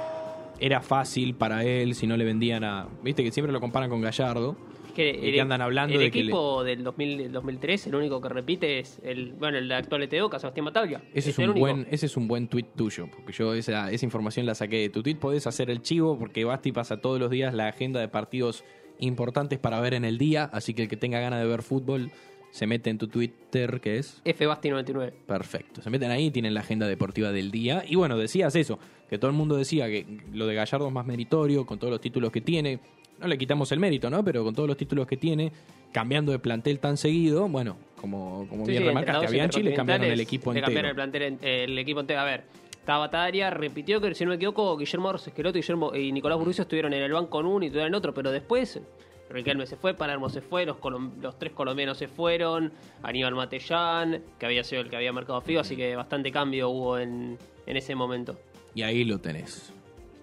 era 0.60 0.80
fácil 0.80 1.34
para 1.34 1.64
él 1.64 1.96
si 1.96 2.06
no 2.06 2.16
le 2.16 2.24
vendían 2.24 2.62
a. 2.62 2.86
Viste 3.02 3.24
que 3.24 3.32
siempre 3.32 3.52
lo 3.52 3.60
comparan 3.60 3.90
con 3.90 4.00
Gallardo. 4.00 4.56
Que 4.92 5.10
Y 5.10 5.32
que 5.32 5.40
andan 5.40 5.60
hablando 5.60 5.94
el 5.94 6.00
de 6.00 6.10
que 6.10 6.20
equipo 6.20 6.64
del 6.64 6.84
2000, 6.84 7.18
del 7.18 7.32
2003, 7.32 7.86
el 7.86 7.94
único 7.94 8.20
que 8.20 8.28
repite 8.28 8.78
es 8.78 9.00
el 9.04 9.32
bueno 9.32 9.58
el 9.58 9.70
actual 9.72 10.02
ETO, 10.02 10.30
Sebastián 10.38 10.66
Bataglia. 10.66 11.02
Ese 11.14 11.30
es, 11.30 11.38
el 11.38 11.50
un 11.50 11.58
buen, 11.58 11.86
ese 11.90 12.06
es 12.06 12.16
un 12.16 12.28
buen 12.28 12.48
tweet 12.48 12.66
tuyo, 12.76 13.08
porque 13.10 13.32
yo 13.32 13.54
esa, 13.54 13.90
esa 13.90 14.04
información 14.04 14.46
la 14.46 14.54
saqué 14.54 14.76
de 14.76 14.88
tu 14.90 15.02
tweet. 15.02 15.16
Podés 15.16 15.46
hacer 15.46 15.70
el 15.70 15.82
chivo 15.82 16.18
porque 16.18 16.44
Basti 16.44 16.72
pasa 16.72 17.00
todos 17.00 17.18
los 17.18 17.30
días 17.30 17.54
la 17.54 17.68
agenda 17.68 18.00
de 18.00 18.08
partidos 18.08 18.64
importantes 18.98 19.58
para 19.58 19.80
ver 19.80 19.94
en 19.94 20.04
el 20.04 20.18
día, 20.18 20.50
así 20.52 20.74
que 20.74 20.82
el 20.82 20.88
que 20.88 20.96
tenga 20.96 21.20
ganas 21.20 21.40
de 21.40 21.46
ver 21.46 21.62
fútbol 21.62 22.10
se 22.50 22.66
mete 22.66 22.90
en 22.90 22.98
tu 22.98 23.08
Twitter, 23.08 23.80
que 23.80 23.98
es 23.98 24.22
FBasti99. 24.24 25.12
perfecto. 25.26 25.82
Se 25.82 25.90
meten 25.90 26.10
ahí, 26.10 26.30
tienen 26.30 26.54
la 26.54 26.60
agenda 26.60 26.86
deportiva 26.86 27.32
del 27.32 27.50
día. 27.50 27.84
Y 27.86 27.94
bueno, 27.94 28.18
decías 28.18 28.54
eso, 28.56 28.78
que 29.08 29.18
todo 29.18 29.30
el 29.30 29.36
mundo 29.36 29.56
decía 29.56 29.86
que 29.86 30.06
lo 30.32 30.46
de 30.46 30.54
Gallardo 30.54 30.88
es 30.88 30.92
más 30.92 31.06
meritorio, 31.06 31.64
con 31.64 31.78
todos 31.78 31.92
los 31.92 32.00
títulos 32.00 32.32
que 32.32 32.40
tiene. 32.40 32.80
No 33.20 33.26
le 33.28 33.36
quitamos 33.38 33.70
el 33.72 33.78
mérito, 33.80 34.08
¿no? 34.10 34.24
Pero 34.24 34.42
con 34.44 34.54
todos 34.54 34.66
los 34.68 34.76
títulos 34.78 35.06
que 35.06 35.16
tiene, 35.16 35.52
cambiando 35.92 36.32
de 36.32 36.38
plantel 36.38 36.78
tan 36.78 36.96
seguido, 36.96 37.48
bueno, 37.48 37.76
como, 38.00 38.46
como 38.48 38.64
Sí, 38.64 38.70
bien 38.72 38.82
sí, 38.82 38.88
remarcaste, 38.88 39.26
a 39.26 39.30
Bianchi 39.30 39.62
le 39.62 39.74
cambiaron 39.74 40.06
el 40.06 40.20
equipo 40.20 40.52
le 40.52 40.58
entero. 40.60 40.66
cambiaron 40.66 40.88
el 40.88 40.94
plantel, 40.94 41.22
en- 41.22 41.38
el 41.42 41.78
equipo 41.78 42.00
entero. 42.00 42.20
A 42.20 42.24
ver, 42.24 42.44
estaba 42.72 43.00
Bataglia, 43.00 43.50
repitió 43.50 44.00
que 44.00 44.14
si 44.14 44.24
no 44.24 44.30
me 44.30 44.36
equivoco, 44.36 44.76
Guillermo 44.76 45.14
Esqueloto 45.14 45.56
Guillermo, 45.58 45.94
y 45.94 46.10
Nicolás 46.12 46.38
Burrucio 46.38 46.62
estuvieron 46.62 46.94
en 46.94 47.02
el 47.02 47.12
banco 47.12 47.40
en 47.40 47.46
uno 47.46 47.62
y 47.64 47.66
estuvieron 47.66 47.88
en 47.88 47.94
otro, 47.94 48.14
pero 48.14 48.30
después 48.32 48.80
Riquelme 49.28 49.64
se 49.66 49.76
fue, 49.76 49.94
Palermo 49.94 50.28
se 50.28 50.40
fue, 50.40 50.66
los, 50.66 50.76
los 51.20 51.38
tres 51.38 51.52
colombianos 51.52 51.98
se 51.98 52.08
fueron, 52.08 52.72
Aníbal 53.02 53.34
Matellán, 53.36 54.22
que 54.40 54.46
había 54.46 54.64
sido 54.64 54.80
el 54.82 54.90
que 54.90 54.96
había 54.96 55.12
marcado 55.12 55.40
Figo, 55.42 55.60
así 55.60 55.76
que 55.76 55.94
bastante 55.94 56.32
cambio 56.32 56.68
hubo 56.70 56.98
en, 56.98 57.38
en 57.66 57.76
ese 57.76 57.94
momento. 57.94 58.36
Y 58.74 58.82
ahí 58.82 59.04
lo 59.04 59.18
tenés. 59.20 59.72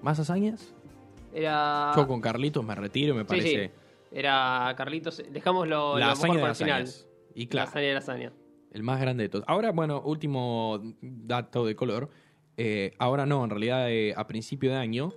¿Más 0.02 0.20
hazañas? 0.20 0.74
Era. 1.38 1.92
Yo 1.96 2.08
con 2.08 2.20
Carlitos 2.20 2.66
me 2.66 2.74
retiro, 2.74 3.14
me. 3.14 3.22
Sí, 3.22 3.28
parece 3.28 3.66
sí. 3.68 3.72
Era 4.12 4.74
Carlitos. 4.76 5.22
Dejámoslo 5.32 6.00
la 6.00 6.10
lo 6.10 6.16
mejor 6.16 6.36
para 6.40 6.50
el 6.50 6.56
final. 6.56 6.88
Y 7.36 7.44
La 7.44 7.50
claro, 7.50 7.70
hazaña 7.70 7.88
de 7.88 7.94
la 7.94 8.00
hazaña. 8.00 8.34
el 8.72 8.84
más 8.84 9.00
grande 9.00 9.24
de 9.24 9.30
todos. 9.30 9.46
Ahora, 9.48 9.72
bueno, 9.72 10.02
último 10.02 10.82
dato 11.02 11.66
de 11.66 11.76
color. 11.76 12.10
Eh, 12.58 12.94
ahora 12.98 13.28
no, 13.28 13.44
en 13.44 13.52
realidad 13.52 13.92
eh, 13.92 14.16
a 14.18 14.26
principio 14.26 14.72
de 14.72 14.78
año, 14.78 15.14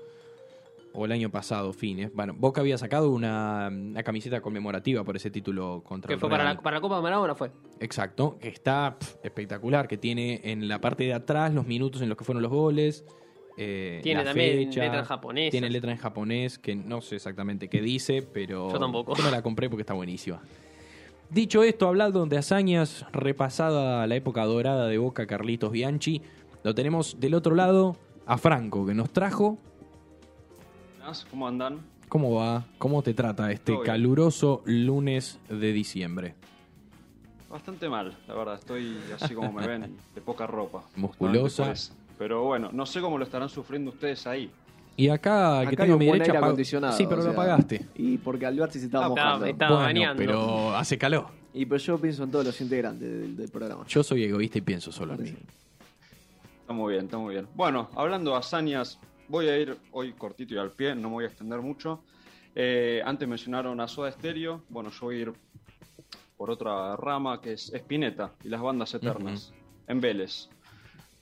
o 0.93 1.07
el 1.07 1.13
año 1.13 1.31
pasado, 1.31 1.73
fines, 1.73 2.13
bueno, 2.13 2.35
Boca 2.37 2.61
había 2.61 2.77
sacado 2.77 3.11
una, 3.11 3.71
una 3.73 4.03
camiseta 4.03 4.43
conmemorativa 4.43 5.05
por 5.05 5.17
ese 5.17 5.31
título 5.31 5.83
contra 5.83 6.09
Que 6.09 6.15
el 6.15 6.21
fue 6.21 6.29
para 6.29 6.45
la, 6.45 6.61
para 6.61 6.77
la 6.77 6.81
Copa 6.83 6.97
de 6.97 7.03
Maradona, 7.03 7.35
fue. 7.35 7.51
Exacto, 7.79 8.37
que 8.39 8.49
está 8.49 8.99
espectacular, 9.23 9.89
que 9.89 9.97
tiene 9.97 10.41
en 10.45 10.69
la 10.69 10.83
parte 10.83 11.05
de 11.05 11.15
atrás 11.15 11.55
los 11.55 11.67
minutos 11.67 12.03
en 12.03 12.11
los 12.11 12.19
que 12.19 12.25
fueron 12.25 12.43
los 12.43 12.53
goles. 12.53 13.07
Eh, 13.57 14.01
Tiene 14.03 14.25
también 14.25 14.69
fecha, 14.69 14.83
letras 14.83 15.09
japonesas. 15.09 15.51
Tiene 15.51 15.71
letra 15.71 15.93
en 15.93 15.99
japonés, 15.99 16.59
que 16.59 16.75
no 16.75 17.01
sé 17.01 17.17
exactamente 17.17 17.69
qué 17.69 17.81
dice, 17.81 18.23
pero 18.23 18.71
Yo 18.73 18.79
tampoco. 18.79 19.15
yo 19.17 19.25
me 19.25 19.31
la 19.31 19.43
compré 19.43 19.69
porque 19.69 19.83
está 19.83 19.95
buenísima. 19.95 20.41
Dicho 21.31 21.63
esto, 21.63 21.87
hablando 21.87 22.27
de 22.27 22.39
hazañas, 22.39 23.07
repasada 23.13 24.07
la 24.07 24.17
época 24.17 24.45
dorada 24.45 24.89
de 24.89 24.99
Boca 24.99 25.27
Carlitos 25.27 25.71
Bianchi, 25.71 26.23
lo 26.65 26.75
tenemos 26.75 27.21
del 27.21 27.35
otro 27.35 27.55
lado 27.55 27.97
a 28.27 28.37
Franco, 28.37 28.85
que 28.85 28.95
nos 28.95 29.11
trajo. 29.11 29.59
¿Cómo 31.31 31.49
andan? 31.49 31.81
¿Cómo 32.09 32.35
va? 32.35 32.67
¿Cómo 32.79 33.03
te 33.03 33.15
trata 33.15 33.53
este 33.53 33.81
caluroso 33.83 34.63
lunes 34.65 35.39
de 35.49 35.73
diciembre? 35.73 36.35
Bastante 37.49 37.89
mal, 37.89 38.17
la 38.29 38.35
verdad. 38.35 38.55
Estoy 38.55 38.97
así 39.21 39.35
como 39.35 39.53
me 39.53 39.67
ven, 39.67 39.97
de 40.15 40.21
poca 40.21 40.47
ropa. 40.47 40.85
Musculosa. 40.97 41.73
Pero 42.21 42.45
bueno, 42.45 42.69
no 42.71 42.85
sé 42.85 43.01
cómo 43.01 43.17
lo 43.17 43.25
estarán 43.25 43.49
sufriendo 43.49 43.93
ustedes 43.93 44.27
ahí. 44.27 44.51
Y 44.95 45.09
acá, 45.09 45.61
que 45.63 45.69
Acá 45.69 45.85
hay 45.85 45.87
tengo 45.89 45.99
mi 45.99 46.05
derecha. 46.05 46.25
aire 46.33 46.37
acondicionado. 46.37 46.93
Sí, 46.95 47.07
pero 47.09 47.23
o 47.23 47.25
lo 47.25 47.31
apagaste. 47.31 47.87
Y 47.95 48.19
porque 48.19 48.45
Alberti 48.45 48.79
se 48.79 48.85
estaba 48.85 49.07
Ah, 49.07 49.09
mojando. 49.09 49.47
estaba- 49.47 49.71
Bueno, 49.77 49.85
bañando. 49.87 50.17
pero 50.23 50.77
hace 50.77 50.99
calor. 50.99 51.29
Y 51.55 51.65
pero 51.65 51.79
yo 51.79 51.99
pienso 51.99 52.25
en 52.25 52.31
todos 52.31 52.45
los 52.45 52.61
integrantes 52.61 53.09
del, 53.11 53.35
del 53.39 53.49
programa. 53.49 53.87
Yo 53.89 54.03
soy 54.03 54.25
egoísta 54.25 54.59
y 54.59 54.61
pienso 54.61 54.93
solo 54.93 55.15
en 55.15 55.23
mí. 55.23 55.35
Está 56.61 56.75
muy 56.75 56.93
bien, 56.93 57.07
está 57.07 57.17
muy 57.17 57.33
bien. 57.37 57.47
Bueno, 57.55 57.89
hablando 57.97 58.33
de 58.33 58.37
hazañas, 58.37 58.99
voy 59.27 59.49
a 59.49 59.57
ir 59.57 59.79
hoy 59.93 60.13
cortito 60.13 60.53
y 60.55 60.59
al 60.59 60.73
pie, 60.73 60.95
no 60.95 61.09
me 61.09 61.15
voy 61.15 61.25
a 61.25 61.29
extender 61.29 61.63
mucho. 61.63 62.03
Eh, 62.55 63.01
antes 63.03 63.27
mencionaron 63.27 63.81
a 63.81 63.89
Soda 63.89 64.13
Stereo. 64.13 64.61
Bueno, 64.69 64.91
yo 64.91 64.99
voy 65.07 65.17
a 65.17 65.19
ir 65.21 65.33
por 66.37 66.51
otra 66.51 66.97
rama 66.97 67.41
que 67.41 67.55
es 67.55 67.73
Spinetta 67.73 68.33
y 68.45 68.49
las 68.51 68.61
bandas 68.61 68.93
eternas 68.93 69.55
en 69.89 70.01
Vélez. 70.03 70.51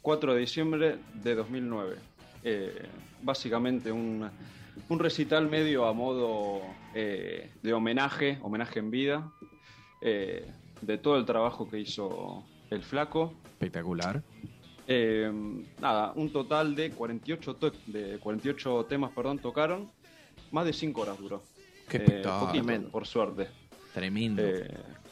4 0.03 0.35
de 0.35 0.41
diciembre 0.41 0.99
de 1.15 1.35
2009. 1.35 1.97
Eh, 2.45 2.87
básicamente 3.23 3.91
un, 3.93 4.29
un 4.89 4.99
recital 4.99 5.49
medio 5.49 5.87
a 5.87 5.93
modo 5.93 6.61
eh, 6.95 7.51
de 7.63 7.73
homenaje, 7.73 8.39
homenaje 8.43 8.79
en 8.79 8.91
vida, 8.91 9.31
eh, 10.01 10.47
de 10.81 10.99
todo 10.99 11.17
el 11.17 11.25
trabajo 11.25 11.69
que 11.69 11.81
hizo 11.81 12.45
el 12.71 12.83
flaco. 12.83 13.35
Espectacular. 13.45 14.23
Eh, 14.87 15.31
nada, 15.81 16.13
un 16.15 16.33
total 16.33 16.75
de 16.75 16.91
48, 16.93 17.57
to- 17.57 17.73
de 17.87 18.19
48 18.19 18.87
temas 18.89 19.11
perdón, 19.13 19.39
tocaron. 19.39 19.91
Más 20.51 20.65
de 20.65 20.73
5 20.73 21.03
horas 21.03 21.19
duró. 21.19 21.43
Qué 21.89 21.99
Eh, 21.99 22.23
poquito, 22.25 22.91
por 22.91 23.07
suerte. 23.07 23.49
Tremendo. 23.93 24.43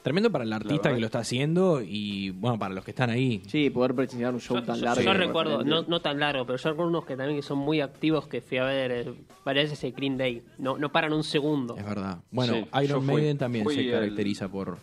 Tremendo 0.06 0.30
para 0.30 0.44
el 0.44 0.52
artista 0.52 0.94
que 0.94 1.00
lo 1.00 1.06
está 1.06 1.18
haciendo 1.18 1.82
y, 1.82 2.30
bueno, 2.30 2.56
para 2.60 2.72
los 2.72 2.84
que 2.84 2.92
están 2.92 3.10
ahí. 3.10 3.42
Sí, 3.48 3.70
poder 3.70 3.92
presenciar 3.92 4.32
un 4.32 4.40
show 4.40 4.56
Yo, 4.58 4.62
tan 4.62 4.76
yo- 4.78 4.84
largo. 4.84 5.02
yo 5.02 5.12
recuerdo, 5.14 5.64
no, 5.64 5.82
no 5.82 6.00
tan 6.00 6.20
largo, 6.20 6.46
pero 6.46 6.56
yo 6.58 6.70
recuerdo 6.70 6.90
unos 6.90 7.04
que 7.06 7.16
también 7.16 7.36
que 7.36 7.42
son 7.42 7.58
muy 7.58 7.80
activos 7.80 8.28
que 8.28 8.40
fui 8.40 8.58
a 8.58 8.64
ver 8.66 8.92
eh, 8.92 9.14
varias 9.44 9.64
veces 9.70 9.82
el 9.82 9.90
Green 9.94 10.16
Day. 10.16 10.44
No, 10.58 10.78
no 10.78 10.92
paran 10.92 11.12
un 11.12 11.24
segundo. 11.24 11.76
Es 11.76 11.84
verdad. 11.84 12.18
Bueno, 12.30 12.52
Sí, 12.54 12.66
Iron 12.84 13.02
fui- 13.04 13.14
Maiden 13.14 13.36
también 13.38 13.64
fui 13.64 13.74
se 13.74 13.80
el- 13.86 13.90
caracteriza 13.90 14.48
por 14.48 14.78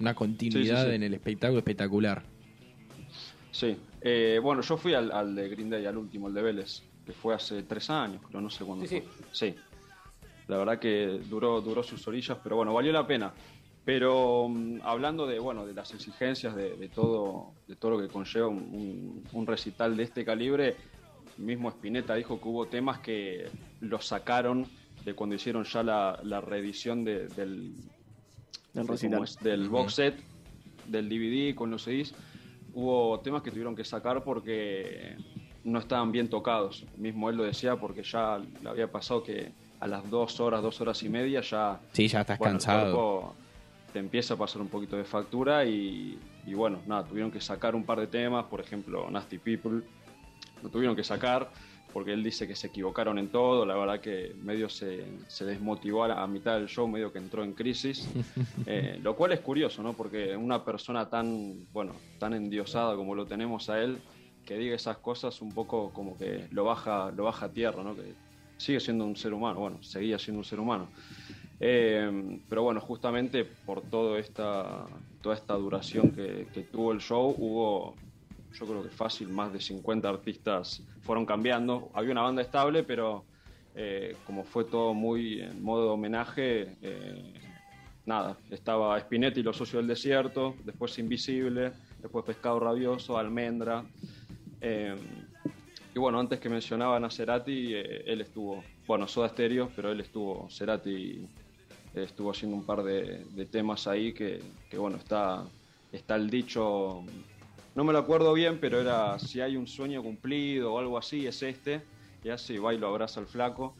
una 0.00 0.14
continuidad 0.14 0.78
Sí, 0.78 0.82
sí, 0.82 0.88
sí. 0.90 0.94
en 0.96 1.02
el 1.04 1.14
espectáculo 1.14 1.58
espectacular. 1.60 2.22
sí. 3.52 3.76
Eh, 4.00 4.40
bueno, 4.42 4.62
yo 4.62 4.76
fui 4.76 4.94
al, 4.94 5.12
al 5.12 5.32
de 5.36 5.48
Green 5.48 5.70
Day, 5.70 5.86
al 5.86 5.96
último, 5.96 6.26
el 6.26 6.34
de 6.34 6.42
Vélez, 6.42 6.82
que 7.06 7.12
fue 7.12 7.34
hace 7.36 7.62
3 7.62 7.90
años, 7.90 8.20
pero 8.26 8.40
no 8.40 8.50
sé 8.50 8.64
cuándo. 8.64 8.84
Sí, 8.84 9.00
fue. 9.00 9.26
Sí. 9.30 9.54
La 10.48 10.56
verdad 10.56 10.78
que 10.80 11.20
duró, 11.28 11.60
duró 11.60 11.82
sus 11.84 12.06
orillas, 12.08 12.38
pero 12.42 12.56
bueno, 12.56 12.72
valió 12.74 12.90
la 12.92 13.06
pena. 13.06 13.32
Pero 13.88 14.48
mm, 14.50 14.80
hablando 14.84 15.26
de 15.26 15.38
bueno 15.38 15.64
de 15.64 15.72
las 15.72 15.94
exigencias 15.94 16.54
de, 16.54 16.76
de 16.76 16.88
todo 16.90 17.52
de 17.66 17.74
todo 17.74 17.92
lo 17.92 17.98
que 17.98 18.08
conlleva 18.08 18.46
un, 18.48 19.46
recital 19.46 19.96
de 19.96 20.02
este 20.02 20.26
calibre, 20.26 20.76
mismo 21.38 21.70
Spinetta 21.70 22.14
dijo 22.14 22.38
que 22.38 22.48
hubo 22.48 22.66
temas 22.66 22.98
que 22.98 23.48
los 23.80 24.04
sacaron 24.06 24.66
de 25.06 25.14
cuando 25.14 25.36
hicieron 25.36 25.64
ya 25.64 25.82
la, 25.82 26.20
la 26.22 26.42
reedición 26.42 27.02
de- 27.02 27.28
del, 27.28 27.72
Del 28.74 28.86
de 28.86 28.92
recital. 28.92 29.24
es, 29.24 29.38
del 29.40 29.70
box 29.70 29.94
set, 29.94 30.16
del 30.86 31.08
DVD 31.08 31.54
con 31.54 31.70
los 31.70 31.82
CDs. 31.84 32.12
Hubo 32.74 33.18
temas 33.20 33.40
que 33.42 33.50
tuvieron 33.50 33.74
que 33.74 33.84
sacar 33.84 34.22
porque 34.22 35.16
no 35.64 35.78
estaban 35.78 36.12
bien 36.12 36.28
tocados. 36.28 36.84
Mismo 36.98 37.30
él 37.30 37.36
lo 37.36 37.44
decía 37.44 37.76
porque 37.76 38.02
ya 38.02 38.38
le 38.62 38.68
había 38.68 38.92
pasado 38.92 39.22
que 39.22 39.50
a 39.80 39.86
las 39.86 40.10
dos 40.10 40.40
horas, 40.40 40.60
dos 40.62 40.78
horas 40.82 41.02
y 41.04 41.08
media 41.08 41.40
ya 41.40 41.80
Sí, 41.94 42.06
ya 42.06 42.20
estás 42.20 42.38
bueno, 42.38 42.58
el 42.58 42.58
cansado. 42.58 42.82
cuerpo 42.94 43.34
te 43.92 43.98
empieza 43.98 44.34
a 44.34 44.36
pasar 44.36 44.60
un 44.62 44.68
poquito 44.68 44.96
de 44.96 45.04
factura 45.04 45.64
y, 45.64 46.18
y 46.46 46.54
bueno, 46.54 46.82
nada, 46.86 47.04
tuvieron 47.06 47.30
que 47.30 47.40
sacar 47.40 47.74
un 47.74 47.84
par 47.84 48.00
de 48.00 48.06
temas, 48.06 48.44
por 48.46 48.60
ejemplo, 48.60 49.10
Nasty 49.10 49.38
People, 49.38 49.82
lo 50.62 50.68
tuvieron 50.68 50.94
que 50.96 51.04
sacar 51.04 51.50
porque 51.92 52.12
él 52.12 52.22
dice 52.22 52.46
que 52.46 52.54
se 52.54 52.66
equivocaron 52.66 53.18
en 53.18 53.28
todo, 53.30 53.64
la 53.64 53.74
verdad 53.74 54.00
que 54.00 54.34
medio 54.42 54.68
se, 54.68 55.06
se 55.26 55.44
desmotivó 55.46 56.04
a, 56.04 56.08
la- 56.08 56.22
a 56.22 56.26
mitad 56.26 56.56
del 56.58 56.68
show, 56.68 56.86
medio 56.86 57.10
que 57.12 57.18
entró 57.18 57.42
en 57.44 57.52
crisis, 57.54 58.06
Eh, 58.66 58.98
lo 59.02 59.16
cual 59.16 59.32
es 59.32 59.40
curioso, 59.40 59.82
¿no? 59.82 59.94
Porque 59.94 60.36
una 60.36 60.62
persona 60.62 61.08
tan, 61.08 61.66
bueno, 61.72 61.94
tan 62.18 62.34
endiosada 62.34 62.96
como 62.96 63.14
lo 63.14 63.24
tenemos 63.26 63.70
a 63.70 63.80
él, 63.82 63.96
que 64.44 64.58
diga 64.58 64.74
esas 64.76 64.98
cosas 64.98 65.40
un 65.40 65.54
poco 65.54 65.90
como 65.92 66.18
que 66.18 66.48
lo 66.50 66.64
baja, 66.64 67.10
lo 67.12 67.24
baja 67.24 67.46
a 67.46 67.52
tierra, 67.52 67.82
¿no? 67.82 67.96
Que 67.96 68.14
sigue 68.58 68.80
siendo 68.80 69.06
un 69.06 69.16
ser 69.16 69.32
humano, 69.32 69.60
bueno, 69.60 69.82
seguía 69.82 70.18
siendo 70.18 70.40
un 70.40 70.44
ser 70.44 70.60
humano. 70.60 70.90
Eh, 71.60 72.40
pero 72.48 72.62
bueno, 72.62 72.80
justamente 72.80 73.44
por 73.44 73.82
todo 73.82 74.16
esta, 74.16 74.86
toda 75.20 75.34
esta 75.34 75.54
duración 75.54 76.12
que, 76.12 76.46
tuvo 76.70 76.92
el 76.92 77.00
show, 77.00 77.34
hubo, 77.36 77.96
yo 78.52 78.66
creo 78.66 78.82
que 78.82 78.90
fácil, 78.90 79.28
más 79.28 79.52
de 79.52 79.60
50 79.60 80.08
artistas 80.08 80.82
fueron 81.00 81.26
cambiando. 81.26 81.90
Había 81.94 82.12
una 82.12 82.22
banda 82.22 82.42
estable, 82.42 82.84
pero 82.84 83.24
eh, 83.74 84.16
como 84.24 84.44
fue 84.44 84.64
todo 84.64 84.94
muy 84.94 85.40
en 85.40 85.62
modo 85.62 85.84
de 85.84 85.90
homenaje, 85.90 86.76
eh, 86.82 87.34
nada, 88.06 88.36
estaba 88.50 88.98
Spinetti 89.00 89.42
los 89.42 89.56
socios 89.56 89.80
del 89.80 89.88
desierto, 89.88 90.54
después 90.64 90.98
Invisible, 90.98 91.72
después 92.00 92.24
Pescado 92.24 92.60
Rabioso, 92.60 93.18
Almendra. 93.18 93.84
y 94.62 95.98
bueno, 95.98 96.20
antes 96.20 96.38
que 96.38 96.48
mencionaban 96.48 97.04
a 97.04 97.10
Cerati, 97.10 97.74
él 97.74 98.20
estuvo, 98.20 98.62
bueno, 98.86 99.08
Soda 99.08 99.28
Stereo, 99.28 99.70
pero 99.74 99.90
él 99.90 100.00
estuvo, 100.00 100.48
Cerati 100.48 101.26
estuvo 102.04 102.30
haciendo 102.30 102.56
un 102.56 102.64
par 102.64 102.82
de, 102.82 103.24
temas 103.50 103.86
ahí 103.86 104.12
que, 104.12 104.40
bueno, 104.76 104.96
está, 104.96 105.44
está 105.92 106.16
el 106.16 106.30
dicho, 106.30 107.02
no 107.74 107.84
me 107.84 107.92
lo 107.92 107.98
acuerdo 107.98 108.32
bien, 108.32 108.58
pero 108.60 108.80
era 108.80 109.18
si 109.18 109.40
hay 109.40 109.56
un 109.56 109.66
sueño 109.66 110.02
cumplido 110.02 110.74
o 110.74 110.78
algo 110.78 110.98
así, 110.98 111.26
es 111.26 111.42
este, 111.42 111.82
y 112.24 112.30
así 112.30 112.58
va 112.58 112.74
y 112.74 112.78
lo 112.78 112.88
abraza 112.88 113.20
el 113.20 113.26
flaco. 113.26 113.74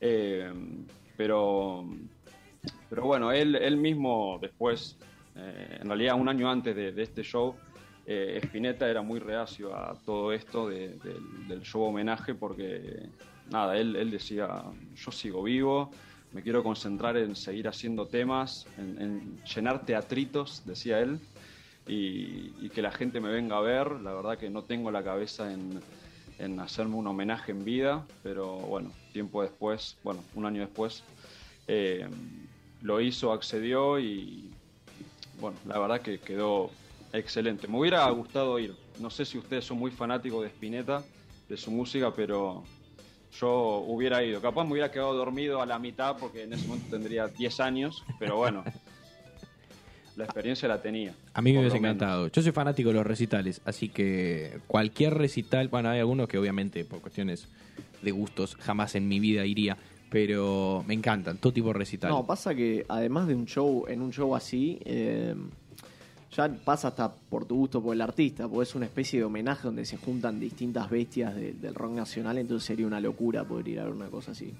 Eh, 0.00 0.52
pero 1.16 1.84
pero 2.88 3.04
bueno, 3.04 3.32
él, 3.32 3.54
él 3.56 3.76
mismo 3.76 4.38
después, 4.40 4.96
eh, 5.36 5.78
en 5.80 5.88
realidad 5.88 6.14
un 6.16 6.28
año 6.28 6.50
antes 6.50 6.74
de, 6.74 7.02
este 7.02 7.22
show, 7.22 7.54
eh, 8.06 8.40
Spinetta 8.42 8.88
era 8.88 9.02
muy 9.02 9.20
reacio 9.20 9.74
a 9.74 9.94
todo 10.04 10.32
esto 10.32 10.68
de- 10.68 10.96
del- 10.98 11.48
del 11.48 11.62
show 11.62 11.82
homenaje 11.82 12.34
porque, 12.34 13.10
nada, 13.50 13.76
él, 13.76 13.96
él 13.96 14.10
decía, 14.10 14.62
yo 14.94 15.10
sigo 15.12 15.42
vivo, 15.42 15.90
me 16.32 16.42
quiero 16.42 16.62
concentrar 16.62 17.16
en 17.16 17.34
seguir 17.34 17.68
haciendo 17.68 18.06
temas, 18.06 18.66
en, 18.76 19.00
en 19.00 19.44
llenar 19.44 19.84
teatritos, 19.84 20.62
decía 20.66 21.00
él, 21.00 21.18
y, 21.86 22.52
y 22.60 22.70
que 22.72 22.82
la 22.82 22.90
gente 22.92 23.20
me 23.20 23.30
venga 23.30 23.56
a 23.56 23.60
ver. 23.60 23.92
La 24.02 24.12
verdad 24.12 24.36
que 24.36 24.50
no 24.50 24.62
tengo 24.62 24.90
la 24.90 25.02
cabeza 25.02 25.52
en, 25.52 25.80
en 26.38 26.60
hacerme 26.60 26.96
un 26.96 27.06
homenaje 27.06 27.52
en 27.52 27.64
vida, 27.64 28.06
pero 28.22 28.58
bueno, 28.58 28.92
tiempo 29.12 29.42
después, 29.42 29.96
bueno, 30.04 30.22
un 30.34 30.44
año 30.44 30.60
después, 30.60 31.02
eh, 31.66 32.06
lo 32.82 33.00
hizo, 33.00 33.32
accedió 33.32 33.98
y 33.98 34.50
bueno, 35.40 35.56
la 35.66 35.78
verdad 35.78 36.00
que 36.00 36.18
quedó 36.18 36.70
excelente. 37.12 37.66
Me 37.68 37.78
hubiera 37.78 38.08
gustado 38.10 38.58
ir. 38.58 38.74
No 39.00 39.08
sé 39.08 39.24
si 39.24 39.38
ustedes 39.38 39.64
son 39.64 39.78
muy 39.78 39.90
fanáticos 39.90 40.42
de 40.42 40.48
Spinetta, 40.48 41.02
de 41.48 41.56
su 41.56 41.70
música, 41.70 42.12
pero 42.14 42.64
yo 43.32 43.84
hubiera 43.86 44.22
ido. 44.24 44.40
Capaz 44.40 44.64
me 44.64 44.72
hubiera 44.72 44.90
quedado 44.90 45.14
dormido 45.14 45.60
a 45.60 45.66
la 45.66 45.78
mitad 45.78 46.16
porque 46.18 46.44
en 46.44 46.52
ese 46.52 46.66
momento 46.66 46.88
tendría 46.90 47.28
10 47.28 47.60
años, 47.60 48.04
pero 48.18 48.36
bueno, 48.36 48.64
la 50.16 50.24
experiencia 50.24 50.68
la 50.68 50.82
tenía. 50.82 51.14
A 51.34 51.42
mí 51.42 51.52
me 51.52 51.60
hubiese 51.60 51.76
encantado. 51.76 52.28
Yo 52.28 52.42
soy 52.42 52.52
fanático 52.52 52.88
de 52.88 52.96
los 52.96 53.06
recitales, 53.06 53.60
así 53.64 53.88
que 53.88 54.60
cualquier 54.66 55.14
recital, 55.14 55.68
bueno, 55.68 55.90
hay 55.90 56.00
algunos 56.00 56.28
que 56.28 56.38
obviamente 56.38 56.84
por 56.84 57.00
cuestiones 57.00 57.48
de 58.02 58.10
gustos 58.10 58.56
jamás 58.56 58.94
en 58.94 59.08
mi 59.08 59.20
vida 59.20 59.44
iría, 59.46 59.76
pero 60.10 60.84
me 60.86 60.94
encantan, 60.94 61.38
todo 61.38 61.52
tipo 61.52 61.68
de 61.68 61.74
recital. 61.74 62.10
No, 62.10 62.26
pasa 62.26 62.54
que 62.54 62.84
además 62.88 63.28
de 63.28 63.34
un 63.34 63.46
show, 63.46 63.84
en 63.88 64.02
un 64.02 64.12
show 64.12 64.34
así, 64.34 64.80
eh, 64.84 65.34
ya 66.36 66.48
pasa 66.64 66.88
hasta 66.88 67.10
por 67.12 67.46
tu 67.46 67.56
gusto 67.56 67.82
por 67.82 67.94
el 67.94 68.00
artista, 68.00 68.48
porque 68.48 68.64
es 68.68 68.74
una 68.74 68.86
especie 68.86 69.18
de 69.20 69.24
homenaje 69.24 69.62
donde 69.64 69.84
se 69.84 69.96
juntan 69.96 70.38
distintas 70.38 70.90
bestias 70.90 71.34
de- 71.34 71.52
del 71.54 71.74
rock 71.74 71.92
nacional, 71.92 72.36
entonces 72.38 72.66
sería 72.66 72.86
una 72.86 73.00
locura 73.00 73.44
poder 73.44 73.68
ir 73.68 73.80
a 73.80 73.84
ver 73.84 73.92
una 73.94 74.08
cosa 74.08 74.32
así. 74.32 74.52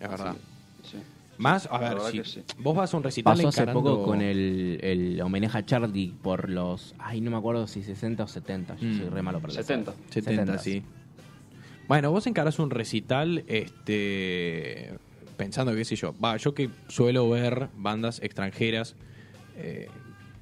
es 0.00 0.08
verdad. 0.10 0.34
Sí. 0.82 0.98
Más, 1.38 1.66
a 1.70 1.78
ver, 1.78 1.98
si 2.12 2.22
sí. 2.24 2.42
vos 2.58 2.76
vas 2.76 2.92
a 2.94 2.96
un 2.96 3.02
recital 3.02 3.36
Pasó 3.36 3.48
hace 3.48 3.60
encarando- 3.62 3.82
poco 3.82 4.04
con 4.04 4.20
el, 4.22 4.78
el 4.82 5.20
homenaje 5.20 5.58
a 5.58 5.64
Charlie 5.66 6.12
por 6.22 6.48
los. 6.50 6.94
Ay, 6.98 7.20
no 7.20 7.30
me 7.32 7.36
acuerdo 7.36 7.66
si 7.66 7.82
60 7.82 8.22
o 8.24 8.28
70. 8.28 8.76
Yo 8.76 8.86
Mm. 8.88 8.98
soy 8.98 9.08
re 9.08 9.22
malo 9.22 9.40
para 9.40 9.52
las 9.54 9.64
70. 9.66 9.90
edades. 9.92 10.12
70, 10.12 10.58
sí. 10.58 10.82
Bueno, 11.88 12.10
vos 12.12 12.26
encarás 12.28 12.58
un 12.60 12.70
recital, 12.70 13.44
este, 13.48 14.94
pensando, 15.36 15.74
qué 15.74 15.84
sé 15.84 15.96
yo, 15.96 16.14
va, 16.22 16.36
yo 16.36 16.54
que 16.54 16.70
suelo 16.88 17.28
ver 17.30 17.68
bandas 17.76 18.20
extranjeras, 18.22 18.94
eh, 19.56 19.88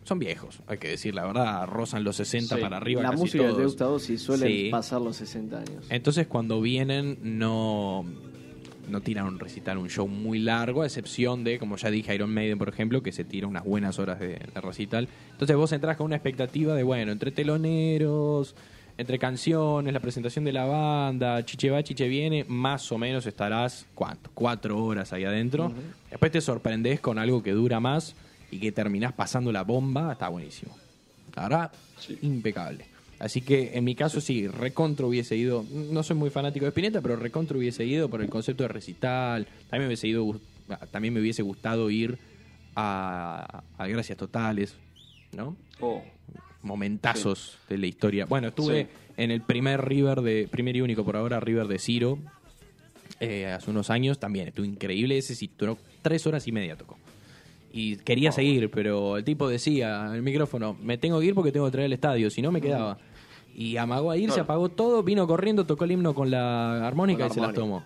son 0.04 0.18
viejos, 0.18 0.60
hay 0.66 0.78
que 0.78 0.88
decir 0.88 1.14
la 1.14 1.24
verdad, 1.26 1.66
rozan 1.66 2.02
los 2.04 2.16
60 2.16 2.56
Sí. 2.56 2.60
para 2.60 2.76
arriba 2.78 3.02
la 3.02 3.10
casi 3.10 3.22
música 3.22 3.44
de 3.44 3.50
todos. 3.50 3.60
Deustado 3.62 3.98
sí 3.98 4.18
suelen 4.18 4.48
Sí. 4.48 4.68
pasar 4.70 5.00
los 5.00 5.16
60 5.16 5.58
años. 5.58 5.86
Entonces 5.90 6.26
cuando 6.26 6.60
vienen 6.60 7.18
no, 7.22 8.04
no 8.90 9.00
tiran 9.00 9.26
un 9.26 9.38
recital, 9.38 9.78
un 9.78 9.88
show 9.88 10.08
muy 10.08 10.38
largo, 10.40 10.82
a 10.82 10.86
excepción 10.86 11.44
de, 11.44 11.58
como 11.58 11.76
ya 11.76 11.90
dije, 11.90 12.14
Iron 12.14 12.34
Maiden, 12.34 12.58
por 12.58 12.68
ejemplo, 12.68 13.02
que 13.02 13.12
se 13.12 13.24
tira 13.24 13.46
unas 13.46 13.64
buenas 13.64 13.98
horas 14.00 14.18
de, 14.18 14.40
de 14.52 14.60
recital. 14.60 15.08
Entonces 15.32 15.56
vos 15.56 15.70
entras 15.72 15.96
con 15.96 16.06
una 16.06 16.16
expectativa 16.16 16.74
de, 16.74 16.82
bueno, 16.82 17.12
entre 17.12 17.30
teloneros, 17.30 18.54
entre 18.98 19.18
canciones, 19.18 19.92
la 19.94 20.00
presentación 20.00 20.44
de 20.44 20.52
la 20.52 20.64
banda, 20.66 21.44
chiche 21.44 21.70
va, 21.70 21.82
chiche 21.82 22.08
viene, 22.08 22.44
más 22.48 22.90
o 22.92 22.98
menos 22.98 23.24
estarás, 23.26 23.86
¿cuánto? 23.94 24.30
Cuatro 24.34 24.84
horas 24.84 25.12
ahí 25.12 25.24
adentro. 25.24 25.72
Después 26.10 26.30
te 26.32 26.40
sorprendés 26.40 27.00
con 27.00 27.18
algo 27.18 27.42
que 27.42 27.52
dura 27.52 27.80
más 27.80 28.14
y 28.52 28.58
que 28.60 28.70
terminás 28.70 29.12
pasando 29.12 29.50
la 29.50 29.62
bomba, 29.64 30.12
está 30.12 30.28
buenísimo. 30.28 30.76
La 31.34 31.42
verdad, 31.48 31.72
Sí. 31.98 32.18
impecable. 32.22 32.86
Así 33.18 33.40
que 33.40 33.70
en 33.74 33.84
mi 33.84 33.94
caso 33.94 34.20
sí, 34.20 34.46
recontra 34.48 35.06
hubiese 35.06 35.36
ido. 35.36 35.64
No 35.72 36.02
soy 36.02 36.16
muy 36.16 36.30
fanático 36.30 36.64
de 36.64 36.70
Spinetta, 36.70 37.00
pero 37.00 37.16
recontra 37.16 37.56
hubiese 37.56 37.84
ido 37.84 38.08
por 38.08 38.20
el 38.22 38.28
concepto 38.28 38.64
de 38.64 38.68
recital. 38.68 39.46
También 39.70 39.82
me 39.82 39.86
hubiese, 39.88 40.08
ido, 40.08 40.40
también 40.90 41.14
me 41.14 41.20
hubiese 41.20 41.42
gustado 41.42 41.88
ir 41.90 42.18
a, 42.76 43.62
a 43.78 43.86
Gracias 43.86 44.18
Totales, 44.18 44.74
¿no? 45.36 45.56
Oh, 45.80 46.02
Momentazos 46.62 47.58
de 47.68 47.78
la 47.78 47.86
historia. 47.86 48.26
Bueno, 48.26 48.48
estuve 48.48 48.84
Sí. 48.84 48.88
en 49.16 49.30
el 49.30 49.40
primer 49.42 49.84
River 49.84 50.20
de, 50.22 50.48
primer 50.50 50.76
y 50.76 50.80
único 50.80 51.04
por 51.04 51.16
ahora, 51.16 51.40
River 51.40 51.66
de 51.68 51.78
Ciro, 51.78 52.18
eh, 53.20 53.46
hace 53.46 53.70
unos 53.70 53.90
años. 53.90 54.18
También 54.18 54.48
estuvo 54.48 54.66
increíble. 54.66 55.16
Ese 55.18 55.34
sí, 55.34 55.50
duró 55.58 55.78
tres 56.02 56.26
horas 56.26 56.46
y 56.48 56.52
media 56.52 56.76
tocó. 56.76 56.98
Y 57.72 57.96
quería 57.96 58.32
seguir, 58.32 58.70
pero 58.70 59.16
el 59.16 59.24
tipo 59.24 59.48
decía 59.48 60.06
en 60.08 60.14
el 60.14 60.22
micrófono, 60.22 60.76
me 60.82 60.98
tengo 60.98 61.18
que 61.20 61.26
ir 61.26 61.34
porque 61.34 61.52
tengo 61.52 61.66
que 61.66 61.72
traer 61.72 61.86
el 61.86 61.92
estadio, 61.94 62.28
si 62.30 62.42
no 62.42 62.52
me 62.52 62.60
quedaba. 62.60 62.98
Y 63.54 63.76
amagó 63.76 64.10
a 64.10 64.16
ir, 64.16 64.24
se 64.28 64.34
Claro. 64.34 64.42
apagó 64.44 64.68
todo, 64.70 65.02
vino 65.02 65.26
corriendo, 65.26 65.64
tocó 65.66 65.84
el 65.84 65.92
himno 65.92 66.14
con 66.14 66.30
la 66.30 66.86
armónica 66.86 67.28
Con 67.28 67.28
la 67.28 67.32
y 67.32 67.34
se 67.34 67.40
las 67.40 67.54
tomó. 67.54 67.84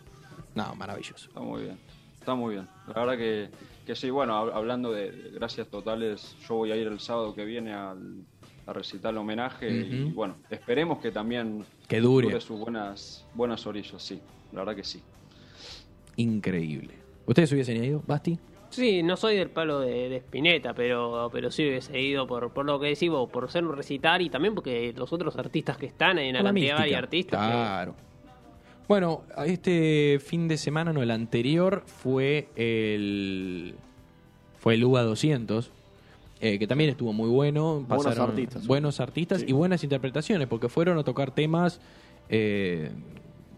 No, 0.54 0.74
maravilloso. 0.74 1.28
Está 1.28 1.40
muy 1.40 1.62
bien, 1.62 1.78
está 2.18 2.34
muy 2.34 2.54
bien. 2.54 2.66
La 2.88 2.94
verdad 3.04 3.16
que, 3.16 3.48
que 3.86 3.94
sí, 3.94 4.10
bueno, 4.10 4.34
hab- 4.34 4.52
hablando 4.54 4.90
de, 4.92 5.10
gracias 5.34 5.68
totales, 5.68 6.36
yo 6.48 6.54
voy 6.56 6.72
a 6.72 6.76
ir 6.76 6.86
el 6.86 6.98
sábado 7.00 7.34
que 7.34 7.44
viene 7.44 7.72
al, 7.72 8.24
a 8.66 8.72
recital 8.72 9.16
homenaje 9.18 9.70
y 9.70 10.04
bueno, 10.12 10.36
esperemos 10.50 10.98
que 10.98 11.10
también 11.12 11.64
Que 11.88 12.00
dure. 12.00 12.40
sus 12.40 12.58
buenas, 12.58 13.24
buenas 13.34 13.64
orillas, 13.66 14.02
sí, 14.02 14.20
la 14.52 14.60
verdad 14.60 14.74
que 14.76 14.84
sí. 14.84 15.00
Increíble. 16.16 16.94
¿Ustedes 17.26 17.52
hubiesen 17.52 17.84
ido, 17.84 18.02
Basti? 18.06 18.38
Sí, 18.70 19.02
no 19.02 19.16
soy 19.16 19.36
del 19.36 19.50
palo 19.50 19.80
de, 19.80 20.08
de 20.08 20.16
Spinetta, 20.16 20.74
pero, 20.74 21.30
pero 21.32 21.50
sí 21.50 21.66
hubiese 21.68 22.00
ido 22.00 22.26
por, 22.26 22.52
por 22.52 22.66
lo 22.66 22.78
que 22.80 22.88
decís 22.88 23.08
vos, 23.10 23.30
por 23.30 23.50
ser 23.50 23.64
un 23.64 23.76
recital 23.76 24.20
y 24.22 24.28
también 24.30 24.54
porque 24.54 24.92
los 24.96 25.12
otros 25.12 25.36
artistas 25.36 25.76
que 25.76 25.86
están, 25.86 26.18
hay 26.18 26.30
una 26.30 26.40
Por 26.40 26.44
la 26.44 26.50
cantidad 26.50 26.84
de 26.84 26.96
artistas. 26.96 27.40
que- 27.46 27.52
Claro. 27.52 27.94
Bueno, 28.88 29.22
este 29.46 30.20
fin 30.24 30.46
de 30.46 30.56
semana, 30.56 30.92
no, 30.92 31.02
el 31.02 31.10
anterior, 31.10 31.82
fue 31.86 32.48
el. 32.54 33.74
Fue 34.60 34.74
el 34.74 34.84
UBA 34.84 35.02
200. 35.02 35.70
eh, 36.40 36.58
que 36.58 36.66
también 36.66 36.90
estuvo 36.90 37.12
muy 37.14 37.30
bueno. 37.30 37.80
Buenos 37.80 38.04
Pasaron 38.04 38.30
artistas. 38.30 38.66
Buenos 38.66 39.00
artistas 39.00 39.40
Sí. 39.40 39.46
y 39.48 39.52
buenas 39.52 39.82
interpretaciones, 39.82 40.46
porque 40.46 40.68
fueron 40.68 40.98
a 40.98 41.02
tocar 41.02 41.30
temas 41.30 41.80
eh, 42.28 42.90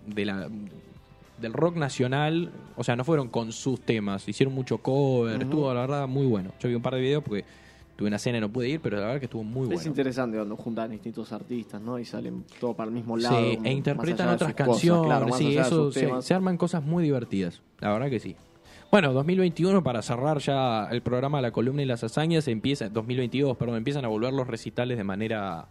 de 0.07 0.25
la, 0.25 0.49
del 1.41 1.53
rock 1.53 1.76
nacional. 1.76 2.51
O 2.76 2.84
sea, 2.84 2.97
no 2.97 3.05
fueron 3.05 3.28
con 3.28 3.53
sus 3.53 3.80
temas, 3.80 4.28
hicieron 4.28 4.55
mucho 4.55 4.78
cover. 4.78 5.36
Ujú. 5.36 5.43
Estuvo, 5.45 5.74
la 5.74 5.80
verdad, 5.80 6.09
muy 6.09 6.26
bueno. 6.26 6.53
Yo 6.61 6.68
vi 6.68 6.74
un 6.74 6.82
par 6.82 6.95
de 6.95 7.01
videos 7.01 7.22
porque 7.24 7.45
tuve 7.97 8.09
una 8.09 8.18
cena 8.18 8.39
y 8.39 8.41
no 8.41 8.49
pude 8.49 8.68
ir, 8.68 8.80
pero 8.80 8.97
la 8.99 9.07
verdad 9.07 9.18
que 9.18 9.24
estuvo 9.26 9.43
muy 9.43 9.62
Es 9.64 9.74
bueno. 9.74 9.89
interesante 9.89 10.36
cuando 10.36 10.57
juntan 10.57 10.91
distintos 10.91 11.32
artistas, 11.32 11.80
¿no? 11.80 11.99
Y 11.99 12.05
salen 12.05 12.45
todo 12.61 12.74
para 12.74 12.89
el 12.89 12.95
mismo 12.95 13.16
lado. 13.16 13.36
Sí, 13.39 13.57
como 13.57 13.66
e 13.68 13.72
interpretan 13.72 14.28
otras 14.28 14.53
cosas, 14.55 14.66
canciones, 14.66 15.07
claro, 15.07 15.32
sí, 15.32 15.57
eso 15.57 15.91
se 16.22 16.34
arman 16.34 16.57
cosas 16.57 16.84
muy 16.84 17.03
divertidas, 17.03 17.61
la 17.80 17.93
verdad 17.93 18.09
que 18.09 18.20
sí. 18.20 18.36
Bueno, 18.93 19.12
2021 19.12 19.82
para 19.82 20.01
cerrar 20.01 20.39
ya 20.39 20.84
el 20.91 21.03
programa 21.03 21.43
La 21.43 21.51
columna 21.51 21.82
y 21.82 21.86
las 21.86 22.05
hazañas 22.05 22.47
empieza 22.49 22.89
2022, 22.89 23.57
perdón, 23.57 23.76
empiezan 23.78 24.05
a 24.05 24.09
volver 24.09 24.32
los 24.32 24.47
recitales 24.47 24.97
de 24.97 25.05
manera 25.05 25.66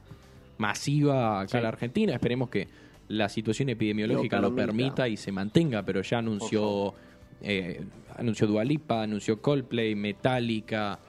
masiva 0.58 1.40
acá 1.42 1.48
Sí. 1.50 1.58
en 1.58 1.64
la 1.64 1.70
Argentina. 1.70 2.14
Esperemos 2.14 2.50
que 2.50 2.68
la 3.10 3.30
situación 3.30 3.70
epidemiológica 3.70 4.40
lo, 4.40 4.50
Lo 4.50 4.56
permita. 4.56 5.08
y 5.08 5.18
se 5.18 5.32
mantenga, 5.32 5.84
pero 5.84 6.02
ya 6.02 6.18
anunció 6.20 6.94
eh, 7.42 7.82
anunció 8.18 8.48
Dualipa, 8.48 9.04
anunció 9.04 9.42
Coldplay, 9.42 9.94
Metallica, 9.96 11.00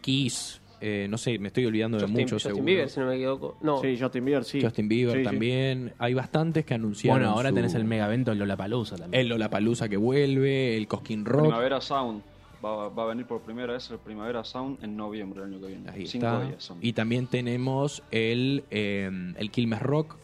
Kiss, 0.00 0.60
eh, 0.80 1.06
no 1.08 1.16
sé, 1.18 1.38
me 1.38 1.48
estoy 1.48 1.64
olvidando 1.66 1.96
de 1.96 2.04
Justin, 2.04 2.20
muchos 2.22 2.42
Justin 2.42 2.50
seguro. 2.50 2.64
Bieber, 2.64 2.88
si 2.88 3.00
no 3.00 3.06
me 3.06 3.14
equivoco. 3.16 3.56
No, 3.62 3.80
Sí, 3.80 3.96
Justin 4.00 4.24
Bieber, 4.24 4.44
sí. 4.44 4.60
Justin 4.62 4.88
Bieber 4.88 5.14
Sí, 5.14 5.18
sí. 5.20 5.24
también. 5.24 5.92
Hay 5.98 6.14
bastantes 6.14 6.64
que 6.64 6.74
anunciaron. 6.74 7.20
Bueno, 7.22 7.34
ahora 7.34 7.50
su- 7.50 7.54
tenés 7.54 7.74
el 7.74 7.84
megavento 7.84 8.34
Lollapalooza 8.34 8.96
también. 8.96 9.20
El 9.20 9.28
Lollapalooza 9.28 9.88
que 9.88 9.96
vuelve, 9.96 10.76
el 10.76 10.88
Cosquín 10.88 11.24
Rock. 11.24 11.42
Primavera 11.42 11.80
Sound, 11.80 12.22
va, 12.64 12.88
va 12.88 13.02
a 13.04 13.06
venir 13.06 13.26
por 13.26 13.42
primera 13.42 13.72
vez 13.74 13.88
el 13.90 13.98
Primavera 13.98 14.42
Sound 14.44 14.82
en 14.82 14.96
noviembre 14.96 15.40
del 15.42 15.52
año 15.52 15.60
que 15.60 15.66
viene. 15.68 15.88
Ahí 15.90 16.06
Cinco 16.06 16.26
está. 16.26 16.44
días 16.46 16.62
son. 16.64 16.78
Y 16.80 16.92
también 16.94 17.26
tenemos 17.28 18.02
el, 18.10 18.64
eh, 18.72 19.08
el 19.36 19.50
Quilmes 19.52 19.82
Rock, 19.82 20.16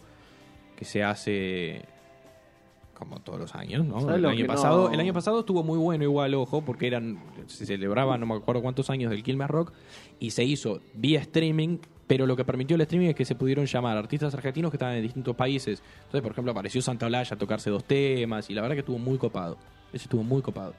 que 0.78 0.84
se 0.84 1.02
hace 1.02 1.82
como 2.94 3.18
todos 3.20 3.38
los 3.38 3.54
años, 3.54 3.84
¿no? 3.84 4.00
¿Sabes 4.00 4.16
El 4.16 4.26
año, 4.26 4.46
pasado, 4.46 4.88
no- 4.88 4.94
el 4.94 5.00
año 5.00 5.12
pasado 5.12 5.40
estuvo 5.40 5.62
muy 5.64 5.76
bueno 5.78 6.04
igual, 6.04 6.34
ojo, 6.34 6.62
porque 6.62 6.86
eran 6.86 7.18
se 7.46 7.66
celebraba 7.66 8.16
no 8.16 8.26
me 8.26 8.34
acuerdo 8.34 8.62
cuántos 8.62 8.90
años 8.90 9.10
del 9.10 9.22
Quilmes 9.22 9.48
Rock 9.48 9.72
y 10.20 10.30
se 10.30 10.44
hizo 10.44 10.80
vía 10.94 11.20
streaming, 11.20 11.78
pero 12.06 12.26
lo 12.26 12.36
que 12.36 12.44
permitió 12.44 12.74
el 12.76 12.80
streaming 12.82 13.08
es 13.08 13.14
que 13.14 13.24
se 13.24 13.34
pudieron 13.34 13.66
llamar 13.66 13.96
artistas 13.96 14.34
argentinos 14.34 14.70
que 14.70 14.76
estaban 14.76 14.94
en 14.96 15.02
distintos 15.02 15.34
países. 15.36 15.82
Entonces, 15.98 16.22
por 16.22 16.32
ejemplo, 16.32 16.52
apareció 16.52 16.80
Santa 16.82 17.06
Olalla 17.06 17.34
a 17.34 17.38
tocarse 17.38 17.70
dos 17.70 17.84
temas 17.84 18.48
y 18.50 18.54
la 18.54 18.62
verdad 18.62 18.74
que 18.76 18.80
estuvo 18.80 18.98
muy 18.98 19.18
copado. 19.18 19.58
Ese 19.92 20.04
estuvo 20.04 20.22
muy 20.22 20.42
copado. 20.42 20.74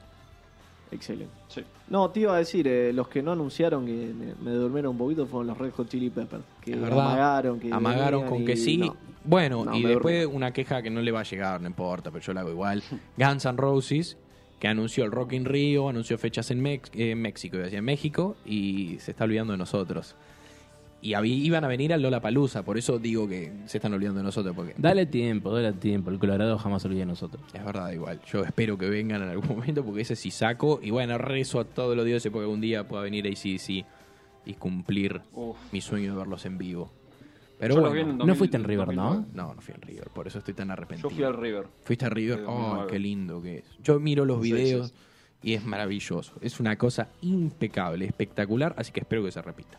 Excelente. 0.92 1.32
Sí. 1.48 1.62
No, 1.88 2.10
te 2.10 2.20
iba 2.20 2.34
a 2.34 2.38
decir, 2.38 2.66
eh, 2.66 2.92
los 2.92 3.08
que 3.08 3.22
no 3.22 3.32
anunciaron 3.32 3.86
que 3.86 3.92
me, 3.92 4.34
me 4.42 4.50
durmieron 4.56 4.92
un 4.92 4.98
poquito 4.98 5.26
fueron 5.26 5.46
los 5.48 5.58
Red 5.58 5.70
Hot 5.72 5.88
Chili 5.88 6.10
Peppers. 6.10 6.42
Que 6.60 6.74
amagaron, 6.74 7.60
que 7.60 7.72
Amagaron 7.72 8.26
con 8.28 8.42
y 8.42 8.44
que 8.44 8.56
sí. 8.56 8.78
no. 8.78 8.96
Bueno, 9.24 9.64
No, 9.64 9.76
y 9.76 9.82
después 9.84 10.22
durmió. 10.22 10.36
una 10.36 10.52
queja 10.52 10.82
que 10.82 10.90
no 10.90 11.00
le 11.00 11.12
va 11.12 11.20
a 11.20 11.24
llegar, 11.24 11.60
no 11.60 11.66
importa, 11.68 12.10
pero 12.10 12.24
yo 12.24 12.32
la 12.32 12.40
hago 12.40 12.50
igual. 12.50 12.82
Guns 13.16 13.44
N' 13.44 13.56
Roses, 13.56 14.16
que 14.58 14.66
anunció 14.68 15.04
el 15.04 15.12
Rock 15.12 15.34
in 15.34 15.44
Rio, 15.44 15.88
anunció 15.88 16.16
fechas 16.18 16.50
en, 16.50 16.60
Mex- 16.62 16.90
eh, 16.94 17.14
México, 17.14 17.56
iba 17.56 17.62
a 17.62 17.66
decir, 17.66 17.78
en 17.78 17.84
México, 17.84 18.36
y 18.44 18.96
se 18.98 19.10
está 19.12 19.24
olvidando 19.24 19.52
de 19.52 19.58
nosotros. 19.58 20.16
Y 21.02 21.14
iban 21.16 21.64
a 21.64 21.68
venir 21.68 21.94
al 21.94 22.02
Lola 22.02 22.20
Palusa, 22.20 22.62
por 22.62 22.76
eso 22.76 22.98
digo 22.98 23.26
que 23.26 23.52
se 23.64 23.78
están 23.78 23.94
olvidando 23.94 24.18
de 24.18 24.24
nosotros, 24.24 24.54
porque 24.54 24.74
Dale 24.76 25.06
tiempo, 25.06 25.50
dale 25.54 25.72
tiempo. 25.72 26.10
El 26.10 26.18
Colorado 26.18 26.58
jamás 26.58 26.82
se 26.82 26.88
olvida 26.88 27.00
de 27.00 27.06
nosotros. 27.06 27.42
es 27.54 27.64
verdad, 27.64 27.90
igual. 27.92 28.20
Yo 28.30 28.44
espero 28.44 28.76
que 28.76 28.90
vengan 28.90 29.22
en 29.22 29.30
algún 29.30 29.48
momento, 29.56 29.82
porque 29.84 30.02
ese 30.02 30.14
sí 30.16 30.30
saco. 30.30 30.78
Y 30.82 30.90
bueno, 30.90 31.16
rezo 31.16 31.60
a 31.60 31.64
todos 31.64 31.96
los 31.96 32.04
dioses 32.04 32.30
porque 32.30 32.44
algún 32.44 32.60
día 32.60 32.86
pueda 32.86 33.02
venir 33.02 33.26
ACDC 33.26 33.86
y 34.46 34.54
cumplir 34.58 35.22
Uf. 35.32 35.56
mi 35.72 35.80
sueño 35.80 36.12
de 36.12 36.18
verlos 36.18 36.44
en 36.44 36.58
vivo. 36.58 36.90
Pero 37.58 37.74
Yo 37.74 37.80
bueno, 37.82 37.94
vi 37.94 38.00
en 38.00 38.08
No 38.12 38.16
2000, 38.18 38.34
fuiste 38.36 38.56
en 38.56 38.64
River, 38.64 38.88
¿no? 38.94 39.04
2009. 39.04 39.32
no, 39.34 39.54
no 39.54 39.60
fui 39.60 39.74
en 39.74 39.82
River, 39.82 40.08
por 40.14 40.26
eso 40.26 40.38
estoy 40.38 40.54
tan 40.54 40.70
arrepentido. 40.70 41.08
Yo 41.10 41.14
fui 41.14 41.24
al 41.24 41.36
River. 41.36 41.66
¿Fuiste 41.82 42.04
a 42.06 42.08
River? 42.10 42.40
Oh, 42.46 42.52
2009. 42.52 42.86
qué 42.90 42.98
lindo 42.98 43.42
que 43.42 43.58
es. 43.58 43.64
Yo 43.82 44.00
miro 44.00 44.24
los 44.24 44.42
Sí, 44.42 44.52
videos 44.52 44.88
sí, 44.88 44.94
y 45.50 45.54
es 45.54 45.64
maravilloso. 45.64 46.32
Es 46.40 46.58
una 46.60 46.76
cosa 46.76 47.08
impecable, 47.22 48.06
espectacular, 48.06 48.74
así 48.78 48.92
que 48.92 49.00
espero 49.00 49.22
que 49.24 49.30
se 49.32 49.42
repita. 49.42 49.78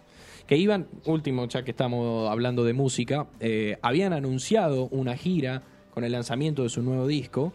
Que 0.52 0.58
iban, 0.58 0.88
último, 1.06 1.48
ya 1.48 1.64
que 1.64 1.72
estamos 1.72 2.30
hablando 2.30 2.66
de 2.66 2.74
música, 2.74 3.26
eh, 3.40 3.78
habían 3.82 4.12
anunciado 4.12 4.90
una 4.90 5.16
gira 5.16 5.64
con 5.94 6.04
el 6.04 6.12
lanzamiento 6.12 6.64
de 6.64 6.68
su 6.68 6.82
nuevo 6.82 7.08
disco. 7.08 7.54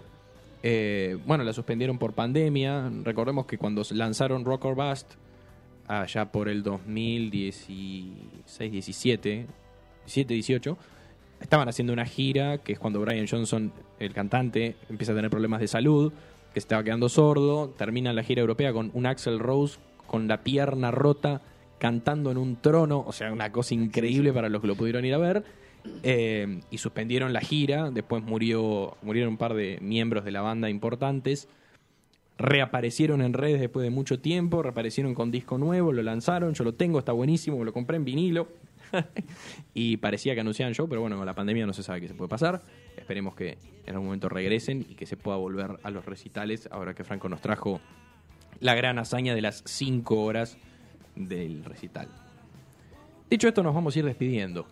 Eh, 0.62 1.18
bueno, 1.26 1.44
la 1.44 1.52
suspendieron 1.52 1.98
por 1.98 2.14
pandemia. 2.14 2.90
Recordemos 3.04 3.44
que 3.44 3.58
cuando 3.58 3.82
lanzaron 3.90 4.46
Rock 4.46 4.64
or 4.64 4.76
Bust, 4.76 5.12
allá 5.86 6.32
por 6.32 6.48
el 6.48 6.62
2016, 6.62 8.72
17, 8.72 9.46
17, 10.06 10.32
18, 10.32 10.78
estaban 11.42 11.68
haciendo 11.68 11.92
una 11.92 12.06
gira, 12.06 12.56
que 12.64 12.72
es 12.72 12.78
cuando 12.78 13.02
Brian 13.02 13.26
Johnson, 13.28 13.74
el 13.98 14.14
cantante, 14.14 14.76
empieza 14.88 15.12
a 15.12 15.16
tener 15.16 15.30
problemas 15.30 15.60
de 15.60 15.68
salud, 15.68 16.14
que 16.54 16.62
se 16.62 16.64
estaba 16.64 16.82
quedando 16.82 17.10
sordo, 17.10 17.74
termina 17.76 18.14
la 18.14 18.22
gira 18.22 18.40
europea 18.40 18.72
con 18.72 18.90
un 18.94 19.04
Axel 19.04 19.38
Rose 19.38 19.80
con 20.06 20.28
la 20.28 20.42
pierna 20.42 20.92
rota, 20.92 21.42
cantando 21.78 22.30
en 22.30 22.38
un 22.38 22.56
trono, 22.56 23.04
o 23.06 23.12
sea, 23.12 23.32
una 23.32 23.52
cosa 23.52 23.74
increíble 23.74 24.32
para 24.32 24.48
los 24.48 24.60
que 24.60 24.66
lo 24.66 24.76
pudieron 24.76 25.04
ir 25.04 25.14
a 25.14 25.18
ver. 25.18 25.44
Eh, 26.02 26.60
y 26.70 26.78
suspendieron 26.78 27.32
la 27.32 27.40
gira, 27.40 27.90
después 27.90 28.22
murió, 28.22 28.96
murieron 29.02 29.32
un 29.32 29.36
par 29.38 29.54
de 29.54 29.78
miembros 29.80 30.24
de 30.24 30.32
la 30.32 30.40
banda 30.40 30.68
importantes. 30.68 31.48
Reaparecieron 32.38 33.22
en 33.22 33.32
redes 33.32 33.60
después 33.60 33.84
de 33.84 33.90
mucho 33.90 34.18
tiempo, 34.18 34.62
reaparecieron 34.62 35.14
con 35.14 35.30
disco 35.30 35.58
nuevo, 35.58 35.92
lo 35.92 36.02
lanzaron, 36.02 36.54
yo 36.54 36.64
lo 36.64 36.74
tengo, 36.74 36.98
está 36.98 37.12
buenísimo, 37.12 37.64
lo 37.64 37.72
compré 37.72 37.96
en 37.96 38.04
vinilo. 38.04 38.48
y 39.74 39.96
parecía 39.96 40.34
que 40.34 40.40
anunciaban 40.40 40.74
show, 40.74 40.88
pero 40.88 41.00
bueno, 41.00 41.16
con 41.16 41.26
la 41.26 41.34
pandemia 41.34 41.66
no 41.66 41.72
se 41.72 41.82
sabe 41.82 42.00
qué 42.00 42.08
se 42.08 42.14
puede 42.14 42.28
pasar. 42.28 42.62
Esperemos 42.96 43.34
que 43.34 43.58
en 43.86 43.94
algún 43.94 44.06
momento 44.06 44.28
regresen 44.28 44.84
y 44.88 44.94
que 44.94 45.06
se 45.06 45.16
pueda 45.16 45.36
volver 45.38 45.78
a 45.82 45.90
los 45.90 46.04
recitales, 46.04 46.68
ahora 46.70 46.94
que 46.94 47.04
Franco 47.04 47.28
nos 47.28 47.40
trajo 47.40 47.80
la 48.60 48.74
gran 48.74 48.98
hazaña 48.98 49.34
de 49.34 49.42
las 49.42 49.62
5 49.66 50.22
horas 50.22 50.58
del 51.16 51.64
recital. 51.64 52.08
Dicho 53.28 53.48
esto, 53.48 53.62
nos 53.62 53.74
vamos 53.74 53.96
a 53.96 53.98
ir 53.98 54.04
despidiendo. 54.04 54.66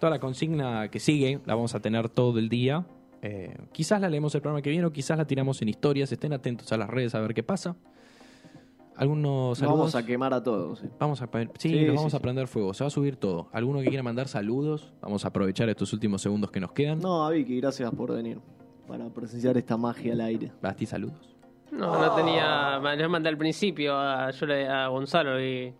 Toda 0.00 0.10
la 0.10 0.18
consigna 0.18 0.88
que 0.90 0.98
sigue 1.00 1.40
la 1.46 1.54
vamos 1.54 1.74
a 1.74 1.80
tener 1.80 2.08
todo 2.08 2.38
el 2.38 2.48
día. 2.48 2.84
Eh, 3.22 3.56
quizás 3.72 4.00
la 4.00 4.08
leemos 4.08 4.34
el 4.34 4.40
programa 4.40 4.62
que 4.62 4.70
viene 4.70 4.86
o 4.86 4.92
quizás 4.92 5.16
la 5.18 5.26
tiramos 5.26 5.60
en 5.62 5.68
historias. 5.68 6.10
Estén 6.10 6.32
atentos 6.32 6.70
a 6.72 6.76
las 6.76 6.88
redes 6.88 7.14
a 7.14 7.20
ver 7.20 7.34
qué 7.34 7.42
pasa. 7.42 7.76
Algunos 8.96 9.50
Nos 9.50 9.58
saludos. 9.58 9.78
vamos 9.78 9.94
a 9.94 10.04
quemar 10.04 10.34
a 10.34 10.42
todos. 10.42 10.82
¿eh? 10.82 10.90
Vamos 10.98 11.22
a, 11.22 11.26
sí, 11.26 11.68
Sí, 11.68 11.72
nos 11.74 11.80
sí, 11.90 11.96
vamos 11.96 12.14
a 12.14 12.18
prender 12.20 12.48
fuego. 12.48 12.74
Se 12.74 12.82
va 12.82 12.88
a 12.88 12.90
subir 12.90 13.14
todo. 13.16 13.48
¿Alguno 13.52 13.80
que 13.80 13.86
quiera 13.88 14.02
mandar 14.02 14.26
saludos? 14.26 14.92
Vamos 15.00 15.24
a 15.24 15.28
aprovechar 15.28 15.68
estos 15.68 15.92
últimos 15.92 16.20
segundos 16.20 16.50
que 16.50 16.58
nos 16.58 16.72
quedan. 16.72 16.98
No, 16.98 17.24
a 17.24 17.30
Vicky, 17.30 17.60
gracias 17.60 17.92
por 17.94 18.12
venir. 18.12 18.40
Para 18.88 19.08
presenciar 19.10 19.56
esta 19.56 19.76
magia 19.76 20.14
al 20.14 20.20
aire. 20.22 20.50
Basti, 20.62 20.86
saludos. 20.86 21.36
No, 21.72 21.98
no 22.00 22.14
tenía. 22.14 22.80
Me 22.80 22.96
lo 22.96 23.08
mandé 23.08 23.28
al 23.28 23.36
principio 23.36 23.96
a, 23.96 24.30
yo 24.30 24.46
le- 24.46 24.68
a 24.68 24.88
Gonzalo 24.88 25.40
y. 25.42 25.72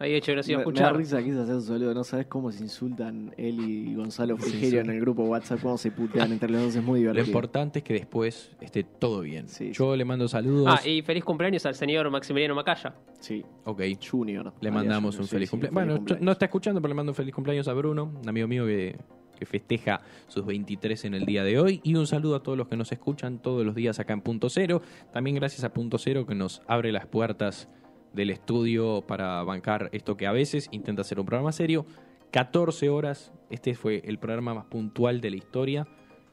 Había 0.00 0.16
hecho 0.16 0.32
que 0.32 0.36
no 0.36 0.42
se 0.42 0.50
iba 0.52 0.62
a 0.62 0.64
Me, 0.66 0.72
me 0.72 0.78
da 0.80 0.86
escuchar. 0.86 0.96
risa 0.96 1.18
que 1.18 1.24
quise 1.26 1.38
hacer 1.40 1.54
un 1.54 1.62
saludo. 1.62 1.94
No 1.94 2.02
sabes 2.02 2.26
cómo 2.26 2.50
se 2.50 2.64
insultan 2.64 3.32
él 3.36 3.60
y 3.60 3.94
Gonzalo 3.94 4.36
Frigerio 4.36 4.80
en 4.80 4.90
el 4.90 5.00
grupo 5.00 5.22
WhatsApp. 5.22 5.60
Cómo 5.62 5.78
se 5.78 5.92
putean 5.92 6.32
entre 6.32 6.50
los 6.50 6.62
dos. 6.62 6.74
Es 6.74 6.82
muy 6.82 6.98
Lo 6.98 7.12
divertido. 7.12 7.26
importante 7.26 7.78
es 7.78 7.84
que 7.84 7.94
después 7.94 8.50
esté 8.60 8.82
todo 8.82 9.20
bien. 9.20 9.46
Sí, 9.48 9.70
Yo 9.72 9.94
le 9.94 10.04
mando 10.04 10.26
saludos. 10.26 10.66
Ah, 10.68 10.88
y 10.88 11.02
feliz 11.02 11.22
cumpleaños 11.22 11.64
al 11.64 11.76
señor 11.76 12.10
Maximiliano 12.10 12.56
Macaya. 12.56 12.92
Sí, 13.20 13.44
Ok. 13.64 13.82
Junior. 14.10 14.52
Le 14.60 14.70
mandamos 14.72 15.14
Junior, 15.14 15.20
un 15.22 15.28
sí, 15.28 15.30
feliz 15.36 15.48
sí, 15.48 15.50
cumpleaños. 15.52 15.74
Bueno, 15.74 15.96
cumpleaños. 15.96 16.24
no 16.24 16.32
está 16.32 16.44
escuchando, 16.46 16.80
pero 16.82 16.88
le 16.88 16.94
mando 16.96 17.12
un 17.12 17.16
feliz 17.16 17.32
cumpleaños 17.32 17.68
a 17.68 17.72
Bruno, 17.72 18.12
un 18.20 18.28
amigo 18.28 18.48
mío 18.48 18.66
que, 18.66 18.98
que 19.42 19.46
festeja 19.46 20.02
sus 20.28 20.46
23 20.46 21.04
en 21.06 21.14
el 21.14 21.24
día 21.24 21.42
de 21.42 21.58
hoy. 21.58 21.80
Y 21.82 21.96
un 21.96 22.06
saludo 22.06 22.36
a 22.36 22.44
todos 22.44 22.56
los 22.56 22.68
que 22.68 22.76
nos 22.76 22.92
escuchan 22.92 23.40
todos 23.40 23.66
los 23.66 23.74
días 23.74 23.98
acá 23.98 24.12
en 24.12 24.20
Punto 24.20 24.48
Cero. 24.48 24.82
También 25.12 25.34
gracias 25.34 25.64
a 25.64 25.72
Punto 25.72 25.98
Cero 25.98 26.26
que 26.26 26.36
nos 26.36 26.62
abre 26.68 26.92
las 26.92 27.06
puertas 27.06 27.68
del 28.12 28.30
estudio 28.30 29.02
para 29.04 29.42
bancar 29.42 29.88
esto 29.92 30.16
que 30.16 30.28
a 30.28 30.32
veces 30.32 30.68
intenta 30.70 31.02
ser 31.02 31.18
un 31.18 31.26
programa 31.26 31.50
serio. 31.50 31.86
14 32.30 32.88
horas, 32.88 33.32
este 33.50 33.74
fue 33.74 34.00
el 34.04 34.20
programa 34.20 34.54
más 34.54 34.66
puntual 34.66 35.20
de 35.20 35.30
la 35.30 35.36
historia. 35.36 35.88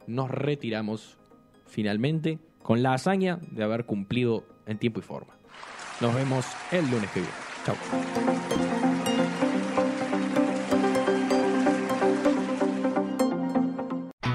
Nos 0.06 0.30
retiramos 0.30 1.18
finalmente 1.66 2.38
con 2.62 2.84
la 2.84 2.94
hazaña 2.94 3.40
de 3.50 3.64
haber 3.64 3.86
cumplido 3.86 4.46
en 4.68 4.78
tiempo 4.78 5.00
y 5.00 5.04
forma. 5.04 5.34
Nos 6.00 6.14
vemos 6.14 6.46
el 6.72 6.88
lunes 6.92 7.10
que 7.10 7.22
viene. 7.22 7.36
Chao. 7.66 8.69